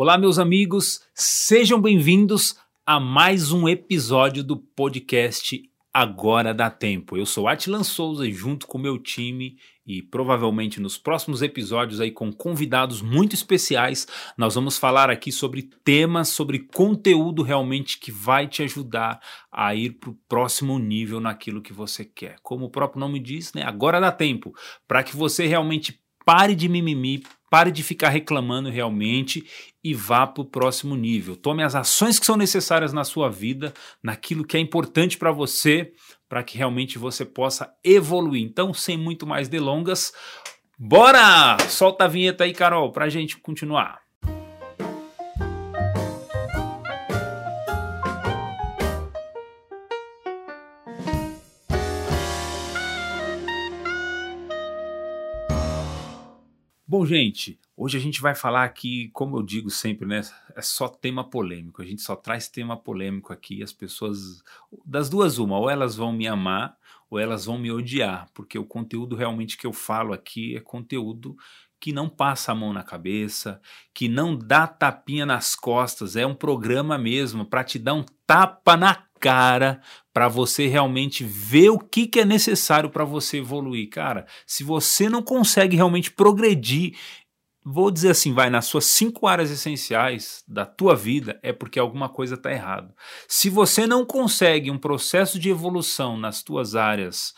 Olá, 0.00 0.16
meus 0.16 0.38
amigos, 0.38 1.00
sejam 1.12 1.82
bem-vindos 1.82 2.54
a 2.86 3.00
mais 3.00 3.50
um 3.50 3.68
episódio 3.68 4.44
do 4.44 4.56
podcast 4.56 5.60
Agora 5.92 6.54
Dá 6.54 6.70
Tempo. 6.70 7.16
Eu 7.16 7.26
sou 7.26 7.48
Atilan 7.48 7.82
Souza 7.82 8.24
e 8.24 8.32
junto 8.32 8.68
com 8.68 8.78
meu 8.78 8.96
time 8.96 9.58
e 9.84 10.00
provavelmente 10.00 10.80
nos 10.80 10.96
próximos 10.96 11.42
episódios 11.42 12.00
aí 12.00 12.12
com 12.12 12.32
convidados 12.32 13.02
muito 13.02 13.34
especiais, 13.34 14.06
nós 14.36 14.54
vamos 14.54 14.78
falar 14.78 15.10
aqui 15.10 15.32
sobre 15.32 15.68
temas, 15.82 16.28
sobre 16.28 16.60
conteúdo 16.60 17.42
realmente 17.42 17.98
que 17.98 18.12
vai 18.12 18.46
te 18.46 18.62
ajudar 18.62 19.20
a 19.50 19.74
ir 19.74 19.94
para 19.98 20.10
o 20.10 20.18
próximo 20.28 20.78
nível 20.78 21.18
naquilo 21.18 21.60
que 21.60 21.72
você 21.72 22.04
quer. 22.04 22.36
Como 22.44 22.66
o 22.66 22.70
próprio 22.70 23.00
nome 23.00 23.18
diz, 23.18 23.52
né? 23.52 23.64
Agora 23.64 23.98
dá 23.98 24.12
tempo 24.12 24.54
para 24.86 25.02
que 25.02 25.16
você 25.16 25.48
realmente 25.48 26.00
pare 26.24 26.54
de 26.54 26.68
mimimi, 26.68 27.24
pare 27.50 27.70
de 27.70 27.82
ficar 27.82 28.08
reclamando 28.08 28.70
realmente 28.70 29.44
e 29.82 29.94
vá 29.94 30.26
para 30.26 30.42
o 30.42 30.46
próximo 30.46 30.96
nível. 30.96 31.36
Tome 31.36 31.62
as 31.62 31.74
ações 31.74 32.18
que 32.18 32.26
são 32.26 32.36
necessárias 32.36 32.92
na 32.92 33.04
sua 33.04 33.28
vida, 33.30 33.72
naquilo 34.02 34.44
que 34.44 34.56
é 34.56 34.60
importante 34.60 35.16
para 35.16 35.32
você, 35.32 35.92
para 36.28 36.42
que 36.42 36.58
realmente 36.58 36.98
você 36.98 37.24
possa 37.24 37.72
evoluir. 37.84 38.42
Então, 38.42 38.74
sem 38.74 38.96
muito 38.96 39.26
mais 39.26 39.48
delongas, 39.48 40.12
bora! 40.78 41.56
Solta 41.68 42.04
a 42.04 42.08
vinheta 42.08 42.44
aí, 42.44 42.52
Carol, 42.52 42.92
para 42.92 43.06
a 43.06 43.08
gente 43.08 43.38
continuar. 43.38 44.07
Bom, 56.98 57.06
gente, 57.06 57.60
hoje 57.76 57.96
a 57.96 58.00
gente 58.00 58.20
vai 58.20 58.34
falar 58.34 58.64
aqui, 58.64 59.08
como 59.12 59.36
eu 59.36 59.42
digo 59.44 59.70
sempre, 59.70 60.04
né? 60.04 60.20
É 60.56 60.60
só 60.60 60.88
tema 60.88 61.22
polêmico. 61.22 61.80
A 61.80 61.84
gente 61.84 62.02
só 62.02 62.16
traz 62.16 62.48
tema 62.48 62.76
polêmico 62.76 63.32
aqui. 63.32 63.62
As 63.62 63.72
pessoas, 63.72 64.42
das 64.84 65.08
duas, 65.08 65.38
uma, 65.38 65.56
ou 65.56 65.70
elas 65.70 65.94
vão 65.94 66.12
me 66.12 66.26
amar 66.26 66.76
ou 67.08 67.16
elas 67.16 67.44
vão 67.44 67.56
me 67.56 67.70
odiar, 67.70 68.28
porque 68.34 68.58
o 68.58 68.64
conteúdo 68.64 69.14
realmente 69.14 69.56
que 69.56 69.64
eu 69.64 69.72
falo 69.72 70.12
aqui 70.12 70.56
é 70.56 70.60
conteúdo 70.60 71.36
que 71.78 71.92
não 71.92 72.08
passa 72.08 72.50
a 72.50 72.54
mão 72.56 72.72
na 72.72 72.82
cabeça, 72.82 73.60
que 73.94 74.08
não 74.08 74.36
dá 74.36 74.66
tapinha 74.66 75.24
nas 75.24 75.54
costas, 75.54 76.16
é 76.16 76.26
um 76.26 76.34
programa 76.34 76.98
mesmo 76.98 77.46
para 77.46 77.62
te 77.62 77.78
dar 77.78 77.94
um 77.94 78.04
tapa 78.26 78.76
na 78.76 79.06
cara 79.20 79.80
para 80.18 80.26
você 80.26 80.66
realmente 80.66 81.22
ver 81.22 81.70
o 81.70 81.78
que, 81.78 82.04
que 82.04 82.18
é 82.18 82.24
necessário 82.24 82.90
para 82.90 83.04
você 83.04 83.38
evoluir. 83.38 83.88
Cara, 83.88 84.26
se 84.44 84.64
você 84.64 85.08
não 85.08 85.22
consegue 85.22 85.76
realmente 85.76 86.10
progredir, 86.10 86.98
vou 87.64 87.88
dizer 87.88 88.10
assim, 88.10 88.34
vai 88.34 88.50
nas 88.50 88.64
suas 88.64 88.84
cinco 88.86 89.28
áreas 89.28 89.48
essenciais 89.48 90.42
da 90.48 90.66
tua 90.66 90.96
vida, 90.96 91.38
é 91.40 91.52
porque 91.52 91.78
alguma 91.78 92.08
coisa 92.08 92.34
está 92.34 92.50
errado. 92.50 92.92
Se 93.28 93.48
você 93.48 93.86
não 93.86 94.04
consegue 94.04 94.72
um 94.72 94.76
processo 94.76 95.38
de 95.38 95.50
evolução 95.50 96.16
nas 96.16 96.42
tuas 96.42 96.74
áreas 96.74 97.32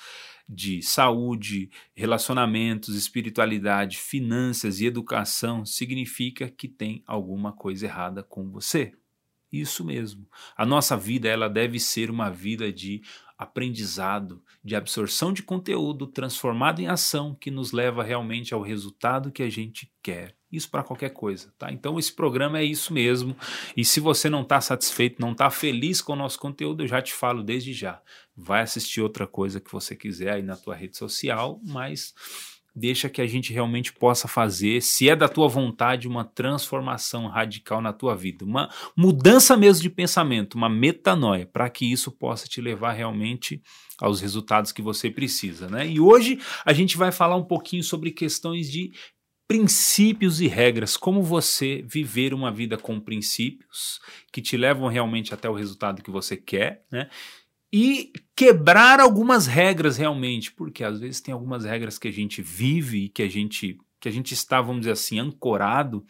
de 0.48 0.80
saúde, 0.80 1.68
relacionamentos, 1.94 2.96
espiritualidade, 2.96 3.98
finanças 3.98 4.80
e 4.80 4.86
educação, 4.86 5.66
significa 5.66 6.48
que 6.48 6.66
tem 6.66 7.04
alguma 7.06 7.52
coisa 7.52 7.84
errada 7.84 8.22
com 8.22 8.50
você. 8.50 8.94
Isso 9.52 9.84
mesmo. 9.84 10.28
A 10.56 10.64
nossa 10.64 10.96
vida 10.96 11.28
ela 11.28 11.48
deve 11.48 11.80
ser 11.80 12.10
uma 12.10 12.30
vida 12.30 12.72
de 12.72 13.02
aprendizado, 13.36 14.42
de 14.62 14.76
absorção 14.76 15.32
de 15.32 15.42
conteúdo 15.42 16.06
transformado 16.06 16.80
em 16.80 16.88
ação 16.88 17.34
que 17.34 17.50
nos 17.50 17.72
leva 17.72 18.02
realmente 18.02 18.52
ao 18.52 18.60
resultado 18.60 19.32
que 19.32 19.42
a 19.42 19.48
gente 19.48 19.90
quer. 20.02 20.36
Isso 20.52 20.68
para 20.68 20.82
qualquer 20.82 21.10
coisa, 21.10 21.52
tá? 21.56 21.72
Então 21.72 21.98
esse 21.98 22.12
programa 22.12 22.58
é 22.58 22.64
isso 22.64 22.92
mesmo. 22.92 23.36
E 23.76 23.84
se 23.84 23.98
você 23.98 24.28
não 24.28 24.42
está 24.42 24.60
satisfeito, 24.60 25.20
não 25.20 25.32
está 25.32 25.48
feliz 25.48 26.02
com 26.02 26.12
o 26.12 26.16
nosso 26.16 26.38
conteúdo, 26.38 26.82
eu 26.82 26.88
já 26.88 27.00
te 27.00 27.14
falo 27.14 27.42
desde 27.42 27.72
já. 27.72 28.02
Vai 28.36 28.62
assistir 28.62 29.00
outra 29.00 29.26
coisa 29.26 29.60
que 29.60 29.72
você 29.72 29.96
quiser 29.96 30.34
aí 30.34 30.42
na 30.42 30.56
tua 30.56 30.74
rede 30.74 30.96
social, 30.96 31.60
mas 31.64 32.12
deixa 32.80 33.08
que 33.10 33.20
a 33.20 33.26
gente 33.26 33.52
realmente 33.52 33.92
possa 33.92 34.26
fazer, 34.26 34.80
se 34.80 35.08
é 35.08 35.14
da 35.14 35.28
tua 35.28 35.46
vontade, 35.46 36.08
uma 36.08 36.24
transformação 36.24 37.28
radical 37.28 37.80
na 37.82 37.92
tua 37.92 38.16
vida, 38.16 38.44
uma 38.44 38.70
mudança 38.96 39.56
mesmo 39.56 39.82
de 39.82 39.90
pensamento, 39.90 40.54
uma 40.54 40.68
metanoia, 40.68 41.46
para 41.46 41.68
que 41.68 41.84
isso 41.84 42.10
possa 42.10 42.48
te 42.48 42.60
levar 42.60 42.92
realmente 42.92 43.62
aos 44.00 44.20
resultados 44.20 44.72
que 44.72 44.80
você 44.80 45.10
precisa, 45.10 45.68
né? 45.68 45.86
E 45.86 46.00
hoje 46.00 46.40
a 46.64 46.72
gente 46.72 46.96
vai 46.96 47.12
falar 47.12 47.36
um 47.36 47.44
pouquinho 47.44 47.84
sobre 47.84 48.10
questões 48.10 48.70
de 48.70 48.90
princípios 49.46 50.40
e 50.40 50.46
regras, 50.46 50.96
como 50.96 51.22
você 51.22 51.84
viver 51.86 52.32
uma 52.32 52.52
vida 52.52 52.78
com 52.78 53.00
princípios 53.00 53.98
que 54.32 54.40
te 54.40 54.56
levam 54.56 54.88
realmente 54.88 55.34
até 55.34 55.50
o 55.50 55.54
resultado 55.54 56.02
que 56.02 56.10
você 56.10 56.36
quer, 56.36 56.84
né? 56.90 57.10
E 57.72 58.12
quebrar 58.34 59.00
algumas 59.00 59.46
regras 59.46 59.96
realmente, 59.96 60.52
porque 60.52 60.82
às 60.82 60.98
vezes 61.00 61.20
tem 61.20 61.32
algumas 61.32 61.64
regras 61.64 61.98
que 61.98 62.08
a 62.08 62.12
gente 62.12 62.42
vive 62.42 63.04
e 63.04 63.08
que 63.08 63.22
a 63.22 63.28
gente 63.28 63.78
que 64.00 64.08
a 64.08 64.12
gente 64.12 64.32
está, 64.32 64.62
vamos 64.62 64.80
dizer 64.80 64.92
assim, 64.92 65.18
ancorado, 65.18 66.02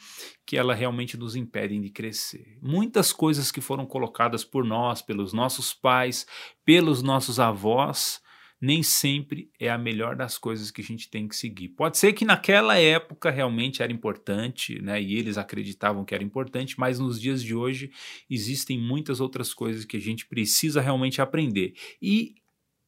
que 0.46 0.56
ela 0.56 0.72
realmente 0.72 1.16
nos 1.16 1.34
impedem 1.34 1.80
de 1.80 1.90
crescer. 1.90 2.56
Muitas 2.62 3.12
coisas 3.12 3.50
que 3.50 3.60
foram 3.60 3.84
colocadas 3.84 4.44
por 4.44 4.64
nós, 4.64 5.02
pelos 5.02 5.32
nossos 5.32 5.74
pais, 5.74 6.24
pelos 6.64 7.02
nossos 7.02 7.40
avós, 7.40 8.22
nem 8.60 8.82
sempre 8.82 9.50
é 9.58 9.70
a 9.70 9.78
melhor 9.78 10.14
das 10.14 10.36
coisas 10.36 10.70
que 10.70 10.82
a 10.82 10.84
gente 10.84 11.08
tem 11.08 11.26
que 11.26 11.34
seguir. 11.34 11.70
Pode 11.70 11.96
ser 11.96 12.12
que 12.12 12.24
naquela 12.24 12.76
época 12.76 13.30
realmente 13.30 13.82
era 13.82 13.92
importante, 13.92 14.80
né, 14.82 15.00
e 15.00 15.16
eles 15.16 15.38
acreditavam 15.38 16.04
que 16.04 16.14
era 16.14 16.22
importante, 16.22 16.78
mas 16.78 16.98
nos 16.98 17.18
dias 17.18 17.42
de 17.42 17.54
hoje 17.54 17.90
existem 18.28 18.78
muitas 18.78 19.20
outras 19.20 19.54
coisas 19.54 19.84
que 19.84 19.96
a 19.96 20.00
gente 20.00 20.26
precisa 20.26 20.80
realmente 20.80 21.22
aprender. 21.22 21.72
E 22.02 22.34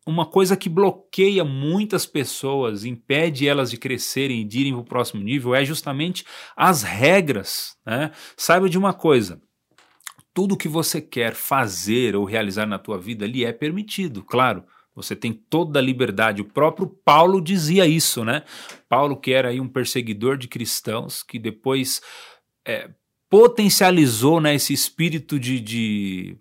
uma 0.07 0.27
coisa 0.27 0.57
que 0.57 0.69
bloqueia 0.69 1.45
muitas 1.45 2.05
pessoas, 2.05 2.85
impede 2.85 3.49
elas 3.49 3.71
de 3.71 3.77
crescerem 3.77 4.43
e 4.43 4.45
de 4.45 4.61
irem 4.61 4.73
para 4.73 4.81
o 4.81 4.85
próximo 4.85 5.23
nível, 5.23 5.55
é 5.55 5.65
justamente 5.65 6.25
as 6.57 6.83
regras. 6.83 7.79
Né? 7.87 8.11
Saiba 8.37 8.69
de 8.69 8.77
uma 8.77 8.93
coisa: 8.93 9.41
tudo 10.35 10.57
que 10.57 10.69
você 10.69 11.01
quer 11.01 11.35
fazer 11.35 12.17
ou 12.17 12.25
realizar 12.25 12.67
na 12.67 12.79
tua 12.79 12.99
vida 12.99 13.27
lhe 13.27 13.45
é 13.45 13.53
permitido, 13.53 14.23
claro. 14.23 14.65
Você 14.95 15.17
tem 15.17 15.33
toda 15.33 15.79
a 15.79 15.83
liberdade. 15.83 16.43
O 16.43 16.45
próprio 16.45 16.87
Paulo 16.87 17.41
dizia 17.41 17.87
isso, 17.87 18.25
né? 18.25 18.43
Paulo, 18.89 19.17
que 19.17 19.33
era 19.33 19.49
aí 19.49 19.61
um 19.61 19.69
perseguidor 19.69 20.37
de 20.37 20.49
cristãos, 20.49 21.23
que 21.23 21.39
depois 21.39 22.03
é, 22.67 22.91
potencializou 23.29 24.41
né, 24.41 24.55
esse 24.55 24.75
espírito 24.75 25.41
de, 25.41 25.59
de, 25.59 26.37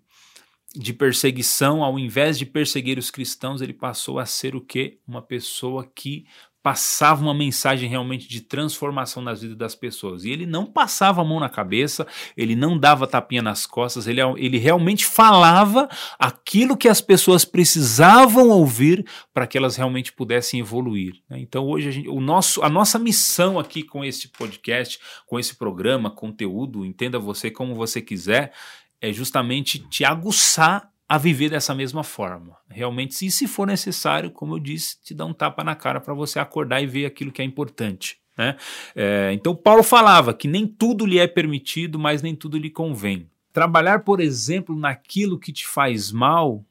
de, 0.76 0.92
perseguição, 0.92 1.82
ao 1.82 1.98
invés 1.98 2.38
de 2.38 2.44
perseguir 2.44 2.98
os 2.98 3.10
cristãos, 3.10 3.62
ele 3.62 3.72
passou 3.72 4.18
a 4.18 4.26
ser 4.26 4.54
o 4.54 4.60
quê? 4.60 4.98
Uma 5.08 5.22
pessoa 5.22 5.90
que 5.94 6.26
passava 6.62 7.22
uma 7.22 7.34
mensagem 7.34 7.88
realmente 7.88 8.28
de 8.28 8.40
transformação 8.40 9.22
nas 9.22 9.42
vidas 9.42 9.56
das 9.56 9.74
pessoas. 9.74 10.24
E 10.24 10.30
ele 10.30 10.46
não 10.46 10.64
passava 10.64 11.20
a 11.20 11.24
mão 11.24 11.40
na 11.40 11.48
cabeça, 11.48 12.06
ele 12.36 12.54
não 12.54 12.78
dava 12.78 13.06
tapinha 13.06 13.42
nas 13.42 13.66
costas, 13.66 14.06
ele, 14.06 14.20
ele 14.36 14.58
realmente 14.58 15.04
falava 15.04 15.88
aquilo 16.18 16.76
que 16.76 16.88
as 16.88 17.00
pessoas 17.00 17.44
precisavam 17.44 18.48
ouvir 18.48 19.04
para 19.34 19.46
que 19.46 19.58
elas 19.58 19.76
realmente 19.76 20.12
pudessem 20.12 20.60
evoluir. 20.60 21.14
Né? 21.28 21.40
Então 21.40 21.66
hoje 21.66 21.88
a, 21.88 21.90
gente, 21.90 22.08
o 22.08 22.20
nosso, 22.20 22.62
a 22.62 22.68
nossa 22.68 22.98
missão 22.98 23.58
aqui 23.58 23.82
com 23.82 24.04
esse 24.04 24.28
podcast, 24.28 25.00
com 25.26 25.40
esse 25.40 25.56
programa, 25.56 26.10
conteúdo, 26.10 26.84
entenda 26.84 27.18
você 27.18 27.50
como 27.50 27.74
você 27.74 28.00
quiser, 28.00 28.52
é 29.00 29.12
justamente 29.12 29.80
te 29.80 30.04
aguçar 30.04 30.91
a 31.08 31.18
viver 31.18 31.50
dessa 31.50 31.74
mesma 31.74 32.02
forma. 32.02 32.56
Realmente, 32.68 33.14
se, 33.14 33.30
se 33.30 33.46
for 33.46 33.66
necessário, 33.66 34.30
como 34.30 34.54
eu 34.54 34.58
disse, 34.58 34.96
te 35.02 35.14
dá 35.14 35.24
um 35.24 35.34
tapa 35.34 35.62
na 35.62 35.74
cara 35.74 36.00
para 36.00 36.14
você 36.14 36.38
acordar 36.38 36.80
e 36.80 36.86
ver 36.86 37.06
aquilo 37.06 37.32
que 37.32 37.42
é 37.42 37.44
importante. 37.44 38.18
Né? 38.36 38.56
É, 38.94 39.30
então, 39.32 39.54
Paulo 39.54 39.82
falava 39.82 40.32
que 40.32 40.48
nem 40.48 40.66
tudo 40.66 41.04
lhe 41.04 41.18
é 41.18 41.26
permitido, 41.26 41.98
mas 41.98 42.22
nem 42.22 42.34
tudo 42.34 42.56
lhe 42.56 42.70
convém. 42.70 43.30
Trabalhar, 43.52 44.00
por 44.00 44.20
exemplo, 44.20 44.74
naquilo 44.74 45.38
que 45.38 45.52
te 45.52 45.66
faz 45.66 46.10
mal 46.10 46.64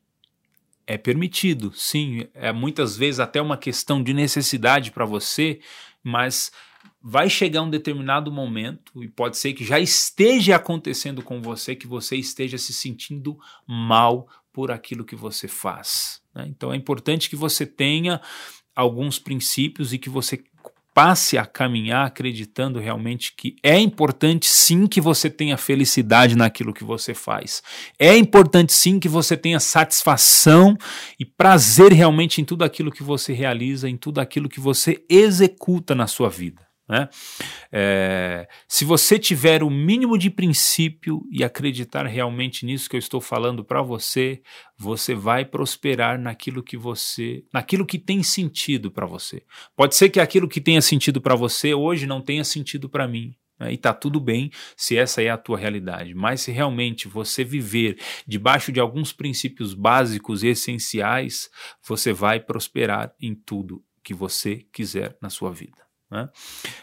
é 0.87 0.97
permitido, 0.97 1.71
sim, 1.73 2.27
é 2.33 2.51
muitas 2.51 2.97
vezes 2.97 3.19
até 3.19 3.41
uma 3.41 3.55
questão 3.55 4.03
de 4.03 4.13
necessidade 4.13 4.91
para 4.91 5.05
você, 5.05 5.59
mas 6.03 6.51
vai 7.03 7.29
chegar 7.29 7.63
um 7.63 7.69
determinado 7.69 8.31
momento, 8.31 9.03
e 9.03 9.07
pode 9.07 9.37
ser 9.37 9.53
que 9.53 9.65
já 9.65 9.79
esteja 9.79 10.55
acontecendo 10.55 11.21
com 11.21 11.41
você, 11.41 11.75
que 11.75 11.87
você 11.87 12.15
esteja 12.15 12.57
se 12.57 12.73
sentindo 12.73 13.37
mal 13.67 14.27
por 14.53 14.71
aquilo 14.71 15.05
que 15.05 15.15
você 15.15 15.47
faz. 15.47 16.21
Né? 16.35 16.45
Então 16.47 16.71
é 16.71 16.75
importante 16.75 17.29
que 17.29 17.35
você 17.35 17.65
tenha 17.65 18.21
alguns 18.75 19.17
princípios 19.17 19.93
e 19.93 19.97
que 19.97 20.09
você 20.09 20.43
passe 20.93 21.37
a 21.37 21.45
caminhar 21.45 22.05
acreditando 22.05 22.77
realmente 22.77 23.33
que 23.35 23.55
é 23.63 23.79
importante 23.79 24.47
sim 24.47 24.85
que 24.85 24.99
você 24.99 25.29
tenha 25.29 25.55
felicidade 25.57 26.35
naquilo 26.35 26.73
que 26.73 26.83
você 26.83 27.13
faz. 27.13 27.63
É 27.97 28.15
importante 28.17 28.73
sim 28.73 28.99
que 28.99 29.07
você 29.07 29.37
tenha 29.37 29.59
satisfação 29.59 30.77
e 31.17 31.25
prazer 31.25 31.93
realmente 31.93 32.41
em 32.41 32.45
tudo 32.45 32.63
aquilo 32.63 32.91
que 32.91 33.03
você 33.03 33.31
realiza, 33.31 33.89
em 33.89 33.95
tudo 33.95 34.19
aquilo 34.19 34.49
que 34.49 34.59
você 34.59 35.03
executa 35.09 35.95
na 35.95 36.07
sua 36.07 36.29
vida. 36.29 36.70
Né? 36.91 37.07
É, 37.71 38.49
se 38.67 38.83
você 38.83 39.17
tiver 39.17 39.63
o 39.63 39.69
mínimo 39.69 40.17
de 40.17 40.29
princípio 40.29 41.21
e 41.31 41.41
acreditar 41.41 42.05
realmente 42.05 42.65
nisso 42.65 42.89
que 42.89 42.97
eu 42.97 42.99
estou 42.99 43.21
falando 43.21 43.63
para 43.63 43.81
você, 43.81 44.41
você 44.77 45.15
vai 45.15 45.45
prosperar 45.45 46.19
naquilo 46.19 46.61
que 46.61 46.75
você, 46.75 47.45
naquilo 47.53 47.85
que 47.85 47.97
tem 47.97 48.21
sentido 48.21 48.91
para 48.91 49.05
você. 49.05 49.41
Pode 49.73 49.95
ser 49.95 50.09
que 50.09 50.19
aquilo 50.19 50.49
que 50.49 50.59
tenha 50.59 50.81
sentido 50.81 51.21
para 51.21 51.33
você 51.33 51.73
hoje 51.73 52.05
não 52.05 52.19
tenha 52.19 52.43
sentido 52.43 52.89
para 52.89 53.07
mim. 53.07 53.37
Né? 53.57 53.71
E 53.71 53.75
está 53.75 53.93
tudo 53.93 54.19
bem 54.19 54.51
se 54.75 54.97
essa 54.97 55.21
é 55.21 55.29
a 55.29 55.37
tua 55.37 55.57
realidade. 55.57 56.13
Mas 56.13 56.41
se 56.41 56.51
realmente 56.51 57.07
você 57.07 57.45
viver 57.45 57.97
debaixo 58.27 58.69
de 58.69 58.81
alguns 58.81 59.13
princípios 59.13 59.73
básicos 59.73 60.43
e 60.43 60.49
essenciais, 60.49 61.49
você 61.87 62.11
vai 62.11 62.41
prosperar 62.41 63.13
em 63.17 63.33
tudo 63.33 63.81
que 64.03 64.13
você 64.13 64.65
quiser 64.73 65.17
na 65.21 65.29
sua 65.29 65.53
vida. 65.53 65.80
Né? 66.11 66.29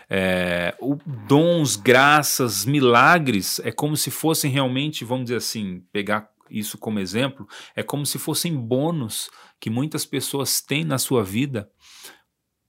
É, 0.09 0.75
o 0.81 0.97
dons, 1.27 1.77
graças, 1.77 2.65
milagres 2.65 3.61
é 3.63 3.71
como 3.71 3.97
se 3.97 4.11
fossem 4.11 4.51
realmente, 4.51 5.05
vamos 5.05 5.25
dizer 5.27 5.37
assim, 5.37 5.83
pegar 5.93 6.31
isso 6.51 6.79
como 6.79 6.99
exemplo, 6.99 7.47
é 7.77 7.83
como 7.83 8.07
se 8.07 8.19
fossem 8.19 8.57
bônus 8.57 9.31
que 9.61 9.69
muitas 9.69 10.07
pessoas 10.07 10.63
têm 10.63 10.83
na 10.83 10.97
sua 10.97 11.23
vida 11.23 11.71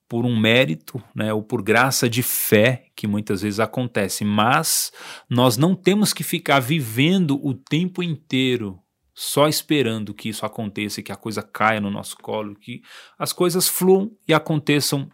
por 0.08 0.26
um 0.26 0.38
mérito, 0.38 1.02
né, 1.16 1.32
ou 1.32 1.44
por 1.44 1.62
graça 1.62 2.10
de 2.10 2.24
fé 2.24 2.88
que 2.96 3.08
muitas 3.08 3.44
vezes 3.44 3.60
acontece, 3.60 4.26
mas 4.26 4.92
nós 5.30 5.56
não 5.56 5.76
temos 5.76 6.12
que 6.12 6.24
ficar 6.24 6.60
vivendo 6.60 7.40
o 7.46 7.54
tempo 7.54 8.02
inteiro 8.04 8.80
só 9.14 9.48
esperando 9.48 10.14
que 10.14 10.30
isso 10.30 10.46
aconteça, 10.46 11.04
que 11.04 11.12
a 11.12 11.16
coisa 11.16 11.44
caia 11.44 11.80
no 11.80 11.92
nosso 11.92 12.18
colo, 12.18 12.56
que 12.56 12.82
as 13.18 13.32
coisas 13.32 13.68
fluam 13.68 14.12
e 14.28 14.34
aconteçam 14.34 15.10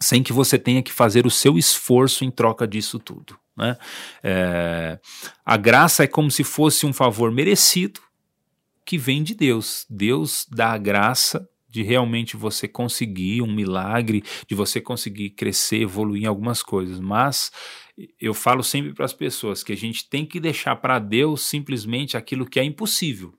sem 0.00 0.22
que 0.22 0.32
você 0.32 0.58
tenha 0.58 0.82
que 0.82 0.92
fazer 0.92 1.26
o 1.26 1.30
seu 1.30 1.58
esforço 1.58 2.24
em 2.24 2.30
troca 2.30 2.66
disso 2.66 2.98
tudo. 2.98 3.38
Né? 3.56 3.76
É, 4.22 4.98
a 5.44 5.56
graça 5.56 6.04
é 6.04 6.06
como 6.06 6.30
se 6.30 6.44
fosse 6.44 6.84
um 6.84 6.92
favor 6.92 7.32
merecido 7.32 8.00
que 8.84 8.98
vem 8.98 9.22
de 9.22 9.34
Deus. 9.34 9.86
Deus 9.88 10.46
dá 10.50 10.72
a 10.72 10.78
graça 10.78 11.48
de 11.68 11.82
realmente 11.82 12.36
você 12.36 12.66
conseguir 12.68 13.42
um 13.42 13.52
milagre, 13.52 14.22
de 14.46 14.54
você 14.54 14.80
conseguir 14.80 15.30
crescer, 15.30 15.82
evoluir 15.82 16.22
em 16.22 16.26
algumas 16.26 16.62
coisas. 16.62 17.00
Mas 17.00 17.50
eu 18.20 18.32
falo 18.32 18.62
sempre 18.62 18.92
para 18.94 19.04
as 19.04 19.12
pessoas 19.12 19.62
que 19.62 19.72
a 19.72 19.76
gente 19.76 20.08
tem 20.08 20.24
que 20.24 20.40
deixar 20.40 20.76
para 20.76 20.98
Deus 20.98 21.42
simplesmente 21.42 22.16
aquilo 22.16 22.46
que 22.46 22.60
é 22.60 22.64
impossível. 22.64 23.34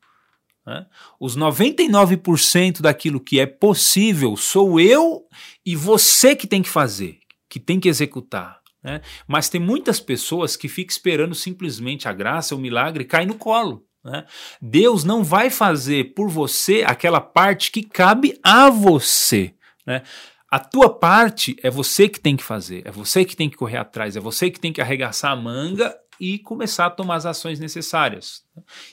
Né? 0.68 0.86
Os 1.18 1.38
99% 1.38 2.82
daquilo 2.82 3.22
que 3.22 3.40
é 3.40 3.46
possível 3.46 4.36
sou 4.36 4.78
eu 4.78 5.26
e 5.66 5.78
você 5.78 6.36
que 6.36 6.46
tem 6.46 6.62
que 6.62 6.68
fazer, 6.68 7.20
que 7.50 7.58
tem 7.58 7.80
que 7.80 7.88
executar. 7.88 8.60
Né? 8.84 9.00
Mas 9.26 9.48
tem 9.48 9.62
muitas 9.62 10.02
pessoas 10.02 10.58
que 10.58 10.68
ficam 10.68 10.92
esperando 10.92 11.34
simplesmente 11.34 12.10
a 12.10 12.12
graça, 12.12 12.54
o 12.54 12.60
milagre 12.60 13.06
cair 13.06 13.26
no 13.26 13.36
colo. 13.36 13.86
Né? 14.04 14.26
Deus 14.62 15.06
não 15.06 15.24
vai 15.24 15.50
fazer 15.50 16.14
por 16.14 16.28
você 16.28 16.84
aquela 16.86 17.22
parte 17.22 17.72
que 17.72 17.82
cabe 17.82 18.38
a 18.44 18.70
você. 18.70 19.54
Né? 19.86 20.04
A 20.52 20.60
tua 20.60 20.90
parte 20.90 21.56
é 21.64 21.70
você 21.70 22.10
que 22.10 22.20
tem 22.20 22.36
que 22.36 22.44
fazer, 22.44 22.82
é 22.86 22.92
você 22.92 23.24
que 23.24 23.38
tem 23.38 23.50
que 23.50 23.56
correr 23.56 23.78
atrás, 23.78 24.18
é 24.18 24.20
você 24.20 24.52
que 24.52 24.60
tem 24.60 24.74
que 24.74 24.82
arregaçar 24.82 25.32
a 25.32 25.36
manga 25.36 25.96
e 26.20 26.40
começar 26.40 26.88
a 26.88 26.90
tomar 26.90 27.16
as 27.16 27.26
ações 27.26 27.60
necessárias. 27.60 28.46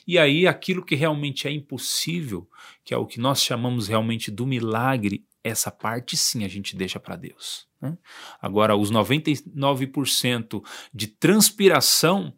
E 0.07 0.17
aí, 0.17 0.47
aquilo 0.47 0.85
que 0.85 0.95
realmente 0.95 1.47
é 1.47 1.51
impossível, 1.51 2.49
que 2.83 2.93
é 2.93 2.97
o 2.97 3.05
que 3.05 3.19
nós 3.19 3.41
chamamos 3.41 3.87
realmente 3.87 4.29
do 4.29 4.45
milagre, 4.45 5.25
essa 5.43 5.69
parte 5.69 6.17
sim 6.17 6.43
a 6.43 6.47
gente 6.47 6.75
deixa 6.75 6.99
para 6.99 7.15
Deus. 7.15 7.67
Né? 7.79 7.97
Agora, 8.41 8.75
os 8.75 8.91
99% 8.91 10.63
de 10.93 11.07
transpiração 11.07 12.33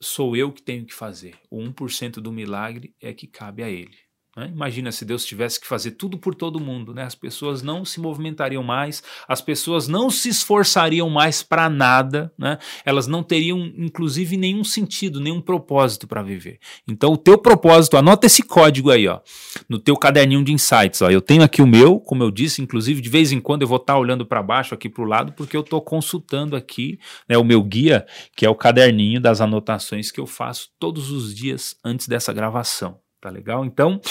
sou 0.00 0.36
eu 0.36 0.52
que 0.52 0.62
tenho 0.62 0.84
que 0.84 0.94
fazer. 0.94 1.34
O 1.50 1.58
1% 1.58 2.14
do 2.14 2.30
milagre 2.30 2.94
é 3.00 3.12
que 3.12 3.26
cabe 3.26 3.62
a 3.62 3.68
Ele. 3.68 4.03
Né? 4.36 4.50
Imagina 4.52 4.90
se 4.90 5.04
Deus 5.04 5.24
tivesse 5.24 5.60
que 5.60 5.66
fazer 5.66 5.92
tudo 5.92 6.18
por 6.18 6.34
todo 6.34 6.60
mundo, 6.60 6.92
né? 6.92 7.04
as 7.04 7.14
pessoas 7.14 7.62
não 7.62 7.84
se 7.84 8.00
movimentariam 8.00 8.62
mais, 8.62 9.02
as 9.28 9.40
pessoas 9.40 9.86
não 9.86 10.10
se 10.10 10.28
esforçariam 10.28 11.08
mais 11.08 11.42
para 11.42 11.68
nada, 11.68 12.32
né? 12.38 12.58
elas 12.84 13.06
não 13.06 13.22
teriam, 13.22 13.58
inclusive, 13.76 14.36
nenhum 14.36 14.64
sentido, 14.64 15.20
nenhum 15.20 15.40
propósito 15.40 16.06
para 16.06 16.22
viver. 16.22 16.58
Então, 16.88 17.12
o 17.12 17.16
teu 17.16 17.38
propósito, 17.38 17.96
anota 17.96 18.26
esse 18.26 18.42
código 18.42 18.90
aí, 18.90 19.06
ó, 19.06 19.20
no 19.68 19.78
teu 19.78 19.96
caderninho 19.96 20.44
de 20.44 20.52
insights. 20.52 21.00
Ó. 21.02 21.10
Eu 21.10 21.20
tenho 21.20 21.42
aqui 21.42 21.62
o 21.62 21.66
meu, 21.66 22.00
como 22.00 22.22
eu 22.22 22.30
disse, 22.30 22.60
inclusive, 22.60 23.00
de 23.00 23.08
vez 23.08 23.32
em 23.32 23.40
quando 23.40 23.62
eu 23.62 23.68
vou 23.68 23.76
estar 23.76 23.94
tá 23.94 23.98
olhando 23.98 24.26
para 24.26 24.42
baixo, 24.42 24.74
aqui 24.74 24.88
para 24.88 25.02
o 25.02 25.06
lado, 25.06 25.32
porque 25.32 25.56
eu 25.56 25.60
estou 25.60 25.80
consultando 25.80 26.56
aqui 26.56 26.98
né, 27.28 27.38
o 27.38 27.44
meu 27.44 27.62
guia, 27.62 28.06
que 28.36 28.44
é 28.44 28.50
o 28.50 28.54
caderninho 28.54 29.20
das 29.20 29.40
anotações 29.40 30.10
que 30.10 30.20
eu 30.20 30.26
faço 30.26 30.70
todos 30.78 31.10
os 31.10 31.34
dias 31.34 31.76
antes 31.84 32.08
dessa 32.08 32.32
gravação. 32.32 33.03
Tá 33.24 33.30
legal? 33.30 33.64
Então, 33.64 34.02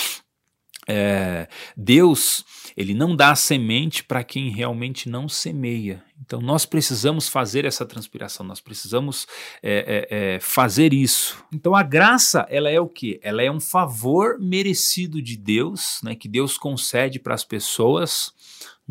é, 0.88 1.48
Deus, 1.77 2.44
ele 2.75 2.95
não 2.95 3.15
dá 3.15 3.36
semente 3.36 4.04
para 4.04 4.24
quem 4.24 4.50
realmente 4.50 5.07
não 5.07 5.30
semeia. 5.30 6.04
Então, 6.19 6.42
nós 6.42 6.65
precisamos 6.65 7.30
fazer 7.30 7.63
essa 7.63 7.86
transpiração, 7.86 8.44
nós 8.44 8.60
precisamos 8.60 9.27
é, 9.62 10.07
é, 10.10 10.36
é 10.36 10.39
fazer 10.39 10.95
isso. 10.95 11.45
Então, 11.54 11.75
a 11.75 11.83
graça, 11.83 12.44
ela 12.50 12.71
é 12.71 12.80
o 12.80 12.89
que? 12.89 13.19
Ela 13.21 13.44
é 13.44 13.51
um 13.51 13.60
favor 13.60 14.39
merecido 14.39 15.21
de 15.21 15.38
Deus, 15.38 16.00
né, 16.01 16.16
que 16.16 16.27
Deus 16.27 16.57
concede 16.57 17.19
para 17.19 17.36
as 17.36 17.44
pessoas 17.44 18.33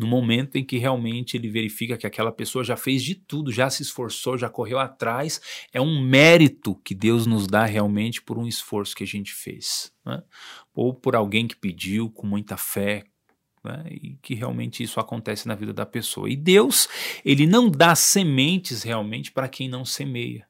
no 0.03 0.09
momento 0.09 0.57
em 0.57 0.65
que 0.65 0.77
realmente 0.77 1.37
ele 1.37 1.49
verifica 1.49 1.97
que 1.97 2.05
aquela 2.05 2.31
pessoa 2.31 2.61
já 2.61 2.75
fez 2.75 3.01
de 3.01 3.15
tudo, 3.15 3.53
já 3.53 3.69
se 3.69 3.81
esforçou, 3.81 4.37
já 4.37 4.49
correu 4.49 4.77
atrás, 4.77 5.39
é 5.71 5.79
um 5.79 6.01
mérito 6.01 6.75
que 6.83 6.93
Deus 6.93 7.25
nos 7.25 7.47
dá 7.47 7.63
realmente 7.63 8.21
por 8.21 8.37
um 8.37 8.45
esforço 8.45 8.93
que 8.93 9.03
a 9.05 9.07
gente 9.07 9.33
fez, 9.33 9.93
né? 10.05 10.21
ou 10.75 10.93
por 10.93 11.15
alguém 11.15 11.47
que 11.47 11.55
pediu 11.55 12.09
com 12.09 12.27
muita 12.27 12.57
fé, 12.57 13.05
né? 13.63 13.85
e 13.89 14.17
que 14.21 14.35
realmente 14.35 14.83
isso 14.83 14.99
acontece 14.99 15.47
na 15.47 15.55
vida 15.55 15.73
da 15.73 15.85
pessoa. 15.85 16.29
E 16.29 16.35
Deus, 16.35 16.89
ele 17.23 17.47
não 17.47 17.69
dá 17.69 17.95
sementes 17.95 18.83
realmente 18.83 19.31
para 19.31 19.47
quem 19.47 19.69
não 19.69 19.85
semeia. 19.85 20.45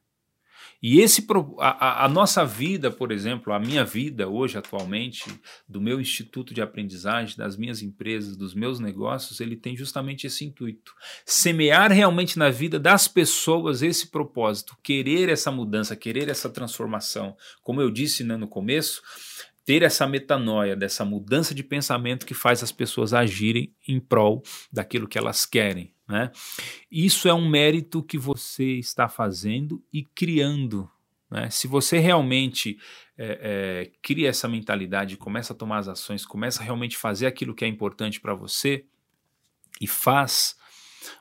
E 0.86 1.00
esse 1.00 1.26
a, 1.60 2.04
a, 2.04 2.08
nossa 2.10 2.44
vida, 2.44 2.90
por 2.90 3.10
exemplo, 3.10 3.54
a 3.54 3.58
minha 3.58 3.86
vida 3.86 4.28
hoje 4.28 4.58
atualmente, 4.58 5.24
do 5.66 5.80
meu 5.80 5.98
instituto 5.98 6.52
de 6.52 6.60
aprendizagem, 6.60 7.38
das 7.38 7.56
minhas 7.56 7.80
empresas, 7.80 8.36
dos 8.36 8.52
meus 8.52 8.78
negócios, 8.78 9.40
ele 9.40 9.56
tem 9.56 9.74
justamente 9.74 10.26
esse 10.26 10.44
intuito: 10.44 10.92
semear 11.24 11.90
realmente 11.90 12.38
na 12.38 12.50
vida 12.50 12.78
das 12.78 13.08
pessoas 13.08 13.80
esse 13.80 14.08
propósito, 14.08 14.76
querer 14.82 15.30
essa 15.30 15.50
mudança, 15.50 15.96
querer 15.96 16.28
essa 16.28 16.50
transformação. 16.50 17.34
Como 17.62 17.80
eu 17.80 17.90
disse 17.90 18.22
né, 18.22 18.36
no 18.36 18.46
começo, 18.46 19.00
ter 19.64 19.82
essa 19.82 20.06
metanoia, 20.06 20.76
dessa 20.76 21.02
mudança 21.02 21.54
de 21.54 21.62
pensamento 21.62 22.26
que 22.26 22.34
faz 22.34 22.62
as 22.62 22.70
pessoas 22.70 23.14
agirem 23.14 23.74
em 23.88 23.98
prol 23.98 24.42
daquilo 24.70 25.08
que 25.08 25.16
elas 25.16 25.46
querem. 25.46 25.93
Né? 26.08 26.30
Isso 26.90 27.28
é 27.28 27.34
um 27.34 27.48
mérito 27.48 28.02
que 28.02 28.18
você 28.18 28.74
está 28.74 29.08
fazendo 29.08 29.82
e 29.92 30.04
criando. 30.04 30.90
Né? 31.30 31.48
Se 31.50 31.66
você 31.66 31.98
realmente 31.98 32.78
é, 33.16 33.38
é, 33.40 33.92
cria 34.02 34.28
essa 34.28 34.48
mentalidade, 34.48 35.16
começa 35.16 35.52
a 35.52 35.56
tomar 35.56 35.78
as 35.78 35.88
ações, 35.88 36.26
começa 36.26 36.60
a 36.60 36.64
realmente 36.64 36.96
fazer 36.96 37.26
aquilo 37.26 37.54
que 37.54 37.64
é 37.64 37.68
importante 37.68 38.20
para 38.20 38.34
você 38.34 38.84
e 39.80 39.86
faz, 39.86 40.56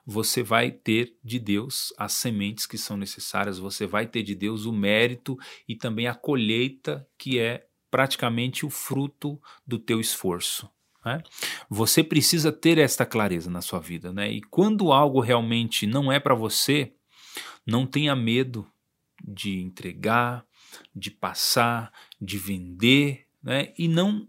você 0.06 0.44
vai 0.44 0.72
ter 0.72 1.18
de 1.24 1.40
Deus 1.40 1.94
as 1.98 2.14
sementes 2.14 2.66
que 2.66 2.78
são 2.78 2.98
necessárias, 2.98 3.58
você 3.58 3.86
vai 3.86 4.06
ter 4.06 4.24
de 4.24 4.36
Deus 4.36 4.66
o 4.66 4.72
mérito 4.72 5.38
e 5.68 5.76
também 5.76 6.08
a 6.08 6.16
colheita 6.16 7.08
que 7.18 7.40
é 7.40 7.66
praticamente 7.90 8.66
o 8.66 8.70
fruto 8.70 9.40
do 9.66 9.78
teu 9.78 10.00
esforço. 10.00 10.70
Né? 11.06 11.22
Você 11.70 12.04
precisa 12.04 12.52
ter 12.52 12.78
esta 12.78 13.06
clareza 13.06 13.50
na 13.50 13.62
sua 13.62 13.80
vida. 13.80 14.12
Né? 14.12 14.32
E 14.32 14.42
quando 14.42 14.92
algo 14.92 15.20
realmente 15.20 15.86
não 15.86 16.12
é 16.12 16.20
para 16.20 16.36
você, 16.36 16.94
não 17.66 17.86
tenha 17.86 18.16
medo 18.16 18.68
de 19.24 19.60
entregar, 19.62 20.46
de 20.96 21.12
passar, 21.12 21.92
de 22.22 22.38
vender, 22.38 23.28
né? 23.42 23.74
e 23.78 23.88
não 23.88 24.28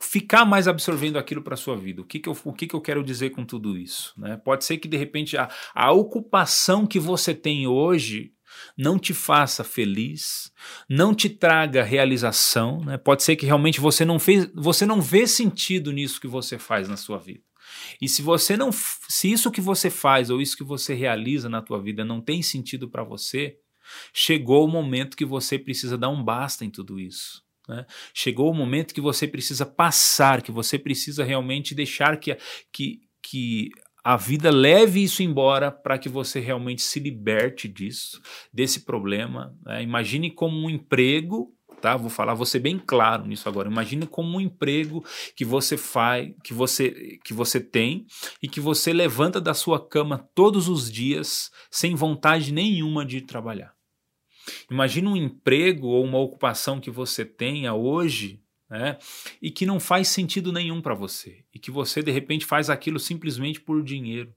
ficar 0.00 0.44
mais 0.44 0.68
absorvendo 0.68 1.18
aquilo 1.18 1.42
para 1.42 1.56
sua 1.56 1.76
vida. 1.76 2.00
O, 2.00 2.04
que, 2.04 2.18
que, 2.18 2.28
eu, 2.28 2.36
o 2.44 2.52
que, 2.52 2.66
que 2.66 2.74
eu 2.74 2.80
quero 2.80 3.02
dizer 3.02 3.30
com 3.30 3.44
tudo 3.44 3.76
isso? 3.76 4.14
Né? 4.16 4.36
Pode 4.36 4.64
ser 4.64 4.78
que 4.78 4.88
de 4.88 4.96
repente 4.96 5.36
a, 5.36 5.48
a 5.74 5.92
ocupação 5.92 6.86
que 6.86 6.98
você 6.98 7.34
tem 7.34 7.66
hoje 7.66 8.32
não 8.76 8.98
te 8.98 9.12
faça 9.12 9.64
feliz, 9.64 10.52
não 10.88 11.14
te 11.14 11.28
traga 11.28 11.82
realização, 11.82 12.84
né? 12.84 12.96
Pode 12.96 13.22
ser 13.22 13.36
que 13.36 13.46
realmente 13.46 13.80
você 13.80 14.04
não 14.04 14.18
fez, 14.18 14.50
você 14.54 14.86
não 14.86 15.00
vê 15.00 15.26
sentido 15.26 15.92
nisso 15.92 16.20
que 16.20 16.28
você 16.28 16.58
faz 16.58 16.88
na 16.88 16.96
sua 16.96 17.18
vida. 17.18 17.42
E 18.00 18.08
se 18.08 18.22
você 18.22 18.56
não, 18.56 18.70
se 18.72 19.30
isso 19.30 19.50
que 19.50 19.60
você 19.60 19.90
faz 19.90 20.30
ou 20.30 20.40
isso 20.40 20.56
que 20.56 20.64
você 20.64 20.94
realiza 20.94 21.48
na 21.48 21.62
tua 21.62 21.80
vida 21.80 22.04
não 22.04 22.20
tem 22.20 22.42
sentido 22.42 22.88
para 22.88 23.04
você, 23.04 23.58
chegou 24.12 24.64
o 24.64 24.70
momento 24.70 25.16
que 25.16 25.24
você 25.24 25.58
precisa 25.58 25.96
dar 25.98 26.08
um 26.08 26.22
basta 26.22 26.64
em 26.64 26.70
tudo 26.70 26.98
isso. 26.98 27.42
Né? 27.68 27.84
Chegou 28.14 28.50
o 28.50 28.54
momento 28.54 28.94
que 28.94 29.00
você 29.00 29.28
precisa 29.28 29.66
passar, 29.66 30.42
que 30.42 30.50
você 30.50 30.78
precisa 30.78 31.22
realmente 31.22 31.74
deixar 31.74 32.18
que, 32.18 32.36
que, 32.72 33.00
que 33.22 33.70
a 34.08 34.16
vida 34.16 34.50
leve 34.50 35.02
isso 35.02 35.22
embora 35.22 35.70
para 35.70 35.98
que 35.98 36.08
você 36.08 36.40
realmente 36.40 36.80
se 36.80 36.98
liberte 36.98 37.68
disso, 37.68 38.18
desse 38.50 38.86
problema. 38.86 39.54
Né? 39.62 39.82
Imagine 39.82 40.30
como 40.30 40.56
um 40.56 40.70
emprego 40.70 41.54
tá? 41.82 41.94
Vou 41.94 42.08
falar, 42.08 42.34
ser 42.46 42.60
bem 42.60 42.78
claro 42.78 43.26
nisso 43.26 43.46
agora. 43.50 43.68
Imagine 43.68 44.06
como 44.06 44.38
um 44.38 44.40
emprego 44.40 45.04
que 45.36 45.44
você 45.44 45.76
faz, 45.76 46.32
que 46.42 46.54
você 46.54 47.18
que 47.22 47.34
você 47.34 47.60
tem 47.60 48.06
e 48.42 48.48
que 48.48 48.60
você 48.60 48.94
levanta 48.94 49.42
da 49.42 49.52
sua 49.52 49.78
cama 49.78 50.26
todos 50.34 50.68
os 50.68 50.90
dias 50.90 51.50
sem 51.70 51.94
vontade 51.94 52.50
nenhuma 52.50 53.04
de 53.04 53.20
trabalhar. 53.20 53.74
Imagine 54.70 55.06
um 55.06 55.16
emprego 55.16 55.86
ou 55.86 56.02
uma 56.02 56.18
ocupação 56.18 56.80
que 56.80 56.90
você 56.90 57.26
tenha 57.26 57.74
hoje 57.74 58.40
né? 58.68 58.98
E 59.40 59.50
que 59.50 59.66
não 59.66 59.80
faz 59.80 60.08
sentido 60.08 60.52
nenhum 60.52 60.80
para 60.80 60.94
você 60.94 61.44
e 61.54 61.58
que 61.58 61.70
você 61.70 62.02
de 62.02 62.10
repente 62.10 62.44
faz 62.44 62.68
aquilo 62.68 62.98
simplesmente 62.98 63.60
por 63.60 63.82
dinheiro. 63.82 64.34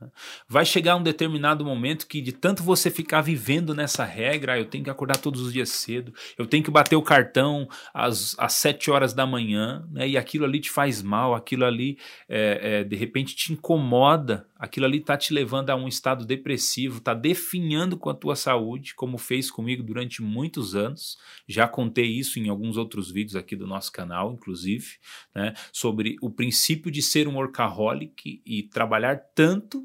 Né? 0.00 0.08
Vai 0.48 0.64
chegar 0.64 0.96
um 0.96 1.02
determinado 1.02 1.64
momento 1.64 2.06
que, 2.06 2.20
de 2.20 2.32
tanto 2.32 2.62
você 2.62 2.90
ficar 2.90 3.20
vivendo 3.20 3.74
nessa 3.74 4.04
regra, 4.04 4.54
ah, 4.54 4.58
eu 4.58 4.64
tenho 4.64 4.84
que 4.84 4.90
acordar 4.90 5.18
todos 5.18 5.40
os 5.40 5.52
dias 5.52 5.70
cedo, 5.70 6.12
eu 6.38 6.46
tenho 6.46 6.62
que 6.62 6.70
bater 6.70 6.96
o 6.96 7.02
cartão 7.02 7.68
às, 7.92 8.34
às 8.38 8.54
7 8.54 8.90
horas 8.90 9.12
da 9.12 9.26
manhã, 9.26 9.86
né? 9.90 10.08
e 10.08 10.16
aquilo 10.16 10.44
ali 10.44 10.60
te 10.60 10.70
faz 10.70 11.02
mal, 11.02 11.34
aquilo 11.34 11.64
ali 11.64 11.98
é, 12.28 12.60
é, 12.62 12.84
de 12.84 12.96
repente 12.96 13.34
te 13.34 13.52
incomoda, 13.52 14.46
aquilo 14.58 14.86
ali 14.86 14.98
está 14.98 15.16
te 15.16 15.32
levando 15.32 15.70
a 15.70 15.76
um 15.76 15.86
estado 15.86 16.26
depressivo, 16.26 16.98
está 16.98 17.14
definhando 17.14 17.96
com 17.96 18.10
a 18.10 18.14
tua 18.14 18.34
saúde, 18.34 18.94
como 18.94 19.16
fez 19.16 19.50
comigo 19.50 19.82
durante 19.82 20.20
muitos 20.20 20.74
anos. 20.74 21.16
Já 21.46 21.68
contei 21.68 22.06
isso 22.06 22.38
em 22.38 22.48
alguns 22.48 22.76
outros 22.76 23.10
vídeos 23.10 23.36
aqui 23.36 23.54
do 23.54 23.66
nosso 23.66 23.92
canal, 23.92 24.32
inclusive, 24.32 24.98
né? 25.34 25.54
sobre 25.72 26.16
o 26.20 26.30
princípio 26.30 26.90
de 26.90 27.00
ser 27.00 27.28
um 27.28 27.36
workaholic 27.36 28.42
e 28.44 28.62
trabalhar 28.64 29.16
tanto 29.34 29.84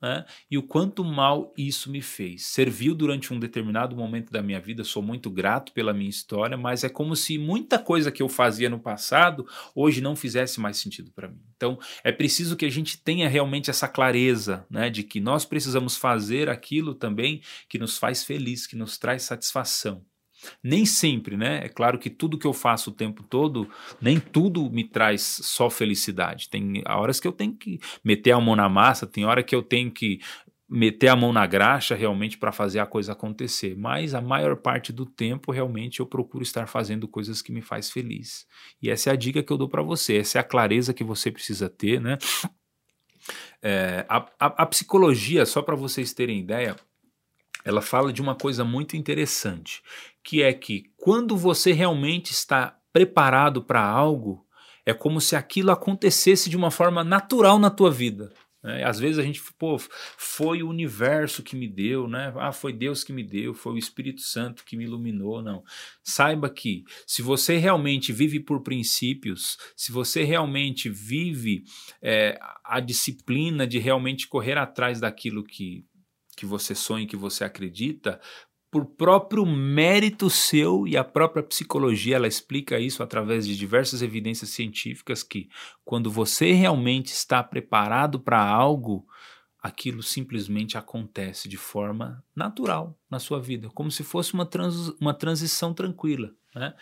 né? 0.00 0.24
e 0.50 0.56
o 0.56 0.62
quanto 0.62 1.04
mal 1.04 1.52
isso 1.56 1.90
me 1.90 2.00
fez. 2.00 2.46
Serviu 2.46 2.94
durante 2.94 3.32
um 3.32 3.38
determinado 3.38 3.96
momento 3.96 4.32
da 4.32 4.42
minha 4.42 4.60
vida, 4.60 4.84
sou 4.84 5.02
muito 5.02 5.30
grato 5.30 5.72
pela 5.72 5.92
minha 5.92 6.10
história, 6.10 6.56
mas 6.56 6.84
é 6.84 6.88
como 6.88 7.14
se 7.14 7.38
muita 7.38 7.78
coisa 7.78 8.10
que 8.10 8.22
eu 8.22 8.28
fazia 8.28 8.70
no 8.70 8.78
passado 8.78 9.46
hoje 9.74 10.00
não 10.00 10.16
fizesse 10.16 10.60
mais 10.60 10.78
sentido 10.78 11.10
para 11.10 11.28
mim. 11.28 11.40
Então 11.56 11.78
é 12.02 12.12
preciso 12.12 12.56
que 12.56 12.64
a 12.64 12.70
gente 12.70 12.98
tenha 12.98 13.28
realmente 13.28 13.70
essa 13.70 13.88
clareza 13.88 14.66
né, 14.70 14.88
de 14.88 15.02
que 15.02 15.20
nós 15.20 15.44
precisamos 15.44 15.96
fazer 15.96 16.48
aquilo 16.48 16.94
também 16.94 17.42
que 17.68 17.78
nos 17.78 17.98
faz 17.98 18.24
feliz, 18.24 18.66
que 18.66 18.76
nos 18.76 18.98
traz 18.98 19.22
satisfação. 19.22 20.04
Nem 20.62 20.86
sempre, 20.86 21.36
né? 21.36 21.64
É 21.64 21.68
claro 21.68 21.98
que 21.98 22.10
tudo 22.10 22.38
que 22.38 22.46
eu 22.46 22.52
faço 22.52 22.90
o 22.90 22.94
tempo 22.94 23.22
todo, 23.22 23.68
nem 24.00 24.18
tudo 24.18 24.70
me 24.70 24.84
traz 24.84 25.40
só 25.42 25.68
felicidade. 25.68 26.48
Tem 26.48 26.82
horas 26.86 27.20
que 27.20 27.28
eu 27.28 27.32
tenho 27.32 27.52
que 27.54 27.78
meter 28.04 28.32
a 28.32 28.40
mão 28.40 28.56
na 28.56 28.68
massa, 28.68 29.06
tem 29.06 29.24
hora 29.24 29.42
que 29.42 29.54
eu 29.54 29.62
tenho 29.62 29.90
que 29.90 30.20
meter 30.70 31.08
a 31.08 31.16
mão 31.16 31.32
na 31.32 31.44
graxa 31.46 31.96
realmente 31.96 32.38
para 32.38 32.52
fazer 32.52 32.78
a 32.78 32.86
coisa 32.86 33.12
acontecer. 33.12 33.76
Mas 33.76 34.14
a 34.14 34.20
maior 34.20 34.56
parte 34.56 34.92
do 34.92 35.04
tempo 35.04 35.50
realmente 35.50 35.98
eu 35.98 36.06
procuro 36.06 36.44
estar 36.44 36.68
fazendo 36.68 37.08
coisas 37.08 37.42
que 37.42 37.50
me 37.50 37.60
faz 37.60 37.90
feliz. 37.90 38.46
E 38.80 38.88
essa 38.88 39.10
é 39.10 39.12
a 39.12 39.16
dica 39.16 39.42
que 39.42 39.52
eu 39.52 39.58
dou 39.58 39.68
para 39.68 39.82
você, 39.82 40.18
essa 40.18 40.38
é 40.38 40.40
a 40.40 40.44
clareza 40.44 40.94
que 40.94 41.02
você 41.02 41.30
precisa 41.30 41.68
ter, 41.68 42.00
né? 42.00 42.16
É, 43.60 44.06
a, 44.08 44.18
a, 44.38 44.46
a 44.62 44.66
psicologia, 44.66 45.44
só 45.44 45.60
para 45.60 45.76
vocês 45.76 46.14
terem 46.14 46.38
ideia, 46.38 46.76
ela 47.64 47.82
fala 47.82 48.12
de 48.12 48.22
uma 48.22 48.34
coisa 48.34 48.64
muito 48.64 48.96
interessante, 48.96 49.82
que 50.22 50.42
é 50.42 50.52
que 50.52 50.84
quando 50.96 51.36
você 51.36 51.72
realmente 51.72 52.32
está 52.32 52.78
preparado 52.92 53.62
para 53.62 53.82
algo, 53.82 54.44
é 54.84 54.92
como 54.92 55.20
se 55.20 55.36
aquilo 55.36 55.70
acontecesse 55.70 56.50
de 56.50 56.56
uma 56.56 56.70
forma 56.70 57.04
natural 57.04 57.58
na 57.58 57.70
tua 57.70 57.90
vida. 57.90 58.32
Né? 58.62 58.84
Às 58.84 58.98
vezes 58.98 59.18
a 59.18 59.22
gente, 59.22 59.40
pô, 59.58 59.78
foi 60.16 60.62
o 60.62 60.68
universo 60.68 61.42
que 61.42 61.56
me 61.56 61.66
deu, 61.66 62.06
né? 62.06 62.32
Ah, 62.36 62.52
foi 62.52 62.72
Deus 62.72 63.02
que 63.02 63.12
me 63.12 63.24
deu, 63.24 63.54
foi 63.54 63.72
o 63.72 63.78
Espírito 63.78 64.20
Santo 64.20 64.64
que 64.64 64.76
me 64.76 64.84
iluminou. 64.84 65.42
Não. 65.42 65.62
Saiba 66.02 66.50
que 66.50 66.84
se 67.06 67.22
você 67.22 67.56
realmente 67.56 68.12
vive 68.12 68.40
por 68.40 68.62
princípios, 68.62 69.56
se 69.76 69.92
você 69.92 70.24
realmente 70.24 70.88
vive 70.90 71.64
é, 72.02 72.38
a 72.64 72.80
disciplina 72.80 73.66
de 73.66 73.78
realmente 73.78 74.28
correr 74.28 74.58
atrás 74.58 75.00
daquilo 75.00 75.44
que 75.44 75.84
que 76.36 76.46
você 76.46 76.74
sonha, 76.74 77.06
que 77.06 77.16
você 77.16 77.44
acredita, 77.44 78.18
por 78.70 78.86
próprio 78.86 79.44
mérito 79.44 80.30
seu 80.30 80.86
e 80.86 80.96
a 80.96 81.02
própria 81.02 81.42
psicologia 81.42 82.16
ela 82.16 82.28
explica 82.28 82.78
isso 82.78 83.02
através 83.02 83.46
de 83.46 83.56
diversas 83.56 84.00
evidências 84.00 84.50
científicas 84.50 85.22
que 85.22 85.48
quando 85.84 86.10
você 86.10 86.52
realmente 86.52 87.06
está 87.06 87.42
preparado 87.42 88.20
para 88.20 88.40
algo, 88.40 89.04
aquilo 89.60 90.02
simplesmente 90.02 90.78
acontece 90.78 91.48
de 91.48 91.56
forma 91.56 92.24
natural 92.34 92.96
na 93.10 93.18
sua 93.18 93.40
vida, 93.40 93.68
como 93.70 93.90
se 93.90 94.04
fosse 94.04 94.32
uma, 94.34 94.46
trans, 94.46 94.88
uma 95.00 95.12
transição 95.12 95.74
tranquila, 95.74 96.32
né? 96.54 96.74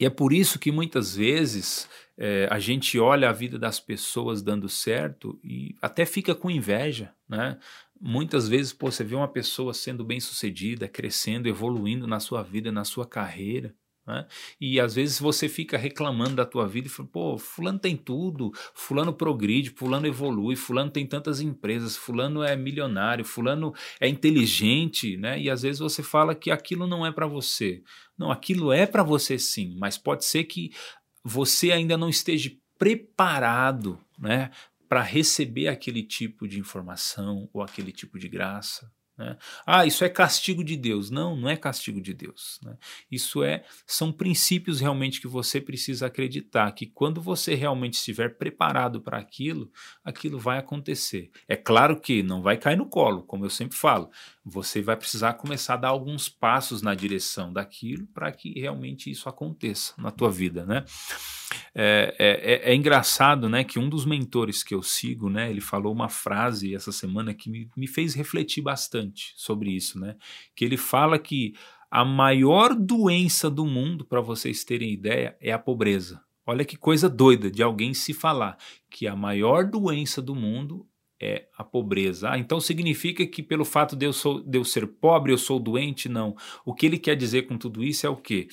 E 0.00 0.06
é 0.06 0.10
por 0.10 0.32
isso 0.32 0.58
que 0.58 0.70
muitas 0.70 1.16
vezes 1.16 1.88
é, 2.16 2.46
a 2.50 2.58
gente 2.58 2.98
olha 2.98 3.28
a 3.28 3.32
vida 3.32 3.58
das 3.58 3.80
pessoas 3.80 4.42
dando 4.42 4.68
certo 4.68 5.38
e 5.42 5.74
até 5.82 6.06
fica 6.06 6.34
com 6.34 6.50
inveja, 6.50 7.12
né? 7.28 7.58
Muitas 8.00 8.48
vezes 8.48 8.72
pô, 8.72 8.90
você 8.92 9.02
vê 9.02 9.16
uma 9.16 9.26
pessoa 9.26 9.74
sendo 9.74 10.04
bem 10.04 10.20
sucedida, 10.20 10.88
crescendo, 10.88 11.48
evoluindo 11.48 12.06
na 12.06 12.20
sua 12.20 12.42
vida, 12.42 12.70
na 12.70 12.84
sua 12.84 13.06
carreira, 13.06 13.74
né? 14.08 14.26
E 14.58 14.80
às 14.80 14.94
vezes 14.94 15.20
você 15.20 15.48
fica 15.48 15.76
reclamando 15.76 16.36
da 16.36 16.46
tua 16.46 16.66
vida 16.66 16.86
e 16.86 16.90
fala, 16.90 17.08
pô, 17.12 17.36
fulano 17.36 17.78
tem 17.78 17.94
tudo, 17.94 18.50
fulano 18.74 19.12
progride, 19.12 19.70
fulano 19.70 20.06
evolui, 20.06 20.56
fulano 20.56 20.90
tem 20.90 21.06
tantas 21.06 21.42
empresas, 21.42 21.94
fulano 21.94 22.42
é 22.42 22.56
milionário, 22.56 23.24
fulano 23.24 23.74
é 24.00 24.08
inteligente, 24.08 25.18
né? 25.18 25.38
E 25.38 25.50
às 25.50 25.60
vezes 25.60 25.78
você 25.78 26.02
fala 26.02 26.34
que 26.34 26.50
aquilo 26.50 26.86
não 26.86 27.04
é 27.04 27.12
para 27.12 27.26
você. 27.26 27.82
Não, 28.16 28.30
aquilo 28.30 28.72
é 28.72 28.86
para 28.86 29.02
você 29.02 29.38
sim, 29.38 29.76
mas 29.78 29.98
pode 29.98 30.24
ser 30.24 30.44
que 30.44 30.72
você 31.22 31.70
ainda 31.70 31.96
não 31.96 32.08
esteja 32.08 32.50
preparado, 32.78 34.00
né, 34.18 34.50
para 34.88 35.02
receber 35.02 35.68
aquele 35.68 36.02
tipo 36.02 36.48
de 36.48 36.58
informação 36.58 37.48
ou 37.52 37.62
aquele 37.62 37.92
tipo 37.92 38.18
de 38.18 38.28
graça. 38.28 38.90
Né? 39.18 39.36
Ah, 39.66 39.84
isso 39.84 40.04
é 40.04 40.08
castigo 40.08 40.62
de 40.62 40.76
Deus. 40.76 41.10
Não, 41.10 41.34
não 41.36 41.48
é 41.48 41.56
castigo 41.56 42.00
de 42.00 42.14
Deus. 42.14 42.60
Né? 42.62 42.76
Isso 43.10 43.42
é 43.42 43.64
são 43.86 44.12
princípios 44.12 44.80
realmente 44.80 45.20
que 45.20 45.26
você 45.26 45.60
precisa 45.60 46.06
acreditar 46.06 46.70
que 46.72 46.86
quando 46.86 47.20
você 47.20 47.54
realmente 47.54 47.94
estiver 47.94 48.38
preparado 48.38 49.00
para 49.00 49.18
aquilo, 49.18 49.70
aquilo 50.04 50.38
vai 50.38 50.58
acontecer. 50.58 51.30
É 51.48 51.56
claro 51.56 52.00
que 52.00 52.22
não 52.22 52.40
vai 52.40 52.56
cair 52.56 52.76
no 52.76 52.86
colo, 52.86 53.24
como 53.24 53.44
eu 53.44 53.50
sempre 53.50 53.76
falo. 53.76 54.10
Você 54.44 54.80
vai 54.80 54.96
precisar 54.96 55.34
começar 55.34 55.74
a 55.74 55.78
dar 55.78 55.88
alguns 55.88 56.28
passos 56.28 56.80
na 56.80 56.94
direção 56.94 57.52
daquilo 57.52 58.06
para 58.06 58.30
que 58.30 58.58
realmente 58.58 59.10
isso 59.10 59.28
aconteça 59.28 59.94
na 59.98 60.10
tua 60.10 60.30
vida, 60.30 60.64
né? 60.64 60.84
É, 61.74 62.14
é, 62.18 62.52
é, 62.52 62.72
é, 62.72 62.74
engraçado, 62.74 63.48
né, 63.48 63.64
que 63.64 63.78
um 63.78 63.88
dos 63.88 64.04
mentores 64.04 64.62
que 64.62 64.74
eu 64.74 64.82
sigo, 64.82 65.30
né, 65.30 65.50
ele 65.50 65.60
falou 65.60 65.92
uma 65.92 66.08
frase 66.08 66.74
essa 66.74 66.92
semana 66.92 67.32
que 67.32 67.48
me, 67.48 67.70
me 67.76 67.86
fez 67.86 68.14
refletir 68.14 68.62
bastante 68.62 69.32
sobre 69.36 69.70
isso, 69.70 69.98
né, 69.98 70.16
que 70.54 70.64
ele 70.64 70.76
fala 70.76 71.18
que 71.18 71.54
a 71.90 72.04
maior 72.04 72.74
doença 72.74 73.48
do 73.48 73.64
mundo, 73.64 74.04
para 74.04 74.20
vocês 74.20 74.62
terem 74.62 74.92
ideia, 74.92 75.36
é 75.40 75.52
a 75.52 75.58
pobreza. 75.58 76.20
Olha 76.46 76.64
que 76.64 76.76
coisa 76.76 77.08
doida 77.08 77.50
de 77.50 77.62
alguém 77.62 77.92
se 77.92 78.12
falar 78.12 78.56
que 78.90 79.06
a 79.06 79.16
maior 79.16 79.64
doença 79.64 80.20
do 80.22 80.34
mundo 80.34 80.86
é 81.20 81.48
a 81.56 81.64
pobreza. 81.64 82.30
Ah, 82.30 82.38
então 82.38 82.60
significa 82.60 83.26
que 83.26 83.42
pelo 83.42 83.64
fato 83.64 83.96
de 83.96 84.06
eu, 84.06 84.12
sou, 84.12 84.40
de 84.40 84.56
eu 84.56 84.64
ser 84.64 84.86
pobre 84.86 85.32
eu 85.32 85.38
sou 85.38 85.58
doente? 85.58 86.08
Não. 86.08 86.36
O 86.64 86.72
que 86.72 86.86
ele 86.86 86.98
quer 86.98 87.16
dizer 87.16 87.42
com 87.42 87.58
tudo 87.58 87.82
isso 87.82 88.06
é 88.06 88.08
o 88.08 88.16
quê? 88.16 88.48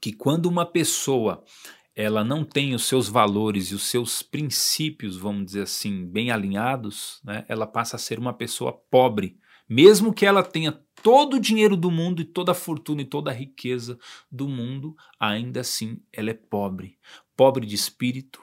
Que 0.00 0.12
quando 0.12 0.46
uma 0.46 0.66
pessoa 0.66 1.44
ela 1.94 2.24
não 2.24 2.44
tem 2.44 2.74
os 2.74 2.84
seus 2.84 3.08
valores 3.08 3.66
e 3.66 3.74
os 3.74 3.82
seus 3.82 4.22
princípios, 4.22 5.16
vamos 5.16 5.46
dizer 5.46 5.62
assim, 5.62 6.06
bem 6.06 6.30
alinhados, 6.30 7.20
né, 7.24 7.44
ela 7.48 7.66
passa 7.66 7.96
a 7.96 7.98
ser 7.98 8.18
uma 8.18 8.32
pessoa 8.32 8.72
pobre. 8.90 9.38
Mesmo 9.68 10.12
que 10.12 10.26
ela 10.26 10.42
tenha 10.42 10.72
todo 11.02 11.34
o 11.34 11.40
dinheiro 11.40 11.76
do 11.76 11.90
mundo 11.90 12.20
e 12.20 12.24
toda 12.24 12.52
a 12.52 12.54
fortuna 12.54 13.02
e 13.02 13.04
toda 13.04 13.30
a 13.30 13.34
riqueza 13.34 13.98
do 14.30 14.48
mundo, 14.48 14.96
ainda 15.18 15.60
assim 15.60 16.00
ela 16.12 16.30
é 16.30 16.34
pobre. 16.34 16.98
Pobre 17.36 17.66
de 17.66 17.74
espírito, 17.74 18.40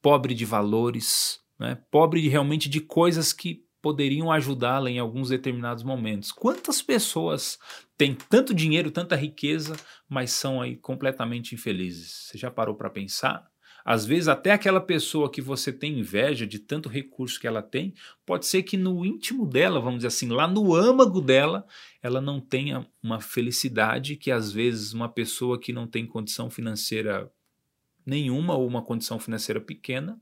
pobre 0.00 0.34
de 0.34 0.44
valores, 0.44 1.40
né, 1.58 1.78
pobre 1.90 2.22
de, 2.22 2.28
realmente 2.28 2.68
de 2.68 2.80
coisas 2.80 3.32
que 3.32 3.64
poderiam 3.82 4.30
ajudá-la 4.30 4.90
em 4.90 4.98
alguns 4.98 5.30
determinados 5.30 5.82
momentos. 5.82 6.32
Quantas 6.32 6.82
pessoas 6.82 7.58
têm 7.96 8.14
tanto 8.14 8.54
dinheiro, 8.54 8.90
tanta 8.90 9.16
riqueza, 9.16 9.76
mas 10.08 10.30
são 10.30 10.60
aí 10.60 10.76
completamente 10.76 11.54
infelizes? 11.54 12.28
Você 12.28 12.38
já 12.38 12.50
parou 12.50 12.74
para 12.74 12.90
pensar? 12.90 13.50
Às 13.84 14.04
vezes, 14.04 14.28
até 14.28 14.52
aquela 14.52 14.80
pessoa 14.80 15.30
que 15.30 15.40
você 15.40 15.72
tem 15.72 15.98
inveja 15.98 16.46
de 16.46 16.58
tanto 16.58 16.88
recurso 16.88 17.40
que 17.40 17.46
ela 17.46 17.62
tem, 17.62 17.94
pode 18.26 18.46
ser 18.46 18.62
que 18.62 18.76
no 18.76 19.04
íntimo 19.04 19.46
dela, 19.46 19.80
vamos 19.80 19.98
dizer 19.98 20.08
assim, 20.08 20.28
lá 20.28 20.46
no 20.46 20.74
âmago 20.74 21.20
dela, 21.20 21.66
ela 22.02 22.20
não 22.20 22.40
tenha 22.40 22.86
uma 23.02 23.20
felicidade 23.20 24.16
que 24.16 24.30
às 24.30 24.52
vezes 24.52 24.92
uma 24.92 25.08
pessoa 25.08 25.58
que 25.58 25.72
não 25.72 25.86
tem 25.86 26.06
condição 26.06 26.50
financeira 26.50 27.30
nenhuma 28.04 28.54
ou 28.54 28.66
uma 28.66 28.82
condição 28.82 29.18
financeira 29.18 29.60
pequena, 29.60 30.20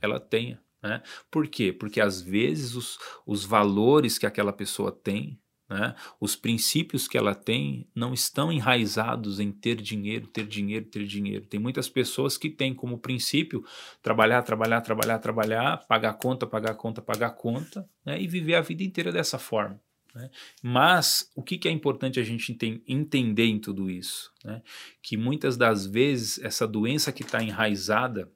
ela 0.00 0.20
tenha. 0.20 0.60
Né? 0.82 1.02
Por 1.30 1.48
quê? 1.48 1.72
Porque 1.72 2.00
às 2.00 2.20
vezes 2.20 2.74
os, 2.74 2.98
os 3.26 3.44
valores 3.44 4.18
que 4.18 4.26
aquela 4.26 4.52
pessoa 4.52 4.92
tem, 4.92 5.40
né, 5.68 5.94
os 6.18 6.34
princípios 6.34 7.06
que 7.06 7.18
ela 7.18 7.34
tem, 7.34 7.86
não 7.94 8.14
estão 8.14 8.50
enraizados 8.50 9.38
em 9.38 9.52
ter 9.52 9.76
dinheiro, 9.76 10.26
ter 10.26 10.46
dinheiro, 10.46 10.86
ter 10.86 11.04
dinheiro. 11.04 11.44
Tem 11.44 11.60
muitas 11.60 11.88
pessoas 11.88 12.38
que 12.38 12.48
têm 12.48 12.74
como 12.74 12.98
princípio 12.98 13.62
trabalhar, 14.00 14.42
trabalhar, 14.42 14.80
trabalhar, 14.80 15.18
trabalhar, 15.18 15.76
pagar 15.86 16.14
conta, 16.14 16.46
pagar 16.46 16.74
conta, 16.74 17.02
pagar 17.02 17.30
conta, 17.30 17.88
né, 18.04 18.20
e 18.20 18.26
viver 18.26 18.54
a 18.54 18.62
vida 18.62 18.82
inteira 18.82 19.12
dessa 19.12 19.38
forma. 19.38 19.78
Né? 20.14 20.30
Mas 20.62 21.30
o 21.34 21.42
que, 21.42 21.58
que, 21.58 21.68
é 21.68 21.70
importante 21.70 22.18
a 22.18 22.24
gente 22.24 22.56
entender 22.86 23.44
em 23.44 23.58
tudo 23.58 23.90
isso? 23.90 24.32
Né? 24.42 24.62
Que 25.02 25.16
muitas 25.16 25.56
das 25.56 25.86
vezes 25.86 26.38
essa 26.42 26.66
doença 26.66 27.12
que 27.12 27.22
está 27.22 27.42
enraizada 27.42 28.30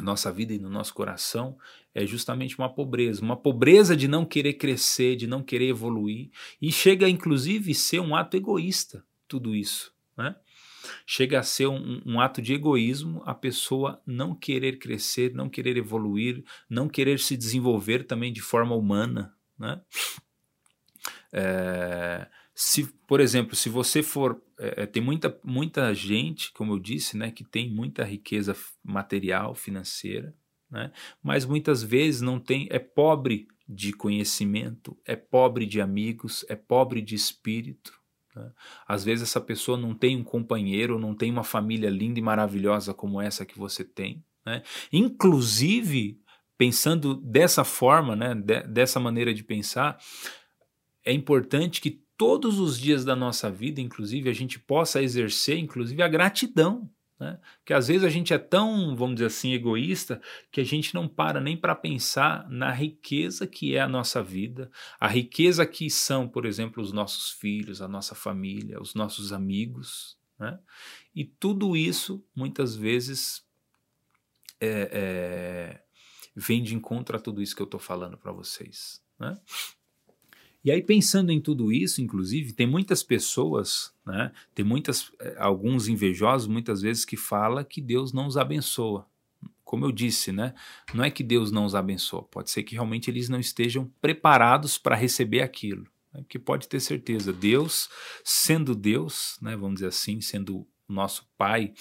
nossa 0.00 0.32
vida 0.32 0.54
e 0.54 0.58
no 0.58 0.70
nosso 0.70 0.94
coração 0.94 1.58
é 1.94 2.06
justamente 2.06 2.56
uma 2.58 2.72
pobreza, 2.72 3.20
uma 3.20 3.36
pobreza 3.36 3.94
de 3.94 4.08
não 4.08 4.24
querer 4.24 4.54
crescer, 4.54 5.16
de 5.16 5.26
não 5.26 5.42
querer 5.42 5.68
evoluir, 5.68 6.30
e 6.60 6.72
chega 6.72 7.08
inclusive 7.08 7.72
a 7.72 7.74
ser 7.74 8.00
um 8.00 8.16
ato 8.16 8.36
egoísta, 8.36 9.04
tudo 9.28 9.54
isso. 9.54 9.92
Né? 10.16 10.34
Chega 11.06 11.40
a 11.40 11.42
ser 11.42 11.66
um, 11.66 12.00
um, 12.06 12.20
ato 12.20 12.40
de 12.40 12.54
egoísmo 12.54 13.22
a 13.26 13.34
pessoa 13.34 14.00
não 14.06 14.34
querer 14.34 14.78
crescer, 14.78 15.34
não 15.34 15.48
querer 15.48 15.76
evoluir, 15.76 16.42
não 16.68 16.88
querer 16.88 17.18
se 17.18 17.36
desenvolver 17.36 18.04
também 18.04 18.32
de 18.32 18.40
forma 18.40 18.74
humana. 18.74 19.34
Né? 19.58 19.80
É, 21.32 22.26
se, 22.54 22.86
por 23.06 23.20
exemplo, 23.20 23.56
se 23.56 23.68
você 23.68 24.02
for. 24.02 24.40
É, 24.62 24.82
é, 24.82 24.86
tem 24.86 25.02
muita, 25.02 25.36
muita 25.42 25.92
gente, 25.92 26.52
como 26.52 26.72
eu 26.74 26.78
disse, 26.78 27.16
né, 27.16 27.32
que 27.32 27.42
tem 27.42 27.68
muita 27.68 28.04
riqueza 28.04 28.56
material, 28.82 29.56
financeira, 29.56 30.32
né, 30.70 30.92
mas 31.20 31.44
muitas 31.44 31.82
vezes 31.82 32.20
não 32.20 32.38
tem, 32.38 32.68
é 32.70 32.78
pobre 32.78 33.48
de 33.68 33.92
conhecimento, 33.92 34.96
é 35.04 35.16
pobre 35.16 35.66
de 35.66 35.80
amigos, 35.80 36.44
é 36.48 36.54
pobre 36.54 37.02
de 37.02 37.16
espírito. 37.16 37.92
Né? 38.36 38.52
Às 38.86 39.04
vezes 39.04 39.28
essa 39.28 39.40
pessoa 39.40 39.76
não 39.76 39.94
tem 39.94 40.16
um 40.16 40.24
companheiro, 40.24 40.98
não 40.98 41.14
tem 41.14 41.30
uma 41.30 41.44
família 41.44 41.90
linda 41.90 42.20
e 42.20 42.22
maravilhosa 42.22 42.94
como 42.94 43.20
essa 43.20 43.44
que 43.44 43.58
você 43.58 43.84
tem. 43.84 44.24
Né? 44.46 44.62
Inclusive, 44.92 46.20
pensando 46.56 47.14
dessa 47.16 47.64
forma, 47.64 48.14
né, 48.14 48.34
de, 48.34 48.62
dessa 48.68 49.00
maneira 49.00 49.34
de 49.34 49.42
pensar, 49.42 49.98
é 51.04 51.12
importante 51.12 51.80
que 51.80 52.01
todos 52.16 52.58
os 52.58 52.78
dias 52.78 53.04
da 53.04 53.16
nossa 53.16 53.50
vida, 53.50 53.80
inclusive, 53.80 54.28
a 54.28 54.32
gente 54.32 54.58
possa 54.58 55.02
exercer, 55.02 55.58
inclusive, 55.58 56.02
a 56.02 56.08
gratidão. 56.08 56.90
Né? 57.22 57.38
Que 57.64 57.72
às 57.72 57.86
vezes 57.86 58.02
a 58.02 58.08
gente 58.08 58.34
é 58.34 58.38
tão, 58.38 58.96
vamos 58.96 59.14
dizer 59.14 59.26
assim, 59.26 59.52
egoísta 59.52 60.20
que 60.50 60.60
a 60.60 60.64
gente 60.64 60.92
não 60.92 61.06
para 61.06 61.40
nem 61.40 61.56
para 61.56 61.74
pensar 61.74 62.48
na 62.50 62.72
riqueza 62.72 63.46
que 63.46 63.76
é 63.76 63.80
a 63.80 63.88
nossa 63.88 64.20
vida, 64.20 64.70
a 64.98 65.06
riqueza 65.06 65.64
que 65.64 65.88
são, 65.88 66.28
por 66.28 66.44
exemplo, 66.44 66.82
os 66.82 66.92
nossos 66.92 67.30
filhos, 67.30 67.80
a 67.80 67.86
nossa 67.86 68.16
família, 68.16 68.80
os 68.80 68.94
nossos 68.94 69.32
amigos. 69.32 70.18
Né? 70.36 70.58
E 71.14 71.24
tudo 71.24 71.76
isso, 71.76 72.24
muitas 72.34 72.74
vezes, 72.74 73.46
é, 74.60 74.88
é, 74.92 75.82
vem 76.34 76.60
de 76.60 76.74
encontro 76.74 77.16
a 77.16 77.20
tudo 77.20 77.40
isso 77.40 77.54
que 77.54 77.62
eu 77.62 77.66
estou 77.66 77.80
falando 77.80 78.18
para 78.18 78.32
vocês. 78.32 79.00
Né? 79.16 79.36
E 80.64 80.70
aí, 80.70 80.80
pensando 80.80 81.32
em 81.32 81.40
tudo 81.40 81.72
isso, 81.72 82.00
inclusive, 82.00 82.52
tem 82.52 82.66
muitas 82.66 83.02
pessoas, 83.02 83.92
né, 84.06 84.32
tem 84.54 84.64
muitas, 84.64 85.10
eh, 85.20 85.36
alguns 85.38 85.88
invejosos, 85.88 86.46
muitas 86.46 86.82
vezes, 86.82 87.04
que 87.04 87.16
fala 87.16 87.64
que 87.64 87.80
Deus 87.80 88.12
não 88.12 88.26
os 88.26 88.36
abençoa. 88.36 89.06
Como 89.64 89.84
eu 89.84 89.90
disse, 89.90 90.30
né, 90.30 90.54
não 90.94 91.02
é 91.02 91.10
que 91.10 91.24
Deus 91.24 91.50
não 91.50 91.64
os 91.64 91.74
abençoa, 91.74 92.22
pode 92.22 92.50
ser 92.50 92.62
que 92.62 92.74
realmente 92.74 93.10
eles 93.10 93.28
não 93.28 93.40
estejam 93.40 93.90
preparados 94.00 94.78
para 94.78 94.94
receber 94.94 95.40
aquilo. 95.40 95.86
Né, 96.12 96.24
que 96.28 96.38
pode 96.38 96.68
ter 96.68 96.78
certeza, 96.78 97.32
Deus, 97.32 97.88
sendo 98.24 98.74
Deus, 98.74 99.38
né, 99.42 99.56
vamos 99.56 99.76
dizer 99.76 99.88
assim, 99.88 100.20
sendo 100.20 100.66
nosso 100.88 101.26
Pai 101.36 101.74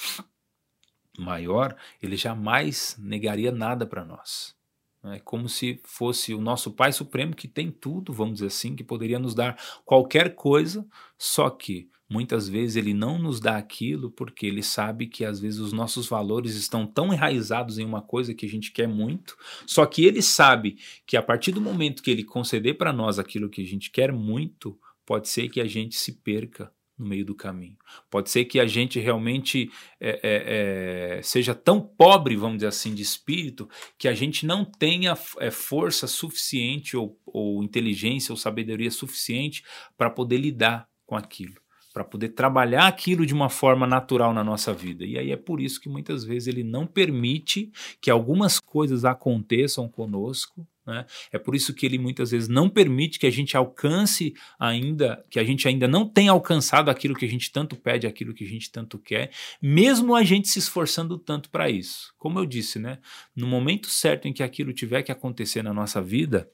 maior, 1.20 1.76
ele 2.02 2.16
jamais 2.16 2.96
negaria 2.98 3.52
nada 3.52 3.86
para 3.86 4.04
nós. 4.04 4.56
É 5.04 5.20
como 5.20 5.50
se 5.50 5.80
fosse 5.84 6.34
o 6.34 6.42
nosso 6.42 6.72
Pai 6.72 6.92
Supremo 6.92 7.36
que 7.36 7.48
tem 7.48 7.72
tudo, 7.72 8.14
vamos 8.14 8.36
dizer 8.36 8.48
assim, 8.48 8.76
que 8.76 8.84
poderia 8.84 9.18
nos 9.18 9.34
dar 9.34 9.58
qualquer 9.84 10.36
coisa, 10.36 10.86
só 11.18 11.50
que 11.50 11.90
muitas 12.08 12.48
vezes 12.48 12.76
ele 12.76 12.94
não 12.94 13.18
nos 13.18 13.40
dá 13.40 13.58
aquilo 13.58 14.12
porque 14.12 14.46
ele 14.46 14.62
sabe 14.62 15.08
que 15.08 15.26
às 15.26 15.40
vezes 15.40 15.60
os 15.60 15.74
nossos 15.74 16.08
valores 16.08 16.56
estão 16.56 16.86
tão 16.86 17.12
enraizados 17.12 17.80
em 17.80 17.86
uma 17.86 18.02
coisa 18.02 18.34
que 18.34 18.46
a 18.46 18.50
gente 18.50 18.72
quer 18.72 18.88
muito, 18.88 19.36
só 19.66 19.86
que 19.88 20.06
ele 20.06 20.22
sabe 20.22 20.78
que 21.08 21.18
a 21.18 21.24
partir 21.24 21.52
do 21.52 21.62
momento 21.62 22.04
que 22.04 22.12
ele 22.12 22.24
conceder 22.24 22.78
para 22.78 22.94
nós 22.94 23.18
aquilo 23.18 23.50
que 23.50 23.62
a 23.62 23.66
gente 23.66 23.90
quer 23.90 24.12
muito, 24.12 24.78
pode 25.04 25.30
ser 25.30 25.50
que 25.50 25.60
a 25.60 25.66
gente 25.66 25.96
se 25.96 26.12
perca 26.12 26.72
no 27.02 27.10
meio 27.10 27.26
do 27.26 27.36
caminho. 27.36 27.78
Pode 28.10 28.30
ser 28.30 28.46
que 28.46 28.60
a 28.60 28.66
gente 28.68 29.00
realmente 29.00 29.72
é, 30.00 30.20
é, 30.24 31.18
é, 31.18 31.22
seja 31.22 31.56
tão 31.56 31.82
pobre, 31.82 32.36
vamos 32.36 32.58
dizer 32.58 32.68
assim, 32.68 32.94
de 32.94 33.02
espírito, 33.02 33.68
que 33.98 34.08
a 34.08 34.14
gente 34.14 34.46
não 34.46 34.64
tenha 34.64 35.18
é, 35.40 35.50
força 35.50 36.06
suficiente 36.06 36.96
ou, 36.96 37.20
ou 37.26 37.64
inteligência 37.64 38.32
ou 38.32 38.38
sabedoria 38.38 38.92
suficiente 38.92 39.64
para 39.98 40.10
poder 40.10 40.38
lidar 40.38 40.88
com 41.06 41.16
aquilo 41.16 41.60
para 41.94 42.06
poder 42.06 42.30
trabalhar 42.30 42.88
aquilo 42.88 43.26
de 43.26 43.34
uma 43.34 43.50
forma 43.50 43.86
natural 43.86 44.34
na 44.34 44.46
nossa 44.46 44.74
vida. 44.74 45.04
E 45.04 45.18
aí 45.18 45.30
é 45.30 45.36
por 45.36 45.60
isso 45.60 45.82
que 45.82 45.90
muitas 45.90 46.24
vezes 46.24 46.48
ele 46.48 46.64
não 46.64 46.88
permite 46.88 47.70
que 48.00 48.10
algumas 48.10 48.62
coisas 48.62 49.04
aconteçam 49.04 49.90
conosco 49.90 50.66
né? 50.92 51.06
É 51.32 51.40
por 51.40 51.56
isso 51.56 51.74
que 51.74 51.86
ele 51.86 51.98
muitas 51.98 52.32
vezes 52.32 52.50
não 52.50 52.70
permite 52.70 53.18
que 53.18 53.26
a 53.26 53.32
gente 53.32 53.56
alcance 53.56 54.34
ainda, 54.60 55.24
que 55.30 55.40
a 55.40 55.44
gente 55.44 55.68
ainda 55.68 55.88
não 55.88 56.08
tenha 56.08 56.32
alcançado 56.32 56.92
aquilo 56.92 57.16
que 57.16 57.26
a 57.26 57.30
gente 57.30 57.52
tanto 57.52 57.76
pede, 57.76 58.06
aquilo 58.06 58.34
que 58.34 58.44
a 58.44 58.48
gente 58.48 58.70
tanto 58.70 59.00
quer, 59.00 59.32
mesmo 59.62 60.16
a 60.16 60.24
gente 60.24 60.50
se 60.50 60.60
esforçando 60.60 61.18
tanto 61.18 61.50
para 61.50 61.70
isso. 61.70 62.14
Como 62.18 62.38
eu 62.38 62.46
disse, 62.46 62.78
né? 62.78 63.00
no 63.36 63.48
momento 63.48 63.88
certo 63.88 64.28
em 64.28 64.34
que 64.34 64.44
aquilo 64.44 64.74
tiver 64.74 65.04
que 65.04 65.12
acontecer 65.12 65.64
na 65.64 65.74
nossa 65.74 66.02
vida, 66.02 66.50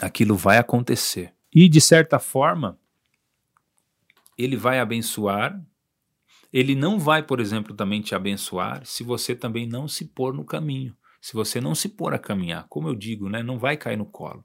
aquilo 0.00 0.36
vai 0.36 0.58
acontecer. 0.58 1.32
E 1.54 1.68
de 1.68 1.80
certa 1.80 2.18
forma, 2.18 2.78
ele 4.36 4.56
vai 4.56 4.78
abençoar. 4.78 5.60
Ele 6.52 6.74
não 6.74 6.98
vai, 6.98 7.22
por 7.22 7.38
exemplo, 7.38 7.74
também 7.74 8.00
te 8.00 8.14
abençoar 8.14 8.84
se 8.84 9.04
você 9.04 9.36
também 9.36 9.66
não 9.66 9.86
se 9.86 10.06
pôr 10.06 10.34
no 10.34 10.44
caminho 10.44 10.96
se 11.20 11.34
você 11.34 11.60
não 11.60 11.74
se 11.74 11.88
pôr 11.88 12.14
a 12.14 12.18
caminhar, 12.18 12.66
como 12.68 12.88
eu 12.88 12.94
digo, 12.94 13.28
né, 13.28 13.42
não 13.42 13.58
vai 13.58 13.76
cair 13.76 13.96
no 13.96 14.06
colo. 14.06 14.44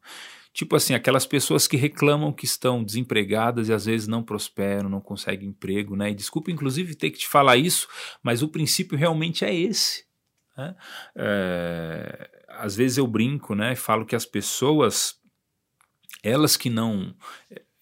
Tipo 0.56 0.78
assim, 0.78 0.94
aquelas 0.94 1.26
pessoas 1.26 1.68
que 1.68 1.76
reclamam 1.76 2.32
que 2.32 2.46
estão 2.46 2.82
desempregadas 2.82 3.68
e 3.68 3.74
às 3.74 3.86
vezes 3.86 4.08
não 4.08 4.24
prosperam, 4.24 4.88
não 4.90 5.02
conseguem 5.02 5.50
emprego, 5.50 5.98
né? 5.98 6.12
E 6.12 6.16
desculpa, 6.16 6.50
inclusive, 6.50 6.96
ter 6.96 7.12
que 7.12 7.20
te 7.20 7.28
falar 7.28 7.58
isso, 7.58 7.90
mas 8.24 8.42
o 8.42 8.48
princípio 8.48 8.98
realmente 8.98 9.44
é 9.44 9.54
esse. 9.54 10.06
Né? 10.58 10.74
É, 11.14 12.30
às 12.48 12.74
vezes 12.74 12.98
eu 12.98 13.06
brinco, 13.06 13.54
né? 13.54 13.76
Falo 13.76 14.06
que 14.06 14.16
as 14.16 14.26
pessoas, 14.26 15.20
elas 16.24 16.56
que 16.56 16.70
não 16.70 17.14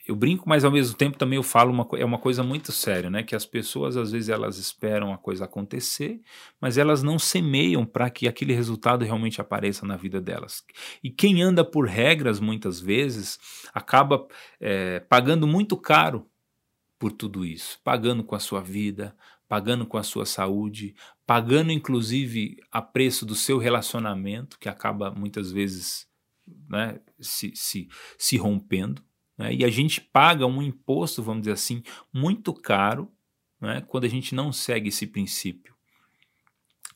eu 0.06 0.16
brinco, 0.16 0.48
mas 0.48 0.66
ao 0.66 0.72
mesmo 0.72 0.98
tempo 0.98 1.18
também 1.18 1.38
eu 1.38 1.44
falo 1.44 1.72
uma, 1.72 1.88
é 1.98 2.04
uma 2.04 2.18
coisa 2.18 2.44
muito 2.44 2.74
séria, 2.74 3.10
né? 3.10 3.24
Que 3.24 3.36
as 3.36 3.46
pessoas 3.46 3.96
às 3.96 4.12
vezes 4.12 4.28
elas 4.28 4.58
esperam 4.58 5.14
a 5.14 5.18
coisa 5.18 5.46
acontecer, 5.46 6.22
mas 6.60 6.78
elas 6.78 7.02
não 7.02 7.18
semeiam 7.18 7.86
para 7.86 8.10
que 8.10 8.28
aquele 8.28 8.54
resultado 8.54 9.06
realmente 9.06 9.40
apareça 9.40 9.86
na 9.86 9.96
vida 9.96 10.20
delas. 10.20 10.62
E 11.02 11.10
quem 11.10 11.42
anda 11.42 11.64
por 11.64 11.88
regras 11.88 12.42
muitas 12.42 12.82
vezes 12.82 13.40
acaba 13.74 14.28
é, 14.60 15.00
pagando 15.00 15.48
muito 15.48 15.78
caro 15.78 16.28
por 17.00 17.12
tudo 17.12 17.46
isso, 17.46 17.80
pagando 17.82 18.24
com 18.26 18.36
a 18.36 18.40
sua 18.40 18.62
vida, 18.62 19.16
pagando 19.48 19.86
com 19.86 19.98
a 19.98 20.04
sua 20.04 20.26
saúde, 20.26 20.96
pagando 21.26 21.72
inclusive 21.72 22.58
a 22.70 22.82
preço 22.82 23.26
do 23.26 23.36
seu 23.36 23.58
relacionamento, 23.58 24.60
que 24.60 24.68
acaba 24.68 25.12
muitas 25.12 25.50
vezes 25.50 26.08
né, 26.68 27.00
se, 27.20 27.54
se, 27.56 27.88
se 28.18 28.36
rompendo. 28.36 29.02
Né? 29.44 29.54
E 29.56 29.66
a 29.66 29.70
gente 29.70 30.00
paga 30.00 30.46
um 30.46 30.62
imposto, 30.62 31.22
vamos 31.22 31.42
dizer 31.42 31.52
assim, 31.52 31.84
muito 32.14 32.54
caro 32.54 33.12
né? 33.60 33.84
quando 33.86 34.06
a 34.06 34.08
gente 34.08 34.34
não 34.34 34.54
segue 34.54 34.88
esse 34.88 35.06
princípio. 35.06 35.76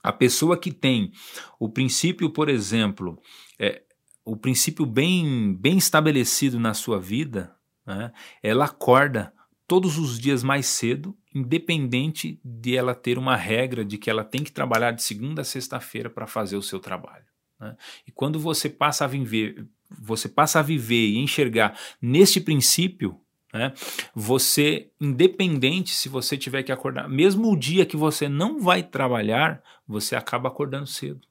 A 0.01 0.13
pessoa 0.13 0.57
que 0.57 0.71
tem 0.71 1.11
o 1.59 1.67
princípio, 1.67 2.29
por 2.29 2.47
exemplo, 2.47 3.21
é, 3.59 3.83
o 4.23 4.37
princípio 4.37 4.85
bem, 4.85 5.53
bem 5.55 5.77
estabelecido 5.77 6.57
na 6.57 6.73
sua 6.73 7.01
vida, 7.01 7.53
né? 7.85 8.13
ela 8.41 8.65
acorda 8.65 9.33
todos 9.67 9.97
os 9.97 10.17
dias 10.17 10.41
mais 10.41 10.67
cedo, 10.67 11.17
independente 11.35 12.39
de 12.45 12.77
ela 12.77 12.95
ter 12.95 13.17
uma 13.17 13.35
regra 13.35 13.83
de 13.83 13.97
que 13.97 14.09
ela 14.09 14.23
tem 14.23 14.41
que 14.41 14.53
trabalhar 14.53 14.91
de 14.91 15.03
segunda 15.03 15.41
a 15.41 15.45
sexta-feira 15.45 16.09
para 16.09 16.25
fazer 16.25 16.55
o 16.55 16.61
seu 16.61 16.79
trabalho. 16.79 17.26
Né? 17.59 17.75
E 18.07 18.11
quando 18.11 18.39
você 18.39 18.69
passa 18.69 19.05
a 19.05 19.07
viver, 19.07 19.67
você 19.89 20.27
passa 20.27 20.59
a 20.59 20.63
viver 20.63 21.07
e 21.07 21.17
enxergar 21.17 21.77
neste 22.01 22.39
princípio, 22.39 23.19
né, 23.53 23.73
você, 24.13 24.91
independente 24.99 25.91
se 25.91 26.09
você 26.09 26.37
tiver 26.37 26.63
que 26.63 26.71
acordar, 26.71 27.07
mesmo 27.09 27.51
o 27.51 27.57
dia 27.57 27.85
que 27.85 27.95
você 27.95 28.27
não 28.27 28.59
vai 28.59 28.83
trabalhar, 28.83 29.63
você 29.87 30.15
acaba 30.15 30.49
acordando 30.49 30.85
cedo. 30.85 31.21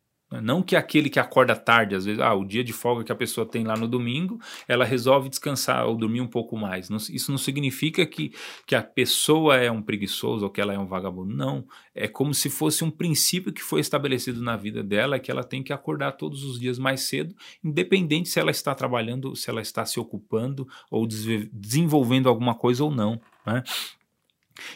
Não 0.41 0.63
que 0.63 0.77
aquele 0.77 1.09
que 1.09 1.19
acorda 1.19 1.55
tarde, 1.57 1.95
às 1.95 2.05
vezes, 2.05 2.21
ah, 2.21 2.35
o 2.35 2.45
dia 2.45 2.63
de 2.63 2.73
folga 2.73 3.05
que 3.05 3.13
a 3.13 3.17
pessoa 3.17 3.47
tem 3.47 3.65
lá 3.65 3.77
no 3.77 3.89
domingo, 3.89 4.41
ela 4.67 4.85
resolve 4.85 5.29
descansar 5.29 5.87
ou 5.87 5.97
dormir 5.97 6.21
um 6.21 6.27
pouco 6.27 6.57
mais. 6.57 6.89
Isso 7.11 7.31
não 7.31 7.39
significa 7.39 8.05
que, 8.07 8.33
que 8.67 8.75
a 8.75 8.83
pessoa 8.83 9.57
é 9.57 9.71
um 9.71 9.83
preguiçoso 9.83 10.45
ou 10.45 10.51
que 10.51 10.61
ela 10.61 10.73
é 10.73 10.79
um 10.79 10.87
vagabundo. 10.87 11.35
Não. 11.35 11.65
É 11.95 12.07
como 12.07 12.35
se 12.35 12.51
fosse 12.51 12.85
um 12.85 12.91
princípio 12.91 13.53
que 13.53 13.63
foi 13.63 13.81
estabelecido 13.81 14.43
na 14.43 14.57
vida 14.57 14.83
dela, 14.83 15.19
que 15.19 15.31
ela 15.31 15.43
tem 15.43 15.63
que 15.63 15.73
acordar 15.73 16.13
todos 16.13 16.45
os 16.45 16.61
dias 16.61 16.79
mais 16.79 17.03
cedo, 17.03 17.35
independente 17.63 18.29
se 18.29 18.39
ela 18.39 18.51
está 18.51 18.75
trabalhando, 18.75 19.35
se 19.35 19.49
ela 19.51 19.63
está 19.63 19.85
se 19.85 19.99
ocupando 19.99 20.69
ou 20.91 21.07
desenvolvendo 21.07 22.29
alguma 22.29 22.55
coisa 22.55 22.85
ou 22.85 22.91
não. 22.91 23.21
Né? 23.47 23.63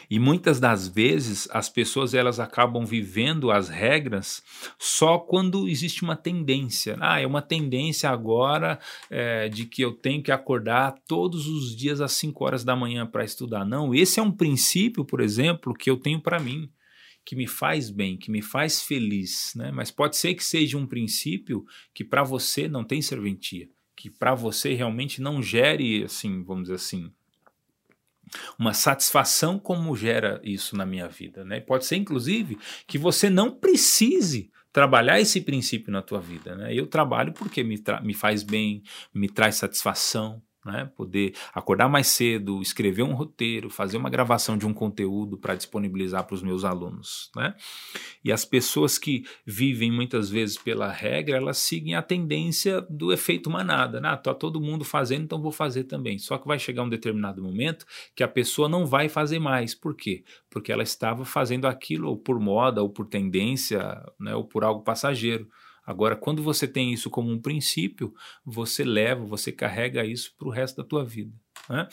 E 0.09 0.19
muitas 0.19 0.59
das 0.59 0.87
vezes 0.87 1.47
as 1.51 1.69
pessoas 1.69 2.13
elas 2.13 2.39
acabam 2.39 2.85
vivendo 2.85 3.51
as 3.51 3.69
regras 3.69 4.43
só 4.77 5.17
quando 5.17 5.67
existe 5.67 6.03
uma 6.03 6.15
tendência. 6.15 6.97
Ah, 6.99 7.19
é 7.19 7.27
uma 7.27 7.41
tendência 7.41 8.09
agora 8.09 8.79
é, 9.09 9.49
de 9.49 9.65
que 9.65 9.81
eu 9.81 9.93
tenho 9.93 10.21
que 10.21 10.31
acordar 10.31 10.95
todos 11.07 11.47
os 11.47 11.75
dias 11.75 12.01
às 12.01 12.11
5 12.13 12.43
horas 12.43 12.63
da 12.63 12.75
manhã 12.75 13.05
para 13.05 13.23
estudar. 13.23 13.65
Não, 13.65 13.93
esse 13.93 14.19
é 14.19 14.23
um 14.23 14.31
princípio, 14.31 15.05
por 15.05 15.21
exemplo, 15.21 15.73
que 15.73 15.89
eu 15.89 15.97
tenho 15.97 16.21
para 16.21 16.39
mim, 16.39 16.69
que 17.25 17.35
me 17.35 17.47
faz 17.47 17.89
bem, 17.89 18.17
que 18.17 18.31
me 18.31 18.41
faz 18.41 18.81
feliz. 18.81 19.53
Né? 19.55 19.71
Mas 19.71 19.91
pode 19.91 20.17
ser 20.17 20.33
que 20.33 20.43
seja 20.43 20.77
um 20.77 20.87
princípio 20.87 21.65
que 21.93 22.03
para 22.03 22.23
você 22.23 22.67
não 22.67 22.83
tem 22.83 23.01
serventia, 23.01 23.69
que 23.95 24.09
para 24.09 24.33
você 24.33 24.73
realmente 24.73 25.21
não 25.21 25.41
gere, 25.41 26.03
assim, 26.03 26.43
vamos 26.43 26.63
dizer 26.63 26.75
assim, 26.75 27.11
uma 28.57 28.73
satisfação 28.73 29.59
como 29.59 29.95
gera 29.95 30.39
isso 30.43 30.75
na 30.75 30.85
minha 30.85 31.07
vida, 31.07 31.43
né? 31.43 31.59
Pode 31.59 31.85
ser 31.85 31.97
inclusive 31.97 32.57
que 32.87 32.97
você 32.97 33.29
não 33.29 33.51
precise 33.51 34.51
trabalhar 34.71 35.19
esse 35.19 35.41
princípio 35.41 35.91
na 35.91 36.01
tua 36.01 36.19
vida, 36.19 36.55
né? 36.55 36.73
Eu 36.73 36.87
trabalho 36.87 37.33
porque 37.33 37.63
me, 37.63 37.81
me 38.03 38.13
faz 38.13 38.43
bem, 38.43 38.83
me 39.13 39.27
traz 39.27 39.55
satisfação, 39.55 40.41
né? 40.65 40.89
Poder 40.95 41.33
acordar 41.53 41.89
mais 41.89 42.07
cedo, 42.07 42.61
escrever 42.61 43.03
um 43.03 43.13
roteiro, 43.13 43.69
fazer 43.69 43.97
uma 43.97 44.09
gravação 44.09 44.57
de 44.57 44.65
um 44.65 44.73
conteúdo 44.73 45.37
para 45.37 45.55
disponibilizar 45.55 46.25
para 46.25 46.35
os 46.35 46.43
meus 46.43 46.63
alunos, 46.63 47.31
né? 47.35 47.55
E 48.23 48.31
as 48.31 48.45
pessoas 48.45 48.97
que 48.97 49.23
vivem 49.45 49.91
muitas 49.91 50.29
vezes 50.29 50.57
pela 50.57 50.91
regra, 50.91 51.37
elas 51.37 51.57
seguem 51.57 51.95
a 51.95 52.01
tendência 52.01 52.81
do 52.89 53.11
efeito 53.11 53.49
manada, 53.49 53.99
né? 53.99 54.09
Ah, 54.09 54.17
tá 54.17 54.33
todo 54.33 54.61
mundo 54.61 54.83
fazendo, 54.83 55.23
então 55.23 55.41
vou 55.41 55.51
fazer 55.51 55.85
também. 55.85 56.19
Só 56.19 56.37
que 56.37 56.47
vai 56.47 56.59
chegar 56.59 56.83
um 56.83 56.89
determinado 56.89 57.41
momento 57.41 57.85
que 58.15 58.23
a 58.23 58.27
pessoa 58.27 58.69
não 58.69 58.85
vai 58.85 59.09
fazer 59.09 59.39
mais. 59.39 59.73
Por 59.73 59.95
quê? 59.95 60.23
Porque 60.49 60.71
ela 60.71 60.83
estava 60.83 61.25
fazendo 61.25 61.65
aquilo 61.65 62.09
ou 62.09 62.17
por 62.17 62.39
moda, 62.39 62.81
ou 62.81 62.89
por 62.89 63.07
tendência, 63.07 64.03
né? 64.19 64.35
Ou 64.35 64.43
por 64.43 64.63
algo 64.63 64.83
passageiro. 64.83 65.47
Agora, 65.91 66.15
quando 66.15 66.41
você 66.41 66.65
tem 66.65 66.93
isso 66.93 67.09
como 67.09 67.29
um 67.29 67.39
princípio, 67.39 68.13
você 68.45 68.85
leva, 68.85 69.25
você 69.25 69.51
carrega 69.51 70.05
isso 70.05 70.33
para 70.37 70.47
o 70.47 70.51
resto 70.51 70.77
da 70.77 70.87
tua 70.87 71.03
vida. 71.03 71.33
Né? 71.69 71.87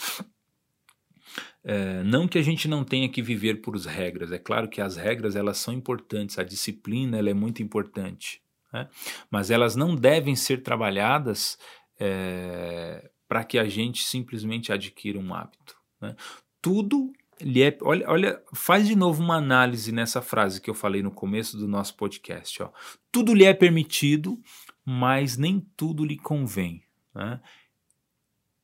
É, 1.65 2.03
não 2.05 2.29
que 2.29 2.39
a 2.39 2.43
gente 2.43 2.69
não 2.69 2.85
tenha 2.85 3.09
que 3.09 3.21
viver 3.21 3.61
por 3.61 3.77
regras, 3.77 4.31
é 4.31 4.39
claro 4.39 4.69
que 4.69 4.81
as 4.81 4.97
regras 4.97 5.35
elas 5.35 5.59
são 5.59 5.75
importantes, 5.75 6.39
a 6.39 6.45
disciplina 6.45 7.19
ela 7.19 7.29
é 7.29 7.35
muito 7.35 7.61
importante, 7.61 8.41
né? 8.73 8.89
mas 9.29 9.51
elas 9.51 9.75
não 9.75 9.97
devem 9.97 10.37
ser 10.37 10.63
trabalhadas 10.63 11.59
é, 11.99 13.11
para 13.27 13.43
que 13.43 13.59
a 13.59 13.65
gente 13.65 14.05
simplesmente 14.05 14.73
adquira 14.73 15.19
um 15.19 15.35
hábito. 15.35 15.77
Né? 16.01 16.15
Tudo 16.63 17.13
lhe 17.41 17.63
é, 17.63 17.77
olha, 17.83 18.11
olha, 18.11 18.43
faz 18.55 18.87
de 18.87 18.97
novo 18.97 19.23
uma 19.23 19.37
análise 19.37 19.93
nessa 19.93 20.21
frase 20.23 20.61
que 20.61 20.69
eu 20.69 20.75
falei 20.75 21.03
no 21.03 21.11
começo 21.11 21.57
do 21.57 21.69
nosso 21.69 21.97
podcast. 21.97 22.63
Ó. 22.63 22.71
Tudo 23.11 23.35
lhe 23.35 23.45
é 23.45 23.55
permitido, 23.55 24.41
mas 24.85 25.37
nem 25.37 25.61
tudo 25.77 26.05
lhe 26.05 26.17
convém. 26.17 26.83
Né? 27.15 27.41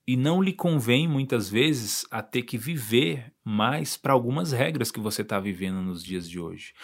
E 0.06 0.16
não 0.16 0.42
lhe 0.42 0.52
convém, 0.52 1.08
muitas 1.08 1.48
vezes, 1.48 2.06
a 2.10 2.22
ter 2.22 2.42
que 2.42 2.58
viver 2.58 3.32
mais 3.42 3.96
para 3.96 4.12
algumas 4.12 4.52
regras 4.52 4.90
que 4.90 5.00
você 5.00 5.22
está 5.22 5.40
vivendo 5.40 5.80
nos 5.80 6.02
dias 6.02 6.28
de 6.28 6.38
hoje. 6.38 6.74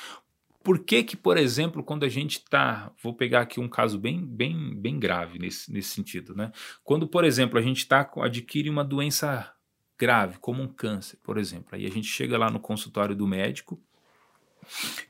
Por 0.62 0.78
que 0.78 1.02
que, 1.02 1.16
por 1.16 1.36
exemplo, 1.36 1.82
quando 1.82 2.04
a 2.04 2.08
gente 2.08 2.38
está, 2.38 2.92
vou 3.02 3.14
pegar 3.14 3.42
aqui 3.42 3.60
um 3.60 3.68
caso 3.68 3.98
bem, 3.98 4.24
bem, 4.24 4.74
bem 4.78 4.98
grave 4.98 5.38
nesse, 5.38 5.72
nesse 5.72 5.88
sentido, 5.88 6.34
né? 6.34 6.52
Quando, 6.84 7.06
por 7.06 7.24
exemplo, 7.24 7.58
a 7.58 7.62
gente 7.62 7.78
está 7.78 8.10
adquire 8.16 8.68
uma 8.68 8.84
doença 8.84 9.54
grave, 10.00 10.38
como 10.38 10.62
um 10.62 10.66
câncer, 10.66 11.18
por 11.22 11.36
exemplo. 11.36 11.68
Aí 11.72 11.84
a 11.84 11.90
gente 11.90 12.08
chega 12.08 12.38
lá 12.38 12.50
no 12.50 12.58
consultório 12.58 13.14
do 13.14 13.26
médico 13.26 13.78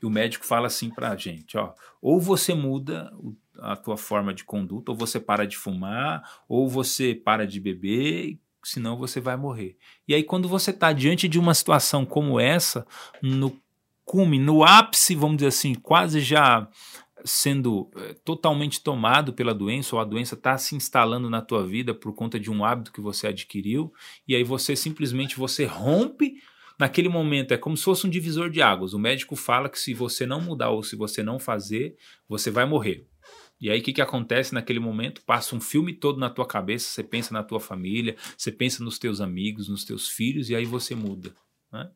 e 0.01 0.05
o 0.05 0.09
médico 0.09 0.45
fala 0.45 0.67
assim 0.67 0.89
para 0.89 1.11
a 1.11 1.15
gente, 1.15 1.57
ó, 1.57 1.73
ou 2.01 2.19
você 2.19 2.53
muda 2.53 3.13
a 3.57 3.75
tua 3.77 3.95
forma 3.95 4.33
de 4.33 4.43
conduta, 4.43 4.91
ou 4.91 4.97
você 4.97 5.17
para 5.17 5.47
de 5.47 5.55
fumar, 5.55 6.41
ou 6.47 6.67
você 6.67 7.15
para 7.15 7.47
de 7.47 7.59
beber, 7.59 8.37
senão 8.63 8.97
você 8.97 9.21
vai 9.21 9.37
morrer. 9.37 9.77
E 10.05 10.13
aí 10.13 10.23
quando 10.23 10.49
você 10.49 10.71
está 10.71 10.91
diante 10.91 11.29
de 11.29 11.39
uma 11.39 11.53
situação 11.53 12.05
como 12.05 12.37
essa, 12.37 12.85
no 13.21 13.57
cume, 14.03 14.39
no 14.39 14.61
ápice, 14.61 15.15
vamos 15.15 15.37
dizer 15.37 15.47
assim, 15.47 15.73
quase 15.73 16.19
já 16.19 16.67
sendo 17.23 17.89
é, 17.95 18.13
totalmente 18.25 18.81
tomado 18.81 19.33
pela 19.33 19.53
doença 19.53 19.95
ou 19.95 20.01
a 20.01 20.05
doença 20.05 20.35
está 20.35 20.57
se 20.57 20.75
instalando 20.75 21.29
na 21.29 21.41
tua 21.41 21.65
vida 21.65 21.93
por 21.93 22.13
conta 22.13 22.39
de 22.39 22.49
um 22.51 22.63
hábito 22.65 22.91
que 22.91 23.01
você 23.01 23.27
adquiriu 23.27 23.93
e 24.27 24.35
aí 24.35 24.43
você 24.43 24.75
simplesmente 24.75 25.37
você 25.37 25.65
rompe 25.65 26.35
naquele 26.79 27.09
momento. 27.09 27.53
É 27.53 27.57
como 27.57 27.77
se 27.77 27.83
fosse 27.83 28.07
um 28.07 28.09
divisor 28.09 28.49
de 28.49 28.61
águas. 28.61 28.93
O 28.93 28.99
médico 28.99 29.35
fala 29.35 29.69
que 29.69 29.79
se 29.79 29.93
você 29.93 30.25
não 30.25 30.41
mudar 30.41 30.69
ou 30.69 30.81
se 30.83 30.95
você 30.95 31.21
não 31.21 31.39
fazer 31.39 31.95
você 32.27 32.49
vai 32.49 32.65
morrer. 32.65 33.05
E 33.59 33.69
aí 33.69 33.79
o 33.79 33.83
que, 33.83 33.93
que 33.93 34.01
acontece 34.01 34.53
naquele 34.53 34.79
momento? 34.79 35.21
Passa 35.23 35.55
um 35.55 35.61
filme 35.61 35.93
todo 35.93 36.19
na 36.19 36.29
tua 36.29 36.47
cabeça 36.47 36.89
você 36.89 37.03
pensa 37.03 37.33
na 37.33 37.43
tua 37.43 37.59
família 37.59 38.15
você 38.35 38.51
pensa 38.51 38.83
nos 38.83 38.97
teus 38.97 39.21
amigos 39.21 39.69
nos 39.69 39.85
teus 39.85 40.09
filhos 40.09 40.49
e 40.49 40.55
aí 40.55 40.65
você 40.65 40.95
muda 40.95 41.35
né? 41.71 41.89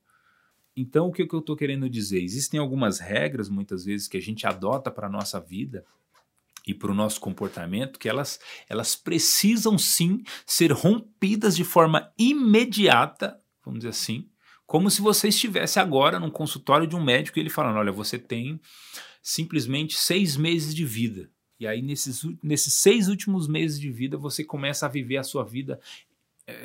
Então, 0.76 1.08
o 1.08 1.12
que, 1.12 1.26
que 1.26 1.34
eu 1.34 1.40
estou 1.40 1.56
querendo 1.56 1.90
dizer? 1.90 2.22
Existem 2.22 2.60
algumas 2.60 3.00
regras, 3.00 3.48
muitas 3.50 3.86
vezes, 3.86 4.08
que 4.08 4.18
a 4.18 4.22
gente 4.22 4.46
adota 4.46 4.92
para 4.92 5.08
a 5.08 5.10
nossa 5.10 5.40
vida 5.40 5.86
e 6.68 6.74
para 6.74 6.92
o 6.92 6.96
nosso 6.96 7.20
comportamento, 7.22 7.98
que 7.98 8.10
elas, 8.10 8.40
elas 8.68 8.96
precisam 8.96 9.78
sim 9.78 10.24
ser 10.46 10.72
rompidas 10.72 11.56
de 11.56 11.64
forma 11.64 12.12
imediata, 12.18 13.40
vamos 13.64 13.80
dizer 13.80 13.90
assim, 13.90 14.30
como 14.66 14.90
se 14.90 15.02
você 15.02 15.28
estivesse 15.28 15.80
agora 15.80 16.20
num 16.20 16.32
consultório 16.32 16.88
de 16.88 16.96
um 16.96 17.04
médico 17.04 17.38
e 17.38 17.42
ele 17.42 17.50
falando: 17.50 17.78
olha, 17.78 17.92
você 17.92 18.18
tem 18.18 18.60
simplesmente 19.22 19.96
seis 19.96 20.36
meses 20.36 20.74
de 20.74 20.84
vida. 20.84 21.30
E 21.60 21.66
aí, 21.66 21.82
nesses, 21.82 22.22
nesses 22.44 22.74
seis 22.74 23.08
últimos 23.08 23.48
meses 23.48 23.80
de 23.80 23.90
vida, 23.90 24.18
você 24.18 24.44
começa 24.44 24.86
a 24.86 24.90
viver 24.90 25.18
a 25.18 25.24
sua 25.24 25.44
vida 25.44 25.80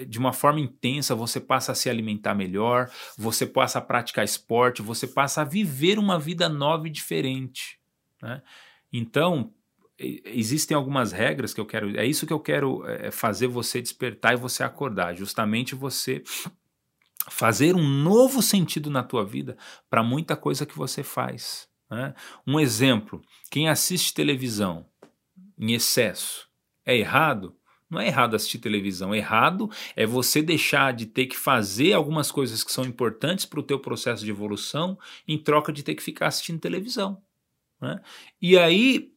de 0.07 0.19
uma 0.19 0.33
forma 0.33 0.61
intensa, 0.61 1.15
você 1.15 1.41
passa 1.41 1.73
a 1.73 1.75
se 1.75 1.89
alimentar 1.89 2.35
melhor, 2.35 2.91
você 3.17 3.47
passa 3.47 3.79
a 3.79 3.83
praticar 3.83 4.25
esporte, 4.25 4.83
você 4.83 5.07
passa 5.07 5.41
a 5.41 5.45
viver 5.45 5.99
uma 5.99 6.19
vida 6.19 6.49
nova 6.49 6.87
e 6.87 6.91
diferente. 6.91 7.79
Né? 8.23 8.43
Então, 8.93 9.53
existem 9.99 10.75
algumas 10.77 11.13
regras 11.13 11.53
que 11.55 11.61
eu 11.61 11.67
quero. 11.67 11.99
É 11.99 12.07
isso 12.07 12.27
que 12.27 12.33
eu 12.33 12.41
quero 12.41 12.87
é, 12.87 13.11
fazer 13.11 13.47
você 13.47 13.81
despertar 13.81 14.35
e 14.35 14.37
você 14.37 14.63
acordar. 14.63 15.15
Justamente 15.15 15.75
você 15.75 16.23
fazer 17.29 17.75
um 17.75 17.87
novo 17.87 18.43
sentido 18.43 18.91
na 18.91 19.03
tua 19.03 19.25
vida 19.25 19.57
para 19.89 20.03
muita 20.03 20.37
coisa 20.37 20.65
que 20.65 20.77
você 20.77 21.03
faz. 21.03 21.69
Né? 21.91 22.15
Um 22.47 22.59
exemplo: 22.59 23.23
quem 23.51 23.69
assiste 23.69 24.15
televisão 24.15 24.87
em 25.59 25.73
excesso 25.73 26.49
é 26.85 26.97
errado? 26.97 27.57
Não 27.91 28.01
é 28.01 28.07
errado 28.07 28.37
assistir 28.37 28.59
televisão. 28.59 29.15
Errado 29.15 29.69
é 29.97 30.07
você 30.07 30.41
deixar 30.41 30.93
de 30.93 31.07
ter 31.07 31.27
que 31.27 31.37
fazer 31.37 31.93
algumas 31.93 32.31
coisas 32.31 32.63
que 32.63 32.71
são 32.71 32.85
importantes 32.85 33.45
para 33.45 33.59
o 33.59 33.65
teu 33.65 33.81
processo 33.81 34.25
de 34.25 34.31
evolução 34.31 34.97
em 35.27 35.37
troca 35.37 35.73
de 35.73 35.83
ter 35.83 35.95
que 35.97 36.03
ficar 36.03 36.29
assistindo 36.29 36.61
televisão. 36.61 37.21
Né? 37.81 38.01
E 38.41 38.57
aí 38.57 39.13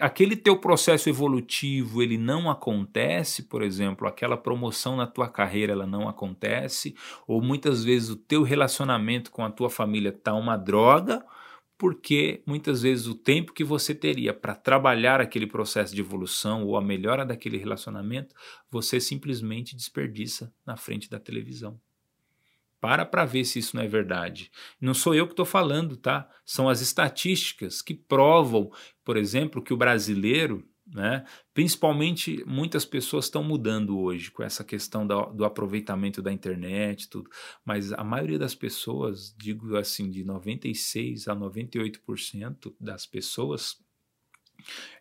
aquele 0.00 0.36
teu 0.36 0.58
processo 0.58 1.08
evolutivo 1.08 2.02
ele 2.02 2.18
não 2.18 2.50
acontece, 2.50 3.44
por 3.44 3.62
exemplo, 3.62 4.06
aquela 4.06 4.36
promoção 4.36 4.96
na 4.96 5.06
tua 5.06 5.28
carreira 5.28 5.72
ela 5.72 5.86
não 5.86 6.08
acontece, 6.08 6.94
ou 7.26 7.40
muitas 7.40 7.82
vezes 7.82 8.10
o 8.10 8.16
teu 8.16 8.42
relacionamento 8.42 9.30
com 9.30 9.44
a 9.44 9.50
tua 9.50 9.70
família 9.70 10.12
tá 10.12 10.34
uma 10.34 10.56
droga, 10.56 11.24
porque 11.78 12.42
muitas 12.46 12.82
vezes 12.82 13.06
o 13.06 13.14
tempo 13.14 13.52
que 13.52 13.64
você 13.64 13.94
teria 13.94 14.32
para 14.32 14.54
trabalhar 14.54 15.20
aquele 15.20 15.46
processo 15.46 15.94
de 15.94 16.00
evolução 16.00 16.64
ou 16.64 16.76
a 16.76 16.82
melhora 16.82 17.24
daquele 17.24 17.58
relacionamento, 17.58 18.34
você 18.70 18.98
simplesmente 18.98 19.76
desperdiça 19.76 20.52
na 20.64 20.76
frente 20.76 21.08
da 21.10 21.20
televisão. 21.20 21.78
Para 22.80 23.04
para 23.04 23.24
ver 23.24 23.44
se 23.44 23.58
isso 23.58 23.76
não 23.76 23.82
é 23.82 23.88
verdade. 23.88 24.50
Não 24.80 24.94
sou 24.94 25.14
eu 25.14 25.26
que 25.26 25.32
estou 25.32 25.46
falando, 25.46 25.96
tá? 25.96 26.28
São 26.44 26.68
as 26.68 26.80
estatísticas 26.80 27.82
que 27.82 27.94
provam, 27.94 28.70
por 29.04 29.16
exemplo, 29.16 29.62
que 29.62 29.72
o 29.72 29.76
brasileiro 29.76 30.66
né? 30.86 31.24
Principalmente 31.52 32.44
muitas 32.46 32.84
pessoas 32.84 33.24
estão 33.24 33.42
mudando 33.42 33.98
hoje 33.98 34.30
com 34.30 34.42
essa 34.42 34.62
questão 34.62 35.06
do, 35.06 35.26
do 35.26 35.44
aproveitamento 35.44 36.22
da 36.22 36.32
internet, 36.32 37.08
tudo. 37.08 37.28
Mas 37.64 37.92
a 37.92 38.04
maioria 38.04 38.38
das 38.38 38.54
pessoas, 38.54 39.34
digo 39.36 39.76
assim, 39.76 40.10
de 40.10 40.24
96 40.24 41.26
a 41.28 41.34
98% 41.34 42.74
das 42.80 43.04
pessoas, 43.04 43.82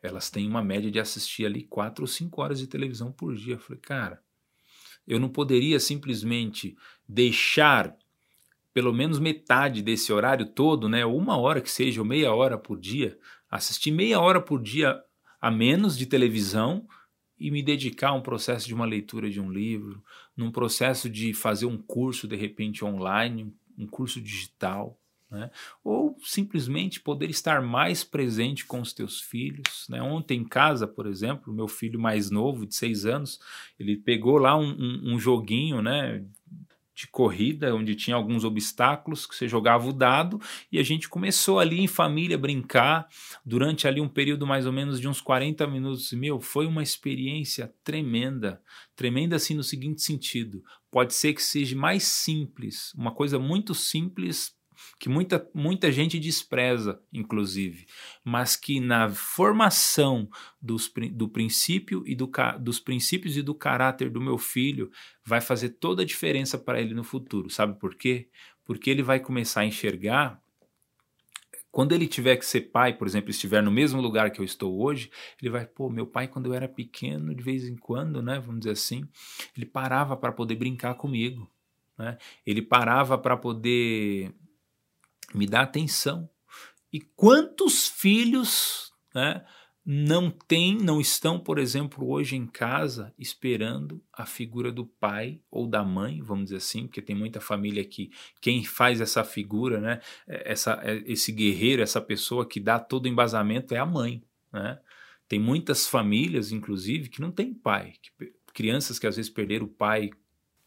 elas 0.01 0.29
têm 0.29 0.47
uma 0.47 0.63
média 0.63 0.89
de 0.89 0.99
assistir 0.99 1.45
ali 1.45 1.63
4 1.63 2.03
ou 2.03 2.07
5 2.07 2.41
horas 2.41 2.59
de 2.59 2.67
televisão 2.67 3.11
por 3.11 3.35
dia. 3.35 3.55
Eu 3.55 3.59
falei, 3.59 3.81
cara, 3.81 4.21
eu 5.07 5.19
não 5.19 5.29
poderia 5.29 5.79
simplesmente 5.79 6.75
deixar 7.07 7.95
pelo 8.73 8.91
menos 8.91 9.19
metade 9.19 9.81
desse 9.81 10.11
horário 10.11 10.45
todo, 10.47 10.89
né, 10.89 11.05
uma 11.05 11.37
hora 11.37 11.61
que 11.61 11.71
seja, 11.71 12.01
ou 12.01 12.05
meia 12.05 12.33
hora 12.33 12.57
por 12.57 12.77
dia, 12.77 13.17
assistir 13.49 13.89
meia 13.89 14.19
hora 14.19 14.41
por 14.41 14.61
dia 14.61 15.01
a 15.45 15.51
menos 15.51 15.95
de 15.95 16.07
televisão 16.07 16.87
e 17.39 17.51
me 17.51 17.61
dedicar 17.61 18.09
a 18.09 18.13
um 18.13 18.21
processo 18.21 18.65
de 18.65 18.73
uma 18.73 18.83
leitura 18.83 19.29
de 19.29 19.39
um 19.39 19.51
livro, 19.51 20.03
num 20.35 20.51
processo 20.51 21.07
de 21.07 21.35
fazer 21.35 21.67
um 21.67 21.77
curso 21.77 22.27
de 22.27 22.35
repente 22.35 22.83
online, 22.83 23.53
um 23.77 23.85
curso 23.85 24.19
digital, 24.19 24.99
né? 25.29 25.51
ou 25.83 26.17
simplesmente 26.23 26.99
poder 26.99 27.29
estar 27.29 27.61
mais 27.61 28.03
presente 28.03 28.65
com 28.65 28.81
os 28.81 28.91
teus 28.91 29.21
filhos. 29.21 29.85
Né? 29.87 30.01
Ontem 30.01 30.39
em 30.39 30.43
casa, 30.43 30.87
por 30.87 31.05
exemplo, 31.05 31.53
meu 31.53 31.67
filho 31.67 31.99
mais 31.99 32.31
novo, 32.31 32.65
de 32.65 32.73
seis 32.73 33.05
anos, 33.05 33.39
ele 33.79 33.97
pegou 33.97 34.39
lá 34.39 34.57
um, 34.57 34.71
um, 34.71 35.13
um 35.13 35.19
joguinho, 35.19 35.79
né? 35.79 36.25
De 36.95 37.07
corrida, 37.07 37.75
onde 37.75 37.93
tinha 37.93 38.15
alguns 38.15 38.45
obstáculos 38.45 39.25
que 39.25 39.35
você 39.35 39.47
jogava 39.47 39.87
o 39.87 39.93
dado 39.93 40.39
e 40.71 40.79
a 40.79 40.83
gente 40.83 41.09
começou 41.09 41.59
ali 41.59 41.81
em 41.81 41.87
família 41.87 42.37
brincar 42.37 43.07
durante 43.45 43.85
ali 43.85 43.99
um 43.99 44.07
período 44.07 44.47
mais 44.47 44.65
ou 44.65 44.71
menos 44.71 44.99
de 44.99 45.07
uns 45.07 45.19
40 45.19 45.67
minutos. 45.67 46.13
Meu, 46.13 46.39
foi 46.39 46.65
uma 46.65 46.81
experiência 46.81 47.73
tremenda, 47.83 48.61
tremenda 48.95 49.35
assim 49.35 49.53
no 49.53 49.63
seguinte 49.63 50.01
sentido. 50.01 50.63
Pode 50.89 51.13
ser 51.13 51.33
que 51.33 51.43
seja 51.43 51.75
mais 51.75 52.03
simples, 52.03 52.93
uma 52.95 53.11
coisa 53.11 53.37
muito 53.37 53.75
simples 53.75 54.55
que 54.99 55.09
muita, 55.09 55.49
muita 55.53 55.91
gente 55.91 56.19
despreza, 56.19 57.01
inclusive, 57.11 57.85
mas 58.23 58.55
que 58.55 58.79
na 58.79 59.09
formação 59.09 60.29
dos, 60.61 60.91
do 61.11 61.27
princípio 61.27 62.03
e 62.05 62.15
do, 62.15 62.29
dos 62.59 62.79
princípios 62.79 63.37
e 63.37 63.41
do 63.41 63.53
caráter 63.53 64.09
do 64.09 64.21
meu 64.21 64.37
filho 64.37 64.89
vai 65.23 65.41
fazer 65.41 65.69
toda 65.69 66.03
a 66.03 66.05
diferença 66.05 66.57
para 66.57 66.79
ele 66.79 66.93
no 66.93 67.03
futuro. 67.03 67.49
Sabe 67.49 67.79
por 67.79 67.95
quê? 67.95 68.29
Porque 68.63 68.89
ele 68.89 69.03
vai 69.03 69.19
começar 69.19 69.61
a 69.61 69.65
enxergar 69.65 70.41
quando 71.75 71.91
ele 71.91 72.07
tiver 72.07 72.37
que 72.37 72.45
ser 72.45 72.61
pai, 72.71 72.93
por 72.93 73.05
exemplo, 73.05 73.29
estiver 73.29 73.61
no 73.61 73.69
mesmo 73.69 73.99
lugar 73.99 74.31
que 74.31 74.39
eu 74.39 74.45
estou 74.45 74.81
hoje, 74.81 75.11
ele 75.41 75.51
vai, 75.51 75.65
pô, 75.65 75.89
meu 75.89 76.07
pai 76.07 76.25
quando 76.25 76.45
eu 76.45 76.53
era 76.53 76.69
pequeno, 76.69 77.35
de 77.35 77.43
vez 77.43 77.67
em 77.67 77.75
quando, 77.75 78.21
né, 78.21 78.39
vamos 78.39 78.59
dizer 78.61 78.71
assim, 78.71 79.05
ele 79.57 79.65
parava 79.65 80.15
para 80.15 80.31
poder 80.31 80.55
brincar 80.55 80.95
comigo, 80.95 81.51
né? 81.97 82.17
Ele 82.45 82.61
parava 82.61 83.17
para 83.17 83.35
poder 83.35 84.33
me 85.33 85.47
dá 85.47 85.61
atenção. 85.61 86.29
E 86.91 87.01
quantos 87.15 87.87
filhos 87.87 88.91
né, 89.13 89.43
não 89.85 90.31
têm, 90.31 90.77
não 90.77 90.99
estão, 90.99 91.39
por 91.39 91.59
exemplo, 91.59 92.09
hoje 92.09 92.35
em 92.35 92.47
casa 92.47 93.13
esperando 93.19 94.01
a 94.11 94.25
figura 94.25 94.71
do 94.71 94.85
pai 94.85 95.41
ou 95.51 95.67
da 95.67 95.83
mãe, 95.83 96.21
vamos 96.21 96.45
dizer 96.45 96.57
assim, 96.57 96.87
porque 96.87 97.01
tem 97.01 97.15
muita 97.15 97.39
família 97.39 97.85
que 97.85 98.11
quem 98.41 98.63
faz 98.63 98.99
essa 98.99 99.23
figura, 99.23 99.79
né, 99.79 100.01
é, 100.27 100.51
essa, 100.51 100.79
é, 100.83 101.03
esse 101.05 101.31
guerreiro, 101.31 101.83
essa 101.83 102.01
pessoa 102.01 102.47
que 102.47 102.59
dá 102.59 102.79
todo 102.79 103.05
o 103.05 103.09
embasamento 103.09 103.73
é 103.73 103.77
a 103.77 103.85
mãe. 103.85 104.23
Né? 104.51 104.79
Tem 105.27 105.39
muitas 105.39 105.87
famílias, 105.87 106.51
inclusive, 106.51 107.09
que 107.09 107.21
não 107.21 107.31
tem 107.31 107.53
pai, 107.53 107.93
que, 108.01 108.33
crianças 108.53 108.97
que 108.97 109.05
às 109.05 109.17
vezes 109.17 109.29
perderam 109.29 109.65
o 109.65 109.69
pai 109.69 110.09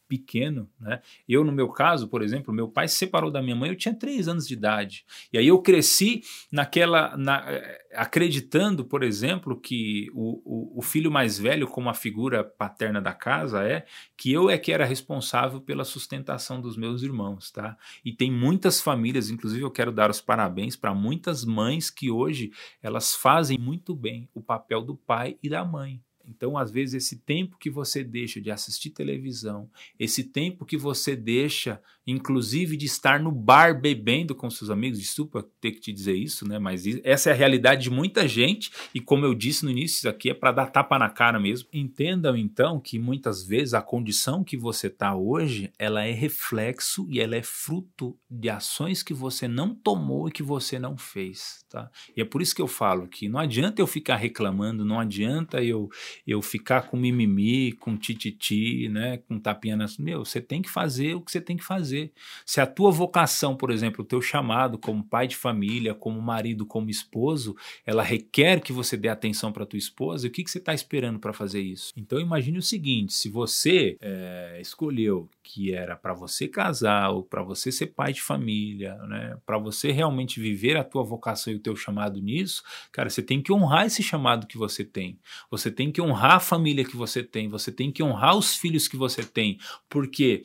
pequeno, 0.09 0.69
né? 0.81 1.01
Eu, 1.29 1.45
no 1.45 1.53
meu 1.53 1.69
caso, 1.69 2.09
por 2.09 2.23
exemplo, 2.23 2.53
meu 2.53 2.69
pai 2.69 2.89
se 2.89 2.97
separou 2.97 3.31
da 3.31 3.43
minha 3.43 3.55
mãe, 3.55 3.69
eu 3.71 3.77
tinha 3.77 3.95
três 3.95 4.27
anos 4.27 4.49
de 4.49 4.55
idade. 4.55 5.05
E 5.33 5.39
aí 5.39 5.47
eu 5.47 5.61
cresci 5.61 6.23
naquela. 6.51 7.17
Na, 7.17 7.45
eh, 7.47 7.87
acreditando, 7.95 8.85
por 8.85 9.03
exemplo, 9.03 9.59
que 9.59 10.11
o, 10.13 10.41
o, 10.45 10.79
o, 10.79 10.83
filho 10.83 11.11
mais 11.11 11.39
velho, 11.39 11.67
como 11.67 11.89
a 11.89 11.95
figura 11.95 12.45
paterna 12.45 13.01
da 13.01 13.13
casa, 13.13 13.63
é 13.65 13.87
que 14.17 14.33
eu 14.33 14.51
é 14.51 14.59
que 14.59 14.73
era 14.73 14.85
responsável 14.85 15.61
pela 15.61 15.85
sustentação 15.85 16.61
dos 16.61 16.77
meus 16.77 17.03
irmãos, 17.03 17.51
tá? 17.51 17.77
E 18.05 18.13
tem 18.13 18.31
muitas 18.31 18.81
famílias, 18.81 19.31
inclusive 19.31 19.63
eu 19.63 19.71
quero 19.71 19.93
dar 19.93 20.11
os 20.11 20.21
parabéns 20.21 20.77
para 20.77 20.95
muitas 20.95 21.45
mães 21.45 21.91
que 21.91 22.11
hoje 22.11 22.51
elas 22.83 23.15
fazem 23.15 23.59
muito 23.59 23.95
bem 23.95 24.29
o 24.35 24.41
papel 24.41 24.83
do 24.83 24.97
pai 24.97 25.37
e 25.43 25.49
da 25.49 25.65
mãe. 25.65 26.01
Então, 26.29 26.59
às 26.59 26.71
vezes, 26.71 26.95
esse 26.95 27.17
tempo 27.17 27.57
que 27.59 27.71
você 27.71 28.05
deixa 28.05 28.41
de 28.41 28.51
assistir 28.51 28.91
televisão, 28.91 29.71
esse 29.99 30.25
tempo 30.25 30.67
que 30.67 30.77
você 30.77 31.17
deixa, 31.17 31.81
inclusive, 32.11 32.77
de 32.77 32.87
estar 32.87 33.21
no 33.21 33.31
bar 33.31 33.79
bebendo 33.79 34.35
com 34.35 34.49
seus 34.51 34.71
amigos, 34.71 34.99
desculpa 34.99 35.47
ter 35.61 35.73
que 35.73 35.81
te 35.81 35.93
dizer 35.93 36.15
isso, 36.15 36.49
né? 36.49 36.59
Mas 36.59 36.85
essa 37.05 37.31
é 37.31 37.33
a 37.33 37.37
realidade 37.37 37.83
de 37.83 37.91
muita 37.91 38.27
gente, 38.27 38.71
e 38.95 39.01
como 39.01 39.25
eu 39.25 39.35
disse 39.35 39.65
no 39.65 39.71
início, 39.71 39.99
isso 39.99 40.09
aqui 40.09 40.31
é 40.31 40.35
para 40.35 40.53
dar 40.53 40.67
tapa 40.67 40.99
na 40.99 41.11
cara 41.11 41.39
mesmo. 41.39 41.69
Entendam 41.73 42.37
então 42.37 42.81
que 42.81 42.99
muitas 42.99 43.47
vezes 43.47 43.75
a 43.75 43.83
condição 43.83 44.43
que 44.43 44.57
você 44.57 44.87
está 44.87 45.15
hoje, 45.15 45.71
ela 45.79 46.05
é 46.05 46.13
reflexo 46.13 47.07
e 47.11 47.21
ela 47.21 47.37
é 47.37 47.43
fruto 47.43 48.17
de 48.31 48.49
ações 48.49 49.03
que 49.03 49.13
você 49.13 49.47
não 49.47 49.75
tomou 49.75 50.29
e 50.29 50.33
que 50.33 50.43
você 50.43 50.79
não 50.79 50.97
fez, 50.97 51.65
tá? 51.69 51.91
E 52.17 52.21
é 52.21 52.25
por 52.25 52.41
isso 52.41 52.55
que 52.55 52.63
eu 52.63 52.69
falo 52.69 53.07
que 53.07 53.29
não 53.29 53.39
adianta 53.39 53.83
eu 53.83 53.87
ficar 53.87 54.17
reclamando, 54.17 54.85
não 54.85 54.99
adianta 54.99 55.63
eu 55.63 55.89
eu 56.27 56.41
ficar 56.41 56.83
com 56.83 56.97
mimimi, 56.97 57.73
com 57.73 57.97
tititi, 57.97 58.89
né, 58.89 59.19
com 59.19 59.39
tapinha 59.39 59.77
nas... 59.77 59.99
Meu, 59.99 60.25
você 60.25 60.41
tem 60.41 60.63
que 60.63 60.71
fazer 60.71 61.15
o 61.15 61.21
que 61.21 61.31
você 61.31 61.41
tem 61.41 61.57
que 61.57 61.65
fazer. 61.65 61.98
Se 62.45 62.61
a 62.61 62.67
tua 62.67 62.91
vocação, 62.91 63.57
por 63.57 63.71
exemplo, 63.71 64.03
o 64.03 64.07
teu 64.07 64.21
chamado 64.21 64.79
como 64.79 65.05
pai 65.05 65.27
de 65.27 65.37
família, 65.37 65.95
como 65.95 66.21
marido, 66.21 66.67
como 66.67 66.91
esposo, 66.91 67.57
ela 67.85 68.03
requer 68.03 68.61
que 68.61 68.73
você 68.73 68.97
dê 68.97 69.09
atenção 69.09 69.53
para 69.53 69.67
tua 69.67 69.79
esposa, 69.79 70.29
o 70.29 70.31
que, 70.31 70.45
que 70.45 70.51
você 70.51 70.59
está 70.59 70.75
esperando 70.75 71.19
para 71.19 71.33
fazer 71.33 71.61
isso? 71.61 71.93
Então 71.97 72.21
imagine 72.21 72.59
o 72.59 72.63
seguinte, 72.63 73.13
se 73.13 73.29
você 73.29 73.97
é, 74.01 74.59
escolheu 74.61 75.29
que 75.49 75.73
era 75.73 75.97
para 75.97 76.13
você 76.13 76.47
casar 76.47 77.11
ou 77.11 77.23
para 77.23 77.43
você 77.43 77.73
ser 77.73 77.87
pai 77.87 78.13
de 78.13 78.21
família, 78.21 78.95
né, 79.07 79.39
para 79.47 79.57
você 79.57 79.91
realmente 79.91 80.39
viver 80.39 80.77
a 80.77 80.85
tua 80.85 81.03
vocação 81.03 81.51
e 81.51 81.57
o 81.57 81.61
teu 81.61 81.75
chamado 81.75 82.21
nisso, 82.21 82.63
cara, 82.93 83.09
você 83.09 83.23
tem 83.23 83.41
que 83.41 83.51
honrar 83.51 83.87
esse 83.87 84.03
chamado 84.03 84.47
que 84.47 84.59
você 84.59 84.85
tem. 84.85 85.19
Você 85.51 85.71
tem 85.71 85.91
que 85.91 86.03
honrar 86.03 86.37
a 86.37 86.41
família 86.41 86.85
que 86.85 86.97
você 86.97 87.23
tem, 87.23 87.49
você 87.49 87.73
tem 87.73 87.91
que 87.91 88.03
honrar 88.03 88.37
os 88.37 88.57
filhos 88.57 88.87
que 88.87 88.97
você 88.97 89.25
tem, 89.25 89.59
porque 89.89 90.43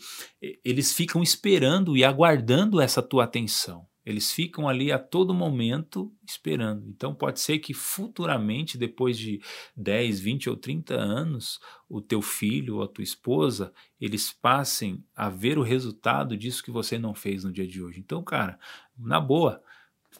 eles 0.64 0.94
ficam 0.94 1.22
esperando 1.22 1.98
e 1.98 2.04
aguardando 2.06 2.80
essa 2.80 3.02
tua 3.02 3.26
atenção. 3.26 3.86
Eles 4.06 4.32
ficam 4.32 4.68
ali 4.68 4.92
a 4.92 5.00
todo 5.00 5.34
momento 5.34 6.12
esperando. 6.26 6.88
Então 6.90 7.16
pode 7.16 7.40
ser 7.40 7.60
que 7.60 7.74
futuramente, 7.74 8.78
depois 8.78 9.18
de 9.18 9.42
10, 9.76 10.20
20 10.20 10.50
ou 10.50 10.58
30 10.58 10.94
anos, 10.96 11.60
o 11.88 12.02
teu 12.02 12.22
filho 12.22 12.78
ou 12.78 12.84
a 12.84 12.88
tua 12.88 13.04
esposa, 13.04 13.74
eles 14.00 14.32
passem 14.32 15.04
a 15.16 15.30
ver 15.30 15.58
o 15.58 15.64
resultado 15.64 16.36
disso 16.36 16.64
que 16.64 16.72
você 16.72 16.98
não 16.98 17.16
fez 17.16 17.44
no 17.44 17.52
dia 17.52 17.68
de 17.68 17.82
hoje. 17.82 18.00
Então, 18.00 18.22
cara, 18.24 18.60
na 18.98 19.20
boa, 19.20 19.64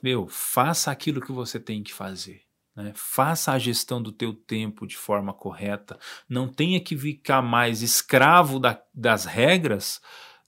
meu, 0.02 0.28
faça 0.28 0.90
aquilo 0.92 1.22
que 1.22 1.32
você 1.32 1.60
tem 1.60 1.84
que 1.84 1.94
fazer. 1.94 2.42
Né? 2.76 2.92
Faça 2.96 3.52
a 3.52 3.60
gestão 3.60 4.02
do 4.02 4.12
teu 4.12 4.34
tempo 4.34 4.88
de 4.88 4.98
forma 4.98 5.34
correta. 5.34 6.00
Não 6.28 6.48
tenha 6.48 6.80
que 6.80 6.98
ficar 6.98 7.42
mais 7.42 7.82
escravo 7.82 8.60
da, 8.60 8.82
das 8.94 9.26
regras 9.26 10.02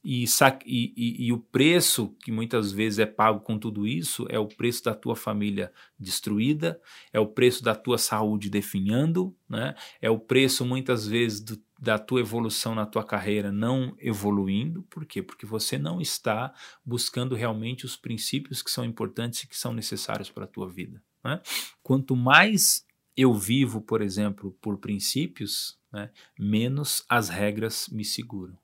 e, 0.07 0.23
e, 0.65 0.93
e, 0.95 1.25
e, 1.25 1.33
o 1.33 1.39
preço 1.39 2.15
que 2.23 2.31
muitas 2.31 2.71
vezes 2.71 2.99
é 2.99 3.07
pago 3.07 3.39
com 3.39 3.57
tudo 3.57 3.87
isso 3.87 4.27
é 4.29 4.37
o 4.37 4.47
preço 4.47 4.83
da 4.83 4.93
tua 4.93 5.15
família 5.15 5.73
destruída, 5.99 6.79
é 7.11 7.19
o 7.19 7.25
preço 7.25 7.63
da 7.63 7.73
tua 7.73 7.97
saúde 7.97 8.47
definhando, 8.47 9.35
né? 9.49 9.73
é 9.99 10.07
o 10.07 10.19
preço 10.19 10.63
muitas 10.63 11.07
vezes 11.07 11.39
do, 11.39 11.59
da 11.79 11.97
tua 11.97 12.19
evolução 12.19 12.75
na 12.75 12.85
tua 12.85 13.03
carreira 13.03 13.51
não 13.51 13.95
evoluindo. 13.99 14.83
Por 14.83 15.07
quê? 15.07 15.23
Porque 15.23 15.43
você 15.45 15.75
não 15.75 15.99
está 15.99 16.53
buscando 16.85 17.33
realmente 17.33 17.83
os 17.83 17.97
princípios 17.97 18.61
que 18.61 18.69
são 18.69 18.85
importantes 18.85 19.41
e 19.41 19.47
que 19.47 19.57
são 19.57 19.73
necessários 19.73 20.29
para 20.29 20.43
a 20.43 20.47
tua 20.47 20.69
vida. 20.69 21.01
Né? 21.23 21.41
Quanto 21.81 22.15
mais 22.15 22.85
eu 23.17 23.33
vivo, 23.33 23.81
por 23.81 24.03
exemplo, 24.03 24.55
por 24.61 24.77
princípios, 24.77 25.79
né, 25.91 26.11
menos 26.37 27.03
as 27.09 27.29
regras 27.29 27.87
me 27.89 28.05
seguram, 28.05 28.55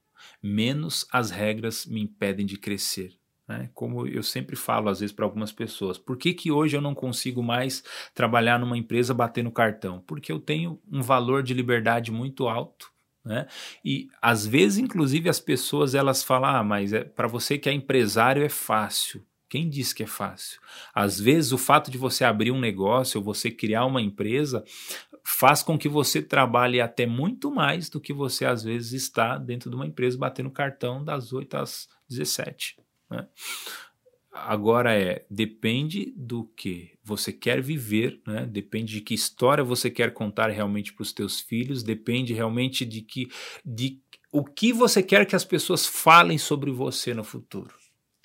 menos 0.41 1.05
as 1.11 1.31
regras 1.31 1.85
me 1.85 2.01
impedem 2.01 2.45
de 2.45 2.57
crescer. 2.57 3.13
Né? 3.47 3.69
Como 3.73 4.07
eu 4.07 4.23
sempre 4.23 4.55
falo, 4.55 4.89
às 4.89 4.99
vezes, 4.99 5.13
para 5.13 5.25
algumas 5.25 5.51
pessoas, 5.51 5.97
por 5.97 6.17
que, 6.17 6.33
que 6.33 6.51
hoje 6.51 6.77
eu 6.77 6.81
não 6.81 6.95
consigo 6.95 7.43
mais 7.43 7.83
trabalhar 8.13 8.59
numa 8.59 8.77
empresa 8.77 9.13
batendo 9.13 9.51
cartão? 9.51 10.01
Porque 10.07 10.31
eu 10.31 10.39
tenho 10.39 10.79
um 10.89 11.01
valor 11.01 11.43
de 11.43 11.53
liberdade 11.53 12.11
muito 12.11 12.47
alto. 12.47 12.91
Né? 13.23 13.45
E 13.85 14.07
às 14.21 14.47
vezes, 14.47 14.79
inclusive, 14.79 15.29
as 15.29 15.39
pessoas 15.39 15.93
elas 15.93 16.23
falam: 16.23 16.49
ah, 16.49 16.63
mas 16.63 16.93
é, 16.93 17.03
para 17.03 17.27
você 17.27 17.57
que 17.57 17.69
é 17.69 17.73
empresário 17.73 18.43
é 18.43 18.49
fácil 18.49 19.23
Quem 19.47 19.69
disse 19.69 19.93
que 19.93 20.01
é 20.01 20.07
fácil? 20.07 20.59
Às 20.93 21.19
vezes, 21.19 21.51
o 21.51 21.57
fato 21.57 21.91
de 21.91 21.97
você 21.97 22.23
abrir 22.23 22.51
um 22.51 22.59
negócio 22.59 23.19
ou 23.19 23.23
você 23.23 23.51
criar 23.51 23.85
uma 23.85 24.01
empresa 24.01 24.63
faz 25.23 25.63
com 25.63 25.77
que 25.77 25.89
você 25.89 26.21
trabalhe 26.21 26.81
até 26.81 27.05
muito 27.05 27.51
mais 27.51 27.89
do 27.89 27.99
que 27.99 28.13
você, 28.13 28.45
às 28.45 28.63
vezes, 28.63 28.93
está 28.93 29.37
dentro 29.37 29.69
de 29.69 29.75
uma 29.75 29.85
empresa 29.85 30.17
batendo 30.17 30.49
cartão 30.49 31.03
das 31.03 31.33
8 31.33 31.57
às 31.57 31.87
17. 32.09 32.77
Né? 33.09 33.27
Agora 34.31 34.93
é, 34.93 35.25
depende 35.29 36.13
do 36.15 36.45
que 36.55 36.91
você 37.03 37.33
quer 37.33 37.61
viver, 37.61 38.21
né? 38.25 38.45
depende 38.45 38.93
de 38.93 39.01
que 39.01 39.13
história 39.13 39.63
você 39.63 39.89
quer 39.89 40.13
contar 40.13 40.49
realmente 40.49 40.93
para 40.93 41.03
os 41.03 41.11
teus 41.11 41.41
filhos, 41.41 41.83
depende 41.83 42.33
realmente 42.33 42.85
de 42.85 43.01
que 43.01 43.29
de 43.65 43.99
o 44.31 44.45
que 44.45 44.71
você 44.71 45.03
quer 45.03 45.25
que 45.25 45.35
as 45.35 45.43
pessoas 45.43 45.85
falem 45.85 46.37
sobre 46.37 46.71
você 46.71 47.13
no 47.13 47.23
futuro. 47.23 47.80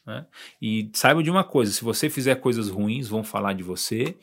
Né? 0.07 0.25
E 0.63 0.89
saiba 0.93 1.23
de 1.23 1.31
uma 1.31 1.43
coisa: 1.43 1.73
se 1.73 1.83
você 1.83 2.09
fizer 2.09 2.37
coisas 2.37 2.69
ruins, 2.69 3.09
vão 3.09 3.25
falar 3.25 3.55
de 3.55 3.65
você. 3.65 4.17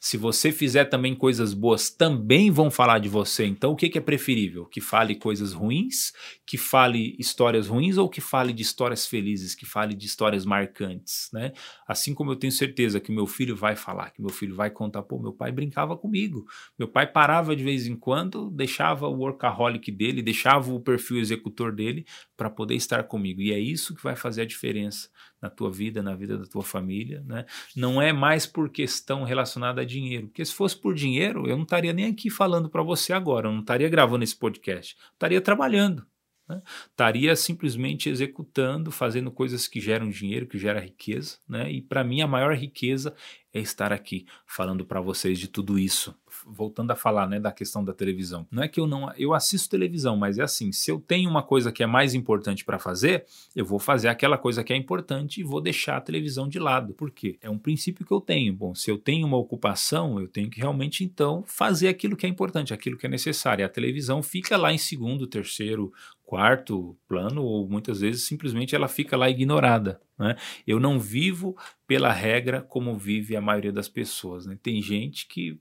Se 0.00 0.16
você 0.16 0.52
fizer 0.52 0.84
também 0.84 1.16
coisas 1.16 1.52
boas, 1.52 1.90
também 1.90 2.50
vão 2.50 2.70
falar 2.70 3.00
de 3.00 3.08
você. 3.08 3.44
Então, 3.44 3.72
o 3.72 3.76
que, 3.76 3.88
que 3.88 3.98
é 3.98 4.00
preferível? 4.00 4.64
Que 4.64 4.80
fale 4.80 5.16
coisas 5.16 5.52
ruins, 5.52 6.12
que 6.46 6.56
fale 6.56 7.16
histórias 7.18 7.66
ruins 7.66 7.96
ou 7.96 8.08
que 8.08 8.20
fale 8.20 8.52
de 8.52 8.62
histórias 8.62 9.04
felizes, 9.04 9.54
que 9.54 9.66
fale 9.66 9.94
de 9.94 10.06
histórias 10.06 10.44
marcantes, 10.44 11.28
né? 11.32 11.52
Assim 11.88 12.14
como 12.14 12.30
eu 12.30 12.36
tenho 12.36 12.52
certeza 12.52 13.00
que 13.00 13.10
meu 13.10 13.26
filho 13.26 13.56
vai 13.56 13.74
falar, 13.74 14.10
que 14.10 14.22
meu 14.22 14.30
filho 14.30 14.54
vai 14.54 14.70
contar, 14.70 15.02
pô, 15.02 15.18
meu 15.18 15.32
pai 15.32 15.50
brincava 15.50 15.96
comigo. 15.96 16.46
Meu 16.78 16.86
pai 16.86 17.06
parava 17.06 17.56
de 17.56 17.64
vez 17.64 17.86
em 17.86 17.96
quando, 17.96 18.48
deixava 18.50 19.08
o 19.08 19.18
workaholic 19.18 19.90
dele, 19.90 20.22
deixava 20.22 20.72
o 20.72 20.78
perfil 20.78 21.18
executor 21.18 21.72
dele 21.72 22.06
para 22.36 22.48
poder 22.48 22.76
estar 22.76 23.02
comigo. 23.04 23.40
E 23.40 23.52
é 23.52 23.58
isso 23.58 23.94
que 23.94 24.04
vai 24.04 24.14
fazer 24.14 24.42
a 24.42 24.46
diferença 24.46 25.08
na 25.40 25.50
tua 25.50 25.70
vida, 25.70 26.02
na 26.02 26.14
vida 26.14 26.38
da 26.38 26.44
tua 26.44 26.62
família, 26.62 27.22
né? 27.26 27.44
Não 27.74 28.00
é 28.00 28.12
mais 28.12 28.46
por 28.46 28.70
questão 28.70 29.24
relacionada 29.24 29.82
a 29.82 29.84
dinheiro, 29.84 30.28
porque 30.28 30.44
se 30.44 30.54
fosse 30.54 30.76
por 30.76 30.94
dinheiro, 30.94 31.46
eu 31.46 31.56
não 31.56 31.64
estaria 31.64 31.92
nem 31.92 32.06
aqui 32.06 32.30
falando 32.30 32.68
para 32.68 32.82
você 32.82 33.12
agora, 33.12 33.48
eu 33.48 33.52
não 33.52 33.60
estaria 33.60 33.88
gravando 33.88 34.24
esse 34.24 34.36
podcast, 34.36 34.96
estaria 35.12 35.40
trabalhando, 35.40 36.06
né? 36.48 36.62
estaria 36.90 37.34
simplesmente 37.34 38.08
executando, 38.08 38.90
fazendo 38.90 39.30
coisas 39.30 39.66
que 39.66 39.80
geram 39.80 40.08
dinheiro, 40.08 40.46
que 40.46 40.58
geram 40.58 40.80
riqueza, 40.80 41.36
né? 41.48 41.70
E 41.70 41.80
para 41.80 42.04
mim 42.04 42.20
a 42.20 42.26
maior 42.26 42.54
riqueza 42.54 43.14
é 43.56 43.60
estar 43.60 43.92
aqui 43.92 44.26
falando 44.46 44.84
para 44.84 45.00
vocês 45.00 45.38
de 45.38 45.48
tudo 45.48 45.78
isso. 45.78 46.14
Voltando 46.46 46.90
a 46.90 46.96
falar, 46.96 47.26
né, 47.26 47.40
da 47.40 47.50
questão 47.50 47.82
da 47.82 47.92
televisão. 47.92 48.46
Não 48.50 48.62
é 48.62 48.68
que 48.68 48.78
eu 48.78 48.86
não 48.86 49.10
eu 49.16 49.32
assisto 49.32 49.70
televisão, 49.70 50.16
mas 50.16 50.38
é 50.38 50.42
assim, 50.42 50.70
se 50.70 50.90
eu 50.90 51.00
tenho 51.00 51.28
uma 51.30 51.42
coisa 51.42 51.72
que 51.72 51.82
é 51.82 51.86
mais 51.86 52.14
importante 52.14 52.64
para 52.64 52.78
fazer, 52.78 53.24
eu 53.54 53.64
vou 53.64 53.78
fazer 53.78 54.08
aquela 54.08 54.36
coisa 54.36 54.62
que 54.62 54.72
é 54.72 54.76
importante 54.76 55.40
e 55.40 55.44
vou 55.44 55.60
deixar 55.60 55.96
a 55.96 56.00
televisão 56.00 56.48
de 56.48 56.58
lado. 56.58 56.92
Por 56.92 57.10
quê? 57.10 57.38
É 57.40 57.48
um 57.48 57.58
princípio 57.58 58.04
que 58.04 58.12
eu 58.12 58.20
tenho. 58.20 58.52
Bom, 58.52 58.74
se 58.74 58.90
eu 58.90 58.98
tenho 58.98 59.26
uma 59.26 59.38
ocupação, 59.38 60.20
eu 60.20 60.28
tenho 60.28 60.50
que 60.50 60.60
realmente 60.60 61.02
então 61.02 61.42
fazer 61.46 61.88
aquilo 61.88 62.16
que 62.16 62.26
é 62.26 62.28
importante, 62.28 62.74
aquilo 62.74 62.98
que 62.98 63.06
é 63.06 63.08
necessário. 63.08 63.64
A 63.64 63.68
televisão 63.68 64.22
fica 64.22 64.56
lá 64.56 64.72
em 64.72 64.78
segundo, 64.78 65.26
terceiro, 65.26 65.92
quarto 66.26 66.98
plano 67.08 67.42
ou 67.42 67.68
muitas 67.68 68.00
vezes 68.00 68.24
simplesmente 68.24 68.74
ela 68.74 68.88
fica 68.88 69.16
lá 69.16 69.30
ignorada. 69.30 70.02
Né? 70.18 70.36
Eu 70.66 70.80
não 70.80 70.98
vivo 70.98 71.56
pela 71.86 72.12
regra 72.12 72.60
como 72.60 72.98
vive 72.98 73.36
a 73.36 73.40
maioria 73.40 73.72
das 73.72 73.88
pessoas. 73.88 74.44
Né? 74.44 74.58
Tem 74.60 74.82
gente 74.82 75.28
que, 75.28 75.58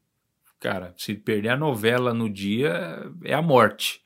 cara, 0.60 0.93
se 0.97 1.13
perder 1.13 1.49
a 1.49 1.58
novela 1.58 2.13
no 2.13 2.28
dia 2.28 3.10
é 3.23 3.34
a 3.34 3.43
morte. 3.43 4.01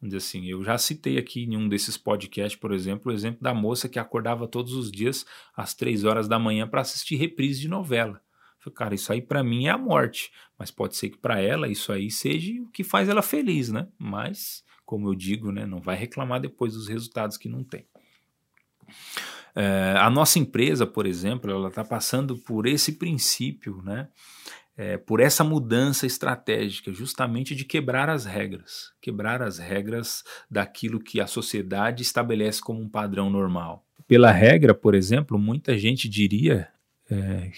Vamos 0.00 0.14
assim, 0.14 0.46
eu 0.46 0.62
já 0.62 0.78
citei 0.78 1.18
aqui 1.18 1.44
em 1.44 1.56
um 1.56 1.68
desses 1.68 1.96
podcasts, 1.96 2.58
por 2.58 2.72
exemplo, 2.72 3.10
o 3.10 3.14
exemplo 3.14 3.42
da 3.42 3.52
moça 3.52 3.88
que 3.88 3.98
acordava 3.98 4.46
todos 4.46 4.74
os 4.74 4.92
dias 4.92 5.26
às 5.56 5.74
três 5.74 6.04
horas 6.04 6.28
da 6.28 6.38
manhã 6.38 6.68
para 6.68 6.82
assistir 6.82 7.16
reprise 7.16 7.60
de 7.60 7.68
novela. 7.68 8.20
Falei, 8.60 8.74
cara, 8.74 8.94
isso 8.94 9.12
aí 9.12 9.22
para 9.22 9.42
mim 9.42 9.66
é 9.66 9.70
a 9.70 9.78
morte, 9.78 10.30
mas 10.58 10.70
pode 10.70 10.96
ser 10.96 11.10
que 11.10 11.18
para 11.18 11.40
ela 11.40 11.66
isso 11.66 11.92
aí 11.92 12.10
seja 12.10 12.52
o 12.62 12.68
que 12.68 12.84
faz 12.84 13.08
ela 13.08 13.22
feliz, 13.22 13.72
né? 13.72 13.88
Mas 13.98 14.62
como 14.86 15.08
eu 15.08 15.14
digo, 15.14 15.50
né, 15.50 15.66
não 15.66 15.80
vai 15.80 15.96
reclamar 15.96 16.40
depois 16.40 16.72
dos 16.72 16.88
resultados 16.88 17.36
que 17.36 17.48
não 17.48 17.62
tem. 17.62 17.84
É, 19.54 19.94
a 19.98 20.08
nossa 20.08 20.38
empresa, 20.38 20.86
por 20.86 21.06
exemplo, 21.06 21.50
ela 21.50 21.68
está 21.68 21.84
passando 21.84 22.38
por 22.38 22.66
esse 22.66 22.92
princípio, 22.92 23.82
né, 23.82 24.08
é, 24.76 24.96
por 24.96 25.20
essa 25.20 25.42
mudança 25.42 26.06
estratégica, 26.06 26.92
justamente 26.92 27.54
de 27.54 27.64
quebrar 27.64 28.08
as 28.08 28.24
regras, 28.24 28.92
quebrar 29.00 29.42
as 29.42 29.58
regras 29.58 30.22
daquilo 30.50 31.00
que 31.00 31.20
a 31.20 31.26
sociedade 31.26 32.02
estabelece 32.02 32.60
como 32.60 32.80
um 32.80 32.88
padrão 32.88 33.28
normal. 33.28 33.84
Pela 34.06 34.30
regra, 34.30 34.72
por 34.72 34.94
exemplo, 34.94 35.38
muita 35.38 35.76
gente 35.76 36.08
diria 36.08 36.68
é, 37.10 37.52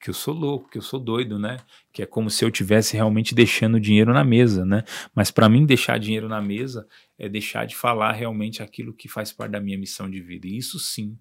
que 0.00 0.08
eu 0.08 0.14
sou 0.14 0.32
louco, 0.32 0.70
que 0.70 0.78
eu 0.78 0.82
sou 0.82 0.98
doido, 0.98 1.38
né? 1.38 1.58
Que 1.92 2.02
é 2.02 2.06
como 2.06 2.30
se 2.30 2.44
eu 2.44 2.50
tivesse 2.50 2.96
realmente 2.96 3.34
deixando 3.34 3.78
dinheiro 3.78 4.12
na 4.12 4.24
mesa, 4.24 4.64
né? 4.64 4.82
Mas 5.14 5.30
para 5.30 5.48
mim 5.48 5.66
deixar 5.66 5.98
dinheiro 5.98 6.28
na 6.28 6.40
mesa 6.40 6.86
é 7.18 7.28
deixar 7.28 7.66
de 7.66 7.76
falar 7.76 8.12
realmente 8.12 8.62
aquilo 8.62 8.94
que 8.94 9.08
faz 9.08 9.32
parte 9.32 9.52
da 9.52 9.60
minha 9.60 9.78
missão 9.78 10.10
de 10.10 10.20
vida. 10.20 10.46
E 10.46 10.56
isso 10.56 10.78
sim 10.78 11.18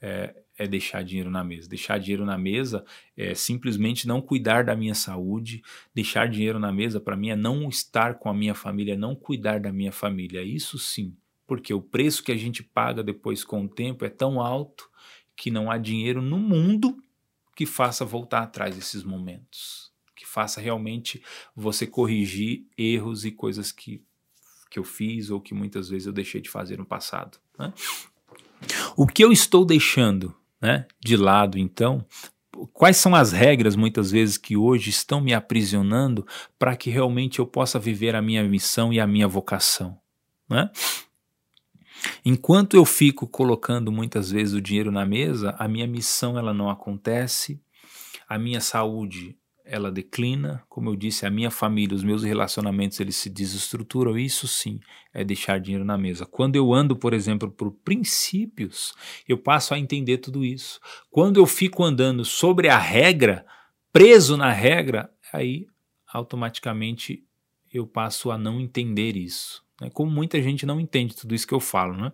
é, 0.00 0.36
é 0.56 0.68
deixar 0.68 1.02
dinheiro 1.02 1.28
na 1.28 1.42
mesa. 1.42 1.68
Deixar 1.68 1.98
dinheiro 1.98 2.24
na 2.24 2.38
mesa 2.38 2.84
é 3.16 3.34
simplesmente 3.34 4.06
não 4.06 4.20
cuidar 4.20 4.64
da 4.64 4.76
minha 4.76 4.94
saúde. 4.94 5.62
Deixar 5.92 6.28
dinheiro 6.28 6.60
na 6.60 6.72
mesa 6.72 7.00
para 7.00 7.16
mim 7.16 7.30
é 7.30 7.36
não 7.36 7.68
estar 7.68 8.14
com 8.14 8.28
a 8.28 8.34
minha 8.34 8.54
família, 8.54 8.94
é 8.94 8.96
não 8.96 9.16
cuidar 9.16 9.58
da 9.58 9.72
minha 9.72 9.92
família. 9.92 10.44
Isso 10.44 10.78
sim, 10.78 11.12
porque 11.44 11.74
o 11.74 11.82
preço 11.82 12.22
que 12.22 12.30
a 12.30 12.36
gente 12.36 12.62
paga 12.62 13.02
depois 13.02 13.42
com 13.42 13.64
o 13.64 13.68
tempo 13.68 14.04
é 14.04 14.10
tão 14.10 14.40
alto 14.40 14.88
que 15.34 15.50
não 15.50 15.70
há 15.70 15.76
dinheiro 15.76 16.22
no 16.22 16.38
mundo 16.38 16.96
que 17.56 17.64
faça 17.64 18.04
voltar 18.04 18.42
atrás 18.42 18.76
esses 18.76 19.02
momentos, 19.02 19.90
que 20.14 20.26
faça 20.26 20.60
realmente 20.60 21.22
você 21.56 21.86
corrigir 21.86 22.66
erros 22.76 23.24
e 23.24 23.32
coisas 23.32 23.72
que, 23.72 24.04
que 24.70 24.78
eu 24.78 24.84
fiz 24.84 25.30
ou 25.30 25.40
que 25.40 25.54
muitas 25.54 25.88
vezes 25.88 26.06
eu 26.06 26.12
deixei 26.12 26.42
de 26.42 26.50
fazer 26.50 26.76
no 26.76 26.84
passado. 26.84 27.38
Né? 27.58 27.72
O 28.94 29.06
que 29.06 29.24
eu 29.24 29.32
estou 29.32 29.64
deixando 29.64 30.36
né, 30.60 30.86
de 31.02 31.16
lado, 31.16 31.58
então, 31.58 32.04
quais 32.74 32.98
são 32.98 33.14
as 33.14 33.32
regras 33.32 33.74
muitas 33.74 34.10
vezes 34.10 34.36
que 34.36 34.54
hoje 34.54 34.90
estão 34.90 35.18
me 35.18 35.32
aprisionando 35.32 36.26
para 36.58 36.76
que 36.76 36.90
realmente 36.90 37.38
eu 37.38 37.46
possa 37.46 37.78
viver 37.78 38.14
a 38.14 38.20
minha 38.20 38.44
missão 38.44 38.92
e 38.92 39.00
a 39.00 39.06
minha 39.06 39.26
vocação? 39.26 39.98
Né? 40.48 40.70
Enquanto 42.24 42.76
eu 42.76 42.84
fico 42.84 43.26
colocando 43.26 43.92
muitas 43.92 44.30
vezes 44.30 44.54
o 44.54 44.60
dinheiro 44.60 44.90
na 44.90 45.06
mesa, 45.06 45.54
a 45.58 45.68
minha 45.68 45.86
missão 45.86 46.38
ela 46.38 46.52
não 46.52 46.68
acontece, 46.68 47.60
a 48.28 48.38
minha 48.38 48.60
saúde 48.60 49.36
ela 49.66 49.90
declina, 49.90 50.62
como 50.68 50.88
eu 50.88 50.96
disse, 50.96 51.26
a 51.26 51.30
minha 51.30 51.50
família, 51.50 51.96
os 51.96 52.04
meus 52.04 52.22
relacionamentos 52.22 53.00
eles 53.00 53.16
se 53.16 53.28
desestruturam. 53.28 54.16
Isso 54.16 54.46
sim 54.46 54.78
é 55.12 55.24
deixar 55.24 55.58
dinheiro 55.58 55.84
na 55.84 55.98
mesa. 55.98 56.24
Quando 56.24 56.54
eu 56.54 56.72
ando, 56.72 56.94
por 56.94 57.12
exemplo, 57.12 57.50
por 57.50 57.72
princípios, 57.72 58.94
eu 59.28 59.36
passo 59.36 59.74
a 59.74 59.78
entender 59.78 60.18
tudo 60.18 60.44
isso. 60.44 60.80
Quando 61.10 61.40
eu 61.40 61.46
fico 61.46 61.82
andando 61.82 62.24
sobre 62.24 62.68
a 62.68 62.78
regra, 62.78 63.44
preso 63.92 64.36
na 64.36 64.52
regra, 64.52 65.10
aí 65.32 65.66
automaticamente 66.06 67.24
eu 67.74 67.86
passo 67.86 68.30
a 68.30 68.38
não 68.38 68.60
entender 68.60 69.16
isso. 69.16 69.65
Né? 69.80 69.90
Como 69.92 70.10
muita 70.10 70.40
gente 70.40 70.64
não 70.64 70.80
entende 70.80 71.14
tudo 71.14 71.34
isso 71.34 71.46
que 71.46 71.54
eu 71.54 71.60
falo. 71.60 71.96
Né? 71.96 72.12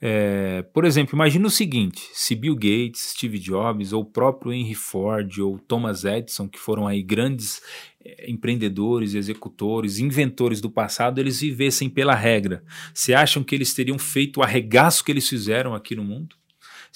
É, 0.00 0.62
por 0.72 0.84
exemplo, 0.84 1.14
imagine 1.14 1.44
o 1.44 1.50
seguinte: 1.50 2.00
se 2.12 2.34
Bill 2.34 2.54
Gates, 2.54 3.12
Steve 3.12 3.38
Jobs, 3.38 3.92
ou 3.92 4.02
o 4.02 4.06
próprio 4.06 4.52
Henry 4.52 4.74
Ford, 4.74 5.38
ou 5.38 5.58
Thomas 5.58 6.04
Edison, 6.04 6.48
que 6.48 6.58
foram 6.58 6.86
aí 6.86 7.02
grandes 7.02 7.60
é, 8.04 8.30
empreendedores, 8.30 9.14
executores, 9.14 9.98
inventores 9.98 10.60
do 10.60 10.70
passado, 10.70 11.18
eles 11.18 11.40
vivessem 11.40 11.88
pela 11.88 12.14
regra. 12.14 12.64
Você 12.94 13.14
acham 13.14 13.44
que 13.44 13.54
eles 13.54 13.74
teriam 13.74 13.98
feito 13.98 14.38
o 14.38 14.42
arregaço 14.42 15.04
que 15.04 15.12
eles 15.12 15.28
fizeram 15.28 15.74
aqui 15.74 15.94
no 15.94 16.04
mundo? 16.04 16.36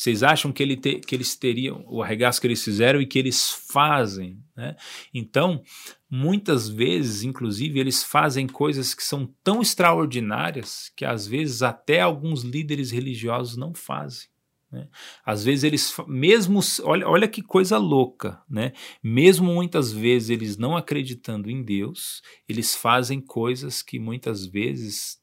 Vocês 0.01 0.23
acham 0.23 0.51
que, 0.51 0.63
ele 0.63 0.79
te, 0.79 0.99
que 0.99 1.15
eles 1.15 1.37
teriam 1.37 1.85
o 1.87 2.03
arregaço 2.03 2.41
que 2.41 2.47
eles 2.47 2.65
fizeram 2.65 3.03
e 3.03 3.07
que 3.07 3.19
eles 3.19 3.51
fazem? 3.51 4.43
Né? 4.57 4.75
Então, 5.13 5.63
muitas 6.09 6.71
vezes, 6.71 7.23
inclusive, 7.23 7.79
eles 7.79 8.03
fazem 8.03 8.47
coisas 8.47 8.95
que 8.95 9.05
são 9.05 9.27
tão 9.45 9.61
extraordinárias 9.61 10.91
que 10.97 11.05
às 11.05 11.27
vezes 11.27 11.63
até 11.63 12.01
alguns 12.01 12.43
líderes 12.43 12.91
religiosos 12.91 13.59
não 13.59 13.75
fazem. 13.75 14.31
Né? 14.73 14.89
Às 15.23 15.45
vezes 15.45 15.65
eles, 15.65 15.95
mesmo, 16.09 16.61
olha, 16.83 17.07
olha 17.07 17.29
que 17.29 17.43
coisa 17.43 17.77
louca, 17.77 18.41
né? 18.49 18.73
Mesmo 19.03 19.53
muitas 19.53 19.93
vezes 19.93 20.31
eles 20.31 20.57
não 20.57 20.79
acreditando 20.79 21.51
em 21.51 21.63
Deus, 21.63 22.23
eles 22.49 22.75
fazem 22.75 23.21
coisas 23.21 23.83
que 23.83 23.99
muitas 23.99 24.47
vezes 24.47 25.21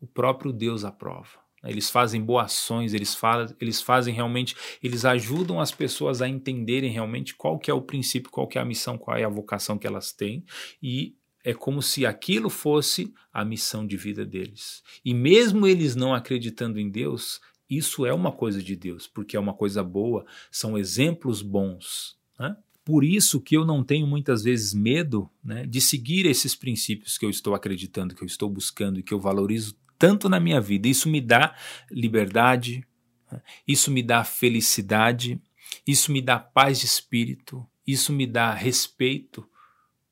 o 0.00 0.06
próprio 0.06 0.52
Deus 0.52 0.84
aprova. 0.84 1.45
Eles 1.68 1.90
fazem 1.90 2.22
boações, 2.22 2.94
eles, 2.94 3.14
faz, 3.14 3.54
eles 3.60 3.80
fazem 3.80 4.14
realmente, 4.14 4.54
eles 4.82 5.04
ajudam 5.04 5.60
as 5.60 5.70
pessoas 5.70 6.22
a 6.22 6.28
entenderem 6.28 6.90
realmente 6.90 7.34
qual 7.34 7.58
que 7.58 7.70
é 7.70 7.74
o 7.74 7.82
princípio, 7.82 8.30
qual 8.30 8.46
que 8.46 8.58
é 8.58 8.60
a 8.60 8.64
missão, 8.64 8.98
qual 8.98 9.16
é 9.16 9.24
a 9.24 9.28
vocação 9.28 9.78
que 9.78 9.86
elas 9.86 10.12
têm 10.12 10.44
e 10.82 11.14
é 11.44 11.54
como 11.54 11.80
se 11.80 12.04
aquilo 12.04 12.50
fosse 12.50 13.14
a 13.32 13.44
missão 13.44 13.86
de 13.86 13.96
vida 13.96 14.26
deles. 14.26 14.82
E 15.04 15.14
mesmo 15.14 15.64
eles 15.64 15.94
não 15.94 16.12
acreditando 16.12 16.80
em 16.80 16.90
Deus, 16.90 17.40
isso 17.70 18.04
é 18.04 18.12
uma 18.12 18.32
coisa 18.32 18.60
de 18.60 18.74
Deus, 18.74 19.06
porque 19.06 19.36
é 19.36 19.40
uma 19.40 19.54
coisa 19.54 19.82
boa, 19.82 20.26
são 20.50 20.76
exemplos 20.76 21.42
bons. 21.42 22.16
Né? 22.36 22.56
Por 22.84 23.04
isso 23.04 23.40
que 23.40 23.56
eu 23.56 23.64
não 23.64 23.82
tenho 23.82 24.06
muitas 24.06 24.42
vezes 24.42 24.74
medo 24.74 25.30
né, 25.42 25.66
de 25.66 25.80
seguir 25.80 26.26
esses 26.26 26.54
princípios 26.54 27.16
que 27.16 27.24
eu 27.24 27.30
estou 27.30 27.54
acreditando, 27.54 28.14
que 28.14 28.22
eu 28.22 28.26
estou 28.26 28.48
buscando 28.48 28.98
e 28.98 29.02
que 29.02 29.14
eu 29.14 29.20
valorizo 29.20 29.76
tanto 29.98 30.28
na 30.28 30.40
minha 30.40 30.60
vida. 30.60 30.88
Isso 30.88 31.08
me 31.08 31.20
dá 31.20 31.54
liberdade, 31.90 32.86
né? 33.30 33.40
isso 33.66 33.90
me 33.90 34.02
dá 34.02 34.24
felicidade, 34.24 35.40
isso 35.86 36.12
me 36.12 36.20
dá 36.20 36.38
paz 36.38 36.78
de 36.80 36.86
espírito, 36.86 37.66
isso 37.86 38.12
me 38.12 38.26
dá 38.26 38.52
respeito 38.52 39.48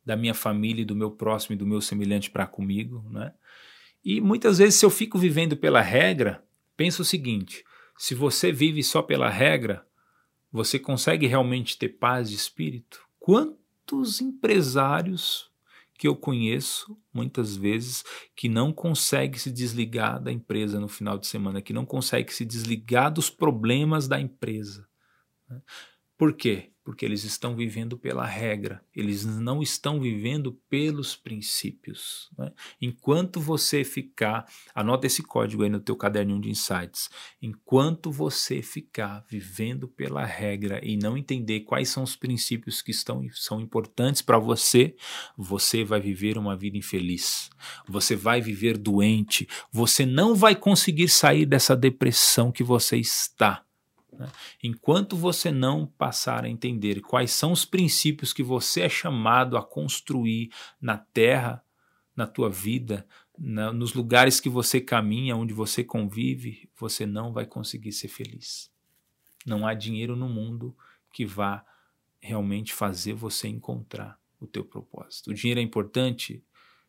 da 0.04 0.16
minha 0.16 0.34
família 0.34 0.84
do 0.84 0.94
meu 0.94 1.10
próximo 1.10 1.54
e 1.54 1.58
do 1.58 1.66
meu 1.66 1.80
semelhante 1.80 2.30
para 2.30 2.46
comigo. 2.46 3.04
Né? 3.10 3.32
E 4.04 4.20
muitas 4.20 4.58
vezes, 4.58 4.76
se 4.76 4.84
eu 4.84 4.90
fico 4.90 5.18
vivendo 5.18 5.56
pela 5.56 5.80
regra, 5.80 6.44
pensa 6.76 7.02
o 7.02 7.04
seguinte: 7.04 7.64
se 7.96 8.14
você 8.14 8.52
vive 8.52 8.82
só 8.82 9.02
pela 9.02 9.30
regra, 9.30 9.86
você 10.52 10.78
consegue 10.78 11.26
realmente 11.26 11.78
ter 11.78 11.88
paz 11.88 12.30
de 12.30 12.36
espírito? 12.36 13.02
Quantos 13.18 14.20
empresários 14.20 15.50
que 15.96 16.08
eu 16.08 16.16
conheço, 16.16 16.98
muitas 17.12 17.56
vezes, 17.56 18.04
que 18.36 18.48
não 18.48 18.72
consegue 18.72 19.38
se 19.38 19.50
desligar 19.50 20.22
da 20.22 20.32
empresa 20.32 20.80
no 20.80 20.88
final 20.88 21.18
de 21.18 21.26
semana, 21.26 21.62
que 21.62 21.72
não 21.72 21.86
consegue 21.86 22.32
se 22.34 22.44
desligar 22.44 23.12
dos 23.12 23.30
problemas 23.30 24.08
da 24.08 24.20
empresa? 24.20 24.86
Né? 25.48 25.62
Por 26.18 26.34
quê? 26.34 26.73
Porque 26.84 27.04
eles 27.04 27.24
estão 27.24 27.56
vivendo 27.56 27.96
pela 27.96 28.26
regra, 28.26 28.84
eles 28.94 29.24
não 29.24 29.62
estão 29.62 29.98
vivendo 29.98 30.52
pelos 30.68 31.16
princípios. 31.16 32.30
Né? 32.36 32.52
Enquanto 32.80 33.40
você 33.40 33.82
ficar, 33.82 34.46
anota 34.74 35.06
esse 35.06 35.22
código 35.22 35.62
aí 35.62 35.70
no 35.70 35.80
teu 35.80 35.96
caderninho 35.96 36.42
de 36.42 36.50
insights, 36.50 37.08
enquanto 37.40 38.12
você 38.12 38.60
ficar 38.60 39.24
vivendo 39.30 39.88
pela 39.88 40.26
regra 40.26 40.78
e 40.84 40.96
não 40.98 41.16
entender 41.16 41.60
quais 41.60 41.88
são 41.88 42.02
os 42.02 42.14
princípios 42.14 42.82
que 42.82 42.90
estão, 42.90 43.26
são 43.32 43.60
importantes 43.60 44.20
para 44.20 44.38
você, 44.38 44.94
você 45.38 45.82
vai 45.82 46.00
viver 46.00 46.36
uma 46.36 46.54
vida 46.54 46.76
infeliz, 46.76 47.48
você 47.88 48.14
vai 48.14 48.42
viver 48.42 48.76
doente, 48.76 49.48
você 49.72 50.04
não 50.04 50.34
vai 50.34 50.54
conseguir 50.54 51.08
sair 51.08 51.46
dessa 51.46 51.74
depressão 51.74 52.52
que 52.52 52.62
você 52.62 52.98
está 52.98 53.63
né? 54.18 54.30
Enquanto 54.62 55.16
você 55.16 55.50
não 55.50 55.86
passar 55.86 56.44
a 56.44 56.48
entender 56.48 57.00
quais 57.00 57.30
são 57.30 57.52
os 57.52 57.64
princípios 57.64 58.32
que 58.32 58.42
você 58.42 58.82
é 58.82 58.88
chamado 58.88 59.56
a 59.56 59.62
construir 59.62 60.50
na 60.80 60.98
terra, 60.98 61.62
na 62.16 62.26
tua 62.26 62.48
vida, 62.48 63.06
na, 63.38 63.72
nos 63.72 63.94
lugares 63.94 64.40
que 64.40 64.48
você 64.48 64.80
caminha, 64.80 65.36
onde 65.36 65.52
você 65.52 65.82
convive, 65.82 66.68
você 66.78 67.04
não 67.04 67.32
vai 67.32 67.44
conseguir 67.44 67.92
ser 67.92 68.08
feliz. 68.08 68.70
Não 69.44 69.66
há 69.66 69.74
dinheiro 69.74 70.16
no 70.16 70.28
mundo 70.28 70.76
que 71.12 71.26
vá 71.26 71.64
realmente 72.20 72.72
fazer 72.72 73.12
você 73.12 73.48
encontrar 73.48 74.18
o 74.40 74.46
teu 74.46 74.64
propósito. 74.64 75.30
O 75.30 75.34
dinheiro 75.34 75.60
é 75.60 75.62
importante? 75.62 76.42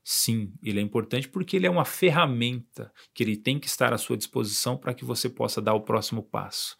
Sim, 0.03 0.53
ele 0.61 0.79
é 0.79 0.83
importante 0.83 1.27
porque 1.27 1.55
ele 1.55 1.65
é 1.65 1.69
uma 1.69 1.83
ferramenta 1.83 2.93
que 3.13 3.23
ele 3.23 3.35
tem 3.35 3.59
que 3.59 3.67
estar 3.67 3.91
à 3.91 3.97
sua 3.97 4.15
disposição 4.15 4.77
para 4.77 4.93
que 4.93 5.03
você 5.03 5.27
possa 5.27 5.61
dar 5.61 5.73
o 5.73 5.81
próximo 5.81 6.21
passo 6.21 6.77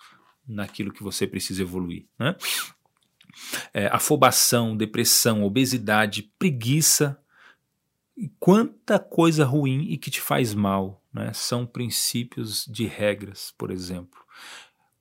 naquilo 0.47 0.93
que 0.93 1.03
você 1.03 1.25
precisa 1.25 1.61
evoluir. 1.61 2.05
Né? 2.17 2.35
É, 3.73 3.87
afobação, 3.87 4.75
depressão, 4.75 5.43
obesidade, 5.43 6.31
preguiça, 6.37 7.19
quanta 8.39 8.97
coisa 8.97 9.45
ruim 9.45 9.87
e 9.89 9.97
que 9.97 10.09
te 10.09 10.21
faz 10.21 10.53
mal. 10.53 11.03
Né? 11.13 11.31
São 11.33 11.65
princípios 11.65 12.65
de 12.65 12.85
regras, 12.85 13.53
por 13.57 13.71
exemplo. 13.71 14.23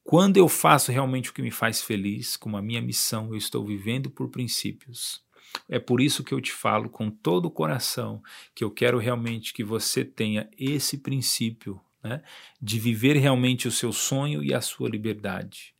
Quando 0.03 0.37
eu 0.37 0.49
faço 0.49 0.93
realmente 0.93 1.31
o 1.31 1.33
que 1.33 1.41
me 1.41 1.51
faz 1.51 1.81
feliz, 1.81 2.37
como 2.37 2.57
a 2.57 2.63
minha 2.63 2.83
missão, 2.83 3.29
eu 3.31 3.37
estou 3.37 3.65
vivendo 3.65 4.11
por 4.11 4.29
princípios. 4.29 5.25
É 5.69 5.79
por 5.79 6.01
isso 6.01 6.23
que 6.23 6.35
eu 6.35 6.41
te 6.41 6.53
falo 6.53 6.91
com 6.91 7.11
todo 7.11 7.47
o 7.47 7.51
coração 7.51 8.23
que 8.55 8.63
eu 8.63 8.71
quero 8.71 8.99
realmente 8.99 9.55
que 9.55 9.65
você 9.65 10.05
tenha 10.05 10.49
esse 10.59 10.99
princípio 10.99 11.81
né, 12.05 12.23
de 12.61 12.79
viver 12.79 13.17
realmente 13.17 13.67
o 13.67 13.73
seu 13.73 13.93
sonho 13.93 14.45
e 14.45 14.53
a 14.53 14.61
sua 14.61 14.91
liberdade. 14.91 15.75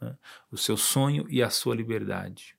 Né, 0.00 0.14
o 0.52 0.58
seu 0.58 0.76
sonho 0.76 1.26
e 1.30 1.42
a 1.42 1.48
sua 1.48 1.74
liberdade. 1.74 2.54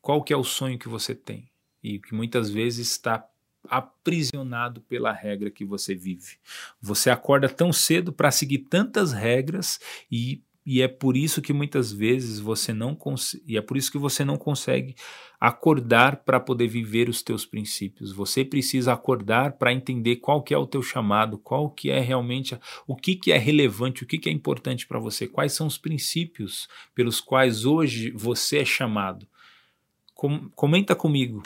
Qual 0.00 0.22
que 0.22 0.32
é 0.32 0.36
o 0.36 0.42
sonho 0.42 0.78
que 0.78 0.88
você 0.88 1.14
tem? 1.14 1.48
E 1.80 2.00
que 2.00 2.12
muitas 2.14 2.50
vezes 2.50 2.90
está 2.90 3.24
aprisionado 3.68 4.80
pela 4.82 5.12
regra 5.12 5.50
que 5.50 5.64
você 5.64 5.94
vive. 5.94 6.38
Você 6.80 7.08
acorda 7.10 7.48
tão 7.48 7.72
cedo 7.72 8.12
para 8.12 8.32
seguir 8.32 8.58
tantas 8.58 9.12
regras 9.12 9.78
e 10.10 10.42
e 10.64 10.80
é 10.80 10.86
por 10.86 11.16
isso 11.16 11.42
que 11.42 11.52
muitas 11.52 11.92
vezes 11.92 12.38
você 12.38 12.72
não 12.72 12.96
e 13.46 13.56
é 13.56 13.60
por 13.60 13.76
isso 13.76 13.90
que 13.90 13.98
você 13.98 14.24
não 14.24 14.36
consegue 14.36 14.94
acordar 15.40 16.18
para 16.18 16.38
poder 16.38 16.68
viver 16.68 17.08
os 17.08 17.20
teus 17.20 17.44
princípios. 17.44 18.12
Você 18.12 18.44
precisa 18.44 18.92
acordar 18.92 19.58
para 19.58 19.72
entender 19.72 20.16
qual 20.16 20.40
que 20.40 20.54
é 20.54 20.58
o 20.58 20.66
teu 20.66 20.80
chamado, 20.80 21.36
qual 21.36 21.68
que 21.68 21.90
é 21.90 21.98
realmente 21.98 22.56
o 22.86 22.94
que 22.94 23.16
que 23.16 23.32
é 23.32 23.38
relevante, 23.38 24.04
o 24.04 24.06
que 24.06 24.18
que 24.18 24.28
é 24.28 24.32
importante 24.32 24.86
para 24.86 25.00
você, 25.00 25.26
quais 25.26 25.52
são 25.52 25.66
os 25.66 25.76
princípios 25.76 26.68
pelos 26.94 27.20
quais 27.20 27.64
hoje 27.64 28.12
você 28.12 28.58
é 28.58 28.64
chamado. 28.64 29.26
Com, 30.14 30.48
comenta 30.50 30.94
comigo 30.94 31.42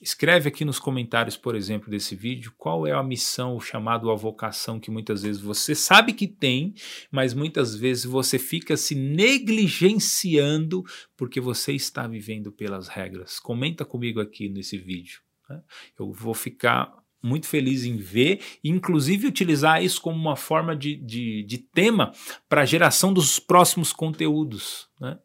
Escreve 0.00 0.48
aqui 0.48 0.64
nos 0.64 0.78
comentários, 0.78 1.36
por 1.36 1.54
exemplo, 1.54 1.90
desse 1.90 2.16
vídeo, 2.16 2.54
qual 2.56 2.86
é 2.86 2.92
a 2.92 3.02
missão, 3.02 3.54
o 3.54 3.60
chamado, 3.60 4.10
a 4.10 4.14
vocação 4.14 4.80
que 4.80 4.90
muitas 4.90 5.22
vezes 5.22 5.42
você 5.42 5.74
sabe 5.74 6.14
que 6.14 6.26
tem, 6.26 6.72
mas 7.10 7.34
muitas 7.34 7.76
vezes 7.76 8.04
você 8.04 8.38
fica 8.38 8.78
se 8.78 8.94
negligenciando 8.94 10.82
porque 11.18 11.38
você 11.38 11.74
está 11.74 12.06
vivendo 12.06 12.50
pelas 12.50 12.88
regras. 12.88 13.38
Comenta 13.38 13.84
comigo 13.84 14.20
aqui 14.20 14.48
nesse 14.48 14.78
vídeo. 14.78 15.20
Né? 15.48 15.60
Eu 15.98 16.10
vou 16.10 16.32
ficar 16.32 16.98
muito 17.22 17.46
feliz 17.46 17.84
em 17.84 17.98
ver 17.98 18.40
inclusive, 18.64 19.26
utilizar 19.26 19.84
isso 19.84 20.00
como 20.00 20.16
uma 20.16 20.36
forma 20.36 20.74
de, 20.74 20.96
de, 20.96 21.42
de 21.44 21.58
tema 21.58 22.12
para 22.48 22.62
a 22.62 22.66
geração 22.66 23.12
dos 23.12 23.38
próximos 23.38 23.92
conteúdos. 23.92 24.88
Né? 24.98 25.18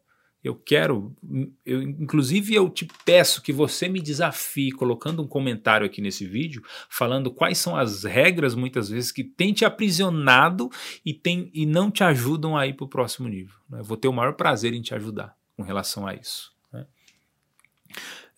Eu 0.46 0.54
quero, 0.54 1.12
eu, 1.64 1.82
inclusive 1.82 2.54
eu 2.54 2.70
te 2.70 2.86
peço 3.04 3.42
que 3.42 3.52
você 3.52 3.88
me 3.88 4.00
desafie 4.00 4.70
colocando 4.70 5.20
um 5.20 5.26
comentário 5.26 5.84
aqui 5.84 6.00
nesse 6.00 6.24
vídeo, 6.24 6.62
falando 6.88 7.32
quais 7.32 7.58
são 7.58 7.74
as 7.74 8.04
regras 8.04 8.54
muitas 8.54 8.88
vezes 8.88 9.10
que 9.10 9.24
tem 9.24 9.52
te 9.52 9.64
aprisionado 9.64 10.70
e, 11.04 11.12
tem, 11.12 11.50
e 11.52 11.66
não 11.66 11.90
te 11.90 12.04
ajudam 12.04 12.56
a 12.56 12.64
ir 12.64 12.74
para 12.74 12.84
o 12.84 12.88
próximo 12.88 13.28
nível. 13.28 13.56
Né? 13.68 13.80
Eu 13.80 13.84
vou 13.84 13.96
ter 13.96 14.06
o 14.06 14.12
maior 14.12 14.34
prazer 14.34 14.72
em 14.72 14.82
te 14.82 14.94
ajudar 14.94 15.36
com 15.56 15.64
relação 15.64 16.06
a 16.06 16.14
isso. 16.14 16.52
Né? 16.72 16.86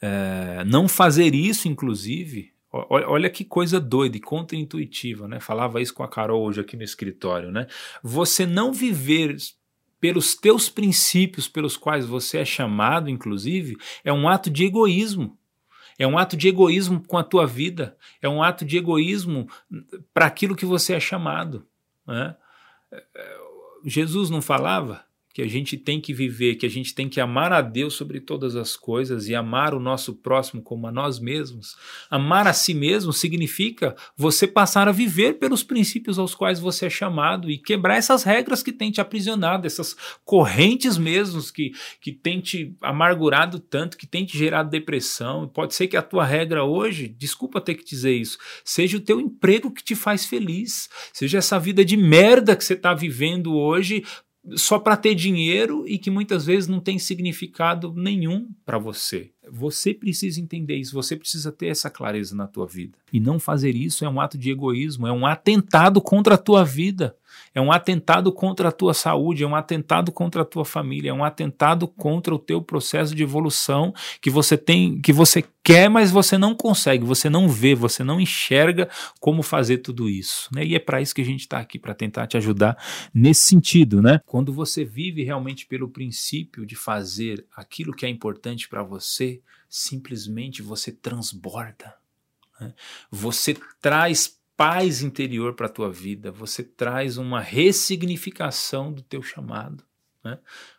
É, 0.00 0.64
não 0.64 0.88
fazer 0.88 1.34
isso, 1.34 1.68
inclusive, 1.68 2.54
Olha, 2.70 3.30
que 3.30 3.46
coisa 3.46 3.80
doida 3.80 4.18
e 4.18 4.20
contra-intuitiva, 4.20 5.26
né? 5.26 5.40
Falava 5.40 5.80
isso 5.80 5.94
com 5.94 6.02
a 6.02 6.08
Carol 6.08 6.42
hoje 6.42 6.60
aqui 6.60 6.76
no 6.76 6.82
escritório, 6.82 7.50
né? 7.50 7.66
Você 8.02 8.44
não 8.44 8.74
viver 8.74 9.34
pelos 10.00 10.34
teus 10.34 10.68
princípios 10.68 11.48
pelos 11.48 11.76
quais 11.76 12.06
você 12.06 12.38
é 12.38 12.44
chamado, 12.44 13.10
inclusive, 13.10 13.76
é 14.04 14.12
um 14.12 14.28
ato 14.28 14.50
de 14.50 14.64
egoísmo. 14.64 15.36
É 15.98 16.06
um 16.06 16.16
ato 16.16 16.36
de 16.36 16.46
egoísmo 16.46 17.02
com 17.06 17.18
a 17.18 17.24
tua 17.24 17.46
vida. 17.46 17.96
É 18.22 18.28
um 18.28 18.42
ato 18.42 18.64
de 18.64 18.76
egoísmo 18.76 19.48
para 20.14 20.26
aquilo 20.26 20.54
que 20.54 20.64
você 20.64 20.94
é 20.94 21.00
chamado. 21.00 21.66
Né? 22.06 22.36
Jesus 23.84 24.30
não 24.30 24.40
falava 24.40 25.07
que 25.38 25.42
a 25.42 25.48
gente 25.48 25.76
tem 25.76 26.00
que 26.00 26.12
viver, 26.12 26.56
que 26.56 26.66
a 26.66 26.68
gente 26.68 26.92
tem 26.92 27.08
que 27.08 27.20
amar 27.20 27.52
a 27.52 27.60
Deus 27.60 27.94
sobre 27.94 28.18
todas 28.18 28.56
as 28.56 28.76
coisas 28.76 29.28
e 29.28 29.36
amar 29.36 29.72
o 29.72 29.78
nosso 29.78 30.16
próximo 30.16 30.60
como 30.60 30.88
a 30.88 30.90
nós 30.90 31.20
mesmos. 31.20 31.76
Amar 32.10 32.48
a 32.48 32.52
si 32.52 32.74
mesmo 32.74 33.12
significa 33.12 33.94
você 34.16 34.48
passar 34.48 34.88
a 34.88 34.92
viver 34.92 35.34
pelos 35.34 35.62
princípios 35.62 36.18
aos 36.18 36.34
quais 36.34 36.58
você 36.58 36.86
é 36.86 36.90
chamado 36.90 37.48
e 37.48 37.56
quebrar 37.56 37.94
essas 37.94 38.24
regras 38.24 38.64
que 38.64 38.72
têm 38.72 38.90
te 38.90 39.00
aprisionado, 39.00 39.64
essas 39.64 39.96
correntes 40.24 40.98
mesmos 40.98 41.52
que, 41.52 41.70
que 42.00 42.10
têm 42.10 42.40
te 42.40 42.76
amargurado 42.80 43.60
tanto, 43.60 43.96
que 43.96 44.08
têm 44.08 44.24
te 44.24 44.36
gerado 44.36 44.68
depressão. 44.68 45.46
Pode 45.46 45.72
ser 45.72 45.86
que 45.86 45.96
a 45.96 46.02
tua 46.02 46.24
regra 46.24 46.64
hoje, 46.64 47.06
desculpa 47.06 47.60
ter 47.60 47.76
que 47.76 47.84
dizer 47.84 48.12
isso, 48.12 48.38
seja 48.64 48.96
o 48.96 49.00
teu 49.00 49.20
emprego 49.20 49.70
que 49.70 49.84
te 49.84 49.94
faz 49.94 50.26
feliz, 50.26 50.88
seja 51.12 51.38
essa 51.38 51.60
vida 51.60 51.84
de 51.84 51.96
merda 51.96 52.56
que 52.56 52.64
você 52.64 52.74
está 52.74 52.92
vivendo 52.92 53.54
hoje 53.54 54.02
só 54.56 54.78
para 54.78 54.96
ter 54.96 55.14
dinheiro 55.14 55.84
e 55.86 55.98
que 55.98 56.10
muitas 56.10 56.46
vezes 56.46 56.68
não 56.68 56.80
tem 56.80 56.98
significado 56.98 57.92
nenhum 57.94 58.48
para 58.64 58.78
você. 58.78 59.30
Você 59.50 59.94
precisa 59.94 60.40
entender 60.40 60.76
isso, 60.76 60.94
você 60.94 61.16
precisa 61.16 61.50
ter 61.50 61.68
essa 61.68 61.90
clareza 61.90 62.34
na 62.34 62.46
tua 62.46 62.66
vida. 62.66 62.98
E 63.12 63.20
não 63.20 63.38
fazer 63.38 63.74
isso 63.74 64.04
é 64.04 64.08
um 64.08 64.20
ato 64.20 64.36
de 64.36 64.50
egoísmo, 64.50 65.06
é 65.06 65.12
um 65.12 65.26
atentado 65.26 66.00
contra 66.00 66.34
a 66.34 66.38
tua 66.38 66.64
vida, 66.64 67.16
é 67.54 67.60
um 67.60 67.72
atentado 67.72 68.32
contra 68.32 68.68
a 68.68 68.72
tua 68.72 68.94
saúde, 68.94 69.42
é 69.42 69.46
um 69.46 69.56
atentado 69.56 70.12
contra 70.12 70.42
a 70.42 70.44
tua 70.44 70.64
família, 70.64 71.10
é 71.10 71.12
um 71.12 71.24
atentado 71.24 71.88
contra 71.88 72.34
o 72.34 72.38
teu 72.38 72.62
processo 72.62 73.14
de 73.14 73.22
evolução 73.22 73.92
que 74.20 74.30
você 74.30 74.56
tem, 74.56 75.00
que 75.00 75.12
você 75.12 75.44
quer, 75.62 75.90
mas 75.90 76.10
você 76.10 76.38
não 76.38 76.54
consegue, 76.54 77.04
você 77.04 77.28
não 77.28 77.48
vê, 77.48 77.74
você 77.74 78.02
não 78.02 78.20
enxerga 78.20 78.88
como 79.20 79.42
fazer 79.42 79.78
tudo 79.78 80.08
isso, 80.08 80.48
né? 80.54 80.64
E 80.64 80.74
é 80.74 80.78
para 80.78 81.00
isso 81.00 81.14
que 81.14 81.20
a 81.20 81.24
gente 81.24 81.40
está 81.40 81.58
aqui 81.58 81.78
para 81.78 81.94
tentar 81.94 82.26
te 82.26 82.36
ajudar 82.36 82.76
nesse 83.12 83.42
sentido, 83.42 84.00
né? 84.00 84.20
Quando 84.26 84.52
você 84.52 84.84
vive 84.84 85.22
realmente 85.22 85.66
pelo 85.66 85.88
princípio 85.88 86.64
de 86.64 86.74
fazer 86.74 87.44
aquilo 87.54 87.92
que 87.92 88.06
é 88.06 88.08
importante 88.08 88.68
para 88.68 88.82
você, 88.82 89.42
simplesmente 89.68 90.62
você 90.62 90.90
transborda. 90.90 91.94
Né? 92.60 92.72
Você 93.10 93.56
traz 93.80 94.37
paz 94.58 95.02
interior 95.02 95.54
para 95.54 95.66
a 95.66 95.70
tua 95.70 95.88
vida, 95.88 96.32
você 96.32 96.64
traz 96.64 97.16
uma 97.16 97.40
ressignificação 97.40 98.92
do 98.92 99.02
teu 99.02 99.22
chamado. 99.22 99.84
Né? 100.24 100.36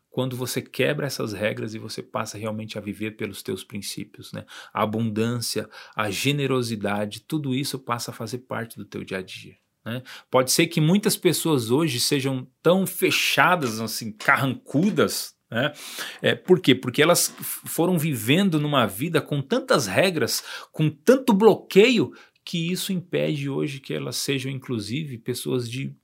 Quando 0.09 0.35
você 0.35 0.61
quebra 0.61 1.07
essas 1.07 1.31
regras 1.31 1.73
e 1.73 1.79
você 1.79 2.03
passa 2.03 2.37
realmente 2.37 2.77
a 2.77 2.81
viver 2.81 3.11
pelos 3.11 3.41
teus 3.41 3.63
princípios, 3.63 4.33
né? 4.33 4.43
A 4.73 4.83
abundância, 4.83 5.69
a 5.95 6.11
generosidade, 6.11 7.21
tudo 7.21 7.55
isso 7.55 7.79
passa 7.79 8.11
a 8.11 8.13
fazer 8.13 8.39
parte 8.39 8.75
do 8.75 8.83
teu 8.83 9.01
dia 9.05 9.19
a 9.19 9.21
dia. 9.21 9.55
Né? 9.85 10.03
Pode 10.29 10.51
ser 10.51 10.67
que 10.67 10.81
muitas 10.81 11.15
pessoas 11.15 11.71
hoje 11.71 12.01
sejam 12.01 12.45
tão 12.61 12.85
fechadas, 12.85 13.79
assim, 13.79 14.11
carrancudas, 14.11 15.37
né? 15.49 15.73
É, 16.21 16.35
por 16.35 16.59
quê? 16.59 16.75
Porque 16.75 17.01
elas 17.01 17.33
foram 17.41 17.97
vivendo 17.97 18.59
numa 18.59 18.85
vida 18.85 19.19
com 19.19 19.41
tantas 19.41 19.87
regras, 19.87 20.43
com 20.71 20.89
tanto 20.89 21.33
bloqueio, 21.33 22.11
que 22.49 22.71
isso 22.71 22.91
impede 22.91 23.47
hoje 23.47 23.79
que 23.79 23.93
elas 23.93 24.15
sejam, 24.15 24.51
inclusive, 24.51 25.19
pessoas 25.19 25.69
de 25.69 25.95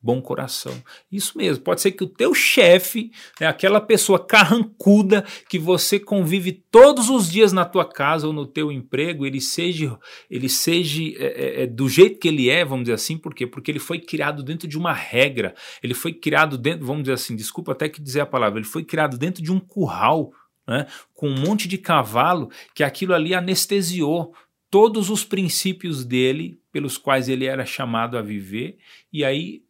bom 0.00 0.22
coração. 0.22 0.80
Isso 1.10 1.36
mesmo, 1.36 1.64
pode 1.64 1.80
ser 1.80 1.90
que 1.90 2.04
o 2.04 2.08
teu 2.08 2.32
chefe, 2.32 3.10
né, 3.40 3.48
aquela 3.48 3.80
pessoa 3.80 4.24
carrancuda 4.24 5.26
que 5.48 5.58
você 5.58 5.98
convive 5.98 6.52
todos 6.70 7.10
os 7.10 7.28
dias 7.28 7.52
na 7.52 7.64
tua 7.64 7.84
casa 7.84 8.28
ou 8.28 8.32
no 8.32 8.46
teu 8.46 8.70
emprego, 8.70 9.26
ele 9.26 9.40
seja, 9.40 9.98
ele 10.30 10.48
seja 10.48 11.02
é, 11.02 11.24
é, 11.24 11.62
é, 11.64 11.66
do 11.66 11.88
jeito 11.88 12.20
que 12.20 12.28
ele 12.28 12.48
é, 12.48 12.64
vamos 12.64 12.84
dizer 12.84 12.94
assim, 12.94 13.18
por 13.18 13.34
quê? 13.34 13.44
Porque 13.44 13.68
ele 13.68 13.80
foi 13.80 13.98
criado 13.98 14.44
dentro 14.44 14.68
de 14.68 14.78
uma 14.78 14.92
regra, 14.92 15.52
ele 15.82 15.94
foi 15.94 16.12
criado 16.12 16.56
dentro, 16.56 16.86
vamos 16.86 17.02
dizer 17.02 17.14
assim, 17.14 17.34
desculpa 17.34 17.72
até 17.72 17.88
que 17.88 18.00
dizer 18.00 18.20
a 18.20 18.26
palavra, 18.26 18.60
ele 18.60 18.68
foi 18.68 18.84
criado 18.84 19.18
dentro 19.18 19.42
de 19.42 19.50
um 19.50 19.58
curral, 19.58 20.30
né, 20.64 20.86
com 21.12 21.28
um 21.28 21.40
monte 21.40 21.66
de 21.66 21.76
cavalo, 21.76 22.52
que 22.72 22.84
aquilo 22.84 23.14
ali 23.14 23.34
anestesiou 23.34 24.32
todos 24.70 25.10
os 25.10 25.24
princípios 25.24 26.04
dele 26.04 26.60
pelos 26.70 26.96
quais 26.98 27.28
ele 27.28 27.46
era 27.46 27.64
chamado 27.64 28.18
a 28.18 28.22
viver, 28.22 28.78
e 29.12 29.24
aí 29.24 29.62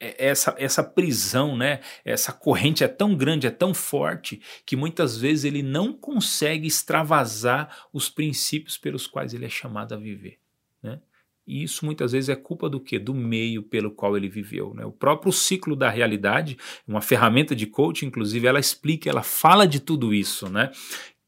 é, 0.00 0.28
essa, 0.28 0.54
essa 0.58 0.82
prisão, 0.82 1.56
né? 1.56 1.80
Essa 2.02 2.32
corrente 2.32 2.82
é 2.82 2.88
tão 2.88 3.14
grande, 3.14 3.46
é 3.46 3.50
tão 3.50 3.74
forte, 3.74 4.40
que 4.64 4.74
muitas 4.74 5.18
vezes 5.18 5.44
ele 5.44 5.62
não 5.62 5.92
consegue 5.92 6.66
extravasar 6.66 7.86
os 7.92 8.08
princípios 8.08 8.78
pelos 8.78 9.06
quais 9.06 9.34
ele 9.34 9.44
é 9.44 9.50
chamado 9.50 9.94
a 9.94 9.98
viver. 9.98 10.38
Né? 10.82 10.98
E 11.46 11.62
isso 11.62 11.84
muitas 11.84 12.12
vezes 12.12 12.30
é 12.30 12.36
culpa 12.36 12.70
do 12.70 12.80
quê? 12.80 12.98
Do 12.98 13.12
meio 13.12 13.62
pelo 13.62 13.90
qual 13.90 14.16
ele 14.16 14.28
viveu. 14.28 14.72
Né? 14.72 14.86
O 14.86 14.92
próprio 14.92 15.32
ciclo 15.32 15.76
da 15.76 15.90
realidade, 15.90 16.56
uma 16.88 17.02
ferramenta 17.02 17.54
de 17.54 17.66
coaching, 17.66 18.06
inclusive, 18.06 18.46
ela 18.46 18.58
explica, 18.58 19.10
ela 19.10 19.22
fala 19.22 19.66
de 19.66 19.80
tudo 19.80 20.14
isso, 20.14 20.48
né? 20.48 20.70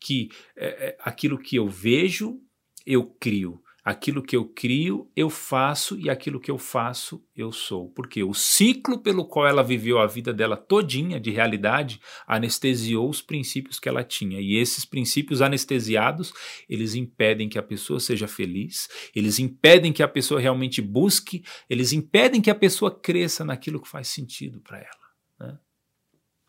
Que 0.00 0.30
é, 0.56 0.66
é, 0.66 0.96
aquilo 1.04 1.38
que 1.38 1.56
eu 1.56 1.68
vejo, 1.68 2.40
eu 2.86 3.04
crio. 3.04 3.62
Aquilo 3.84 4.22
que 4.22 4.36
eu 4.36 4.44
crio, 4.44 5.10
eu 5.16 5.28
faço, 5.28 5.98
e 5.98 6.08
aquilo 6.08 6.38
que 6.38 6.52
eu 6.52 6.56
faço, 6.56 7.20
eu 7.34 7.50
sou. 7.50 7.88
Porque 7.90 8.22
o 8.22 8.32
ciclo 8.32 8.96
pelo 8.96 9.26
qual 9.26 9.44
ela 9.44 9.60
viveu 9.60 9.98
a 9.98 10.06
vida 10.06 10.32
dela 10.32 10.56
todinha 10.56 11.18
de 11.18 11.32
realidade 11.32 12.00
anestesiou 12.24 13.10
os 13.10 13.20
princípios 13.20 13.80
que 13.80 13.88
ela 13.88 14.04
tinha. 14.04 14.40
E 14.40 14.54
esses 14.54 14.84
princípios 14.84 15.42
anestesiados, 15.42 16.32
eles 16.68 16.94
impedem 16.94 17.48
que 17.48 17.58
a 17.58 17.62
pessoa 17.62 17.98
seja 17.98 18.28
feliz, 18.28 18.88
eles 19.16 19.40
impedem 19.40 19.92
que 19.92 20.04
a 20.04 20.08
pessoa 20.08 20.40
realmente 20.40 20.80
busque, 20.80 21.42
eles 21.68 21.92
impedem 21.92 22.40
que 22.40 22.50
a 22.50 22.54
pessoa 22.54 22.88
cresça 22.88 23.44
naquilo 23.44 23.82
que 23.82 23.88
faz 23.88 24.06
sentido 24.06 24.60
para 24.60 24.78
ela. 24.78 25.10
Né? 25.40 25.58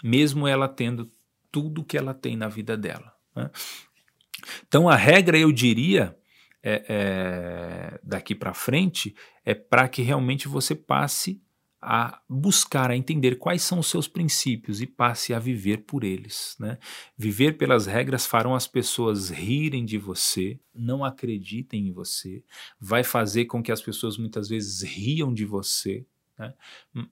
Mesmo 0.04 0.48
ela 0.48 0.68
tendo 0.70 1.12
tudo 1.52 1.84
que 1.84 1.98
ela 1.98 2.14
tem 2.14 2.38
na 2.38 2.48
vida 2.48 2.78
dela. 2.78 3.12
Né? 3.36 3.50
Então 4.68 4.88
a 4.88 4.96
regra, 4.96 5.36
eu 5.36 5.52
diria 5.52 6.16
é, 6.64 6.86
é, 6.88 8.00
daqui 8.02 8.34
para 8.34 8.54
frente 8.54 9.14
é 9.44 9.54
para 9.54 9.88
que 9.90 10.02
realmente 10.02 10.48
você 10.48 10.74
passe 10.74 11.42
a 11.86 12.22
buscar, 12.30 12.90
a 12.90 12.96
entender 12.96 13.36
quais 13.36 13.62
são 13.62 13.80
os 13.80 13.88
seus 13.88 14.08
princípios 14.08 14.82
e 14.82 14.88
passe 14.88 15.34
a 15.34 15.40
viver 15.40 15.80
por 15.80 16.06
eles. 16.06 16.56
Né? 16.58 16.78
Viver 17.18 17.58
pelas 17.58 17.86
regras 17.86 18.26
farão 18.26 18.56
as 18.56 18.66
pessoas 18.66 19.30
rirem 19.30 19.84
de 19.84 19.98
você, 19.98 20.58
não 20.74 21.04
acreditem 21.04 21.90
em 21.90 21.92
você, 21.92 22.42
vai 22.80 23.04
fazer 23.04 23.46
com 23.46 23.62
que 23.62 23.72
as 23.72 23.82
pessoas 23.82 24.18
muitas 24.18 24.48
vezes 24.48 24.82
riam 24.82 25.34
de 25.34 25.44
você. 25.44 26.06
Né? 26.40 26.54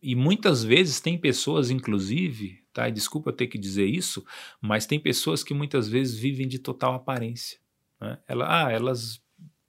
E 0.02 0.16
muitas 0.16 0.64
vezes 0.64 1.02
tem 1.02 1.18
pessoas, 1.18 1.70
inclusive, 1.70 2.64
tá? 2.72 2.88
E 2.88 2.94
desculpa 2.94 3.34
ter 3.34 3.48
que 3.48 3.58
dizer 3.58 3.86
isso, 3.86 4.26
mas 4.62 4.86
tem 4.86 5.00
pessoas 5.00 5.44
que 5.44 5.54
muitas 5.54 5.90
vezes 5.90 6.18
vivem 6.18 6.48
de 6.48 6.60
total 6.60 6.96
aparência. 6.96 7.60
Né? 8.00 8.18
Ela, 8.26 8.68
ah, 8.68 8.72
elas 8.72 9.22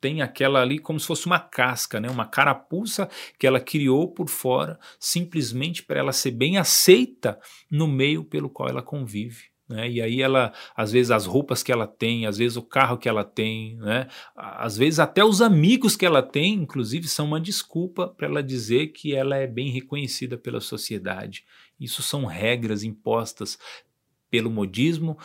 tem 0.02 0.20
aquela 0.20 0.60
ali 0.60 0.80
como 0.80 0.98
se 0.98 1.06
fosse 1.06 1.26
uma 1.26 1.38
casca, 1.38 2.00
né? 2.00 2.10
uma 2.10 2.26
carapuça 2.26 3.08
que 3.38 3.46
ela 3.46 3.60
criou 3.60 4.08
por 4.08 4.28
fora, 4.28 4.78
simplesmente 4.98 5.84
para 5.84 6.00
ela 6.00 6.12
ser 6.12 6.32
bem 6.32 6.58
aceita 6.58 7.38
no 7.70 7.86
meio 7.86 8.24
pelo 8.24 8.50
qual 8.50 8.68
ela 8.68 8.82
convive. 8.82 9.52
Né? 9.68 9.88
E 9.88 10.02
aí 10.02 10.20
ela, 10.20 10.52
às 10.76 10.90
vezes 10.90 11.12
as 11.12 11.24
roupas 11.24 11.62
que 11.62 11.70
ela 11.70 11.86
tem, 11.86 12.26
às 12.26 12.36
vezes 12.36 12.56
o 12.56 12.62
carro 12.62 12.98
que 12.98 13.08
ela 13.08 13.22
tem, 13.22 13.76
né? 13.76 14.08
às 14.34 14.76
vezes 14.76 14.98
até 14.98 15.24
os 15.24 15.40
amigos 15.40 15.94
que 15.94 16.04
ela 16.04 16.20
tem, 16.20 16.54
inclusive, 16.54 17.06
são 17.06 17.26
uma 17.26 17.40
desculpa 17.40 18.08
para 18.08 18.26
ela 18.26 18.42
dizer 18.42 18.88
que 18.88 19.14
ela 19.14 19.36
é 19.36 19.46
bem 19.46 19.70
reconhecida 19.70 20.36
pela 20.36 20.60
sociedade. 20.60 21.44
Isso 21.78 22.02
são 22.02 22.24
regras 22.24 22.82
impostas 22.82 23.56
pelo 24.28 24.50
modismo, 24.50 25.16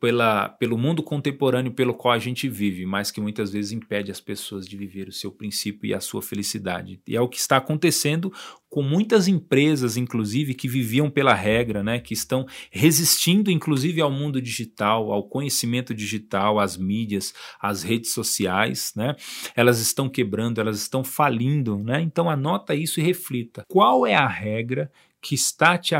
pela, 0.00 0.48
pelo 0.48 0.76
mundo 0.76 1.02
contemporâneo 1.02 1.72
pelo 1.72 1.94
qual 1.94 2.12
a 2.12 2.18
gente 2.18 2.48
vive, 2.48 2.84
mas 2.84 3.10
que 3.10 3.20
muitas 3.20 3.52
vezes 3.52 3.72
impede 3.72 4.10
as 4.10 4.20
pessoas 4.20 4.66
de 4.66 4.76
viver 4.76 5.08
o 5.08 5.12
seu 5.12 5.30
princípio 5.30 5.86
e 5.86 5.94
a 5.94 6.00
sua 6.00 6.22
felicidade. 6.22 7.00
E 7.06 7.14
é 7.14 7.20
o 7.20 7.28
que 7.28 7.38
está 7.38 7.56
acontecendo 7.56 8.32
com 8.68 8.82
muitas 8.82 9.28
empresas, 9.28 9.96
inclusive, 9.96 10.54
que 10.54 10.68
viviam 10.68 11.10
pela 11.10 11.34
regra, 11.34 11.82
né, 11.82 11.98
que 11.98 12.14
estão 12.14 12.46
resistindo, 12.70 13.50
inclusive, 13.50 14.00
ao 14.00 14.10
mundo 14.10 14.40
digital, 14.40 15.12
ao 15.12 15.28
conhecimento 15.28 15.92
digital, 15.94 16.58
às 16.58 16.76
mídias, 16.76 17.34
às 17.60 17.82
redes 17.82 18.12
sociais, 18.12 18.92
né? 18.96 19.16
Elas 19.56 19.80
estão 19.80 20.08
quebrando, 20.08 20.60
elas 20.60 20.80
estão 20.80 21.02
falindo, 21.02 21.78
né? 21.78 22.00
Então 22.00 22.30
anota 22.30 22.74
isso 22.74 23.00
e 23.00 23.02
reflita. 23.02 23.64
Qual 23.68 24.06
é 24.06 24.14
a 24.14 24.28
regra 24.28 24.90
que 25.20 25.34
está 25.34 25.76
te, 25.76 25.94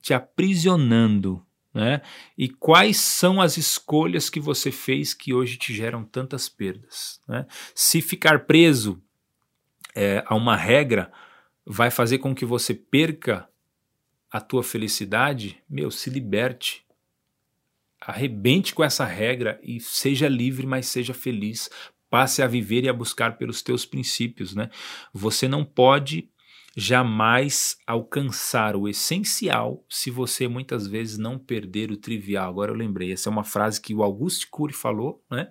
te 0.00 0.14
aprisionando 0.14 1.44
né? 1.72 2.00
E 2.36 2.48
quais 2.48 2.96
são 2.96 3.40
as 3.40 3.56
escolhas 3.56 4.30
que 4.30 4.40
você 4.40 4.72
fez 4.72 5.14
que 5.14 5.34
hoje 5.34 5.56
te 5.56 5.74
geram 5.74 6.04
tantas 6.04 6.48
perdas? 6.48 7.20
Né? 7.28 7.46
Se 7.74 8.00
ficar 8.00 8.46
preso 8.46 9.02
é, 9.94 10.22
a 10.26 10.34
uma 10.34 10.56
regra 10.56 11.12
vai 11.64 11.90
fazer 11.90 12.18
com 12.18 12.34
que 12.34 12.44
você 12.44 12.74
perca 12.74 13.48
a 14.30 14.40
tua 14.40 14.62
felicidade, 14.62 15.62
meu, 15.68 15.90
se 15.90 16.10
liberte. 16.10 16.84
Arrebente 18.00 18.74
com 18.74 18.84
essa 18.84 19.04
regra 19.04 19.60
e 19.62 19.80
seja 19.80 20.28
livre, 20.28 20.66
mas 20.66 20.86
seja 20.86 21.12
feliz. 21.12 21.68
Passe 22.08 22.42
a 22.42 22.46
viver 22.46 22.84
e 22.84 22.88
a 22.88 22.92
buscar 22.92 23.36
pelos 23.36 23.60
teus 23.60 23.84
princípios, 23.84 24.54
né? 24.54 24.70
Você 25.12 25.48
não 25.48 25.64
pode 25.64 26.30
jamais 26.78 27.76
alcançar 27.84 28.76
o 28.76 28.88
essencial 28.88 29.84
se 29.88 30.12
você 30.12 30.46
muitas 30.46 30.86
vezes 30.86 31.18
não 31.18 31.36
perder 31.36 31.90
o 31.90 31.96
trivial. 31.96 32.48
Agora 32.48 32.70
eu 32.70 32.76
lembrei, 32.76 33.12
essa 33.12 33.28
é 33.28 33.32
uma 33.32 33.42
frase 33.42 33.80
que 33.80 33.92
o 33.92 34.00
Auguste 34.00 34.46
Cury 34.48 34.72
falou, 34.72 35.20
né? 35.28 35.48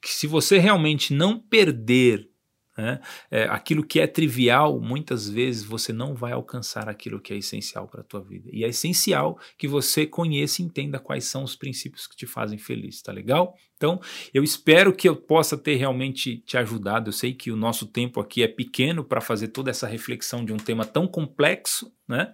Que 0.00 0.08
se 0.08 0.26
você 0.26 0.56
realmente 0.56 1.12
não 1.12 1.38
perder 1.38 2.30
né? 2.78 2.98
É, 3.30 3.44
aquilo 3.44 3.84
que 3.84 4.00
é 4.00 4.06
trivial, 4.06 4.80
muitas 4.80 5.28
vezes 5.28 5.62
você 5.62 5.92
não 5.92 6.14
vai 6.14 6.32
alcançar 6.32 6.88
aquilo 6.88 7.20
que 7.20 7.34
é 7.34 7.36
essencial 7.36 7.86
para 7.86 8.00
a 8.00 8.04
tua 8.04 8.22
vida. 8.22 8.48
E 8.50 8.64
é 8.64 8.68
essencial 8.68 9.38
que 9.58 9.68
você 9.68 10.06
conheça 10.06 10.62
e 10.62 10.64
entenda 10.64 10.98
quais 10.98 11.24
são 11.24 11.44
os 11.44 11.54
princípios 11.54 12.06
que 12.06 12.16
te 12.16 12.26
fazem 12.26 12.58
feliz, 12.58 13.02
tá 13.02 13.12
legal? 13.12 13.54
Então, 13.80 13.98
eu 14.34 14.44
espero 14.44 14.92
que 14.92 15.08
eu 15.08 15.16
possa 15.16 15.56
ter 15.56 15.76
realmente 15.76 16.36
te 16.36 16.58
ajudado. 16.58 17.08
Eu 17.08 17.14
sei 17.14 17.32
que 17.32 17.50
o 17.50 17.56
nosso 17.56 17.86
tempo 17.86 18.20
aqui 18.20 18.42
é 18.42 18.46
pequeno 18.46 19.02
para 19.02 19.22
fazer 19.22 19.48
toda 19.48 19.70
essa 19.70 19.86
reflexão 19.86 20.44
de 20.44 20.52
um 20.52 20.58
tema 20.58 20.84
tão 20.84 21.08
complexo, 21.08 21.90
né? 22.06 22.30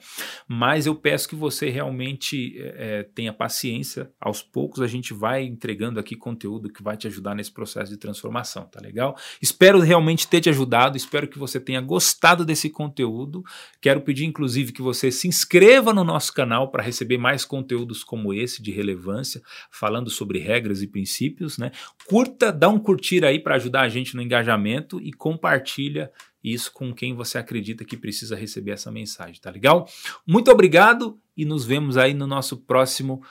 Mas 0.49 0.87
eu 0.87 0.95
peço 0.95 1.29
que 1.29 1.37
você 1.37 1.69
realmente 1.69 2.59
é, 2.59 3.05
tenha 3.15 3.33
paciência. 3.33 4.11
Aos 4.19 4.43
poucos 4.43 4.81
a 4.81 4.89
gente 4.89 5.15
vai 5.15 5.45
entregando 5.45 6.01
aqui 6.01 6.17
conteúdo 6.17 6.73
que 6.73 6.83
vai 6.83 6.97
te 6.97 7.07
ajudar 7.07 7.35
nesse 7.35 7.53
processo 7.53 7.93
de 7.93 7.99
transformação, 7.99 8.65
tá 8.65 8.81
legal? 8.81 9.15
Espero 9.41 9.79
realmente 9.79 10.27
ter 10.27 10.41
te 10.41 10.49
ajudado, 10.49 10.97
espero 10.97 11.29
que 11.29 11.39
você 11.39 11.61
tenha 11.61 11.81
gostado 11.81 12.45
desse 12.45 12.71
conteúdo. 12.71 13.45
Quero 13.81 14.01
pedir, 14.01 14.25
inclusive, 14.25 14.73
que 14.73 14.83
você 14.83 15.13
se 15.13 15.29
inscreva 15.29 15.93
no 15.93 16.03
nosso 16.03 16.33
canal 16.33 16.71
para 16.73 16.83
receber 16.83 17.19
mais 17.19 17.45
conteúdos 17.45 18.03
como 18.03 18.35
esse 18.35 18.61
de 18.63 18.73
relevância, 18.73 19.43
falando 19.71 20.11
sobre 20.11 20.39
regras 20.39 20.83
e 20.83 20.89
princípios, 21.37 21.59
né? 21.59 21.71
Curta, 22.07 22.51
dá 22.51 22.69
um 22.69 22.79
curtir 22.79 23.25
aí 23.25 23.39
para 23.39 23.57
ajudar 23.57 23.83
a 23.83 23.89
gente 23.89 24.17
no 24.17 24.23
engajamento 24.23 25.01
e 25.01 25.13
compartilha 25.13 26.11
isso 26.43 26.73
com 26.73 26.95
quem 26.95 27.15
você 27.15 27.39
acredita 27.39 27.85
que 27.85 27.97
precisa 27.97 28.37
receber 28.37 28.73
essa 28.73 28.91
mensagem, 28.91 29.41
tá 29.41 29.51
legal? 29.51 29.89
Muito 30.27 30.51
obrigado 30.51 31.19
e 31.37 31.45
nos 31.45 31.65
vemos 31.65 31.97
aí 31.97 32.15
no 32.15 32.27
nosso 32.27 32.57
próximo 32.57 33.23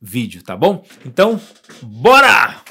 vídeo, 0.00 0.42
tá 0.42 0.56
bom? 0.56 0.84
Então, 1.04 1.40
bora! 1.82 2.70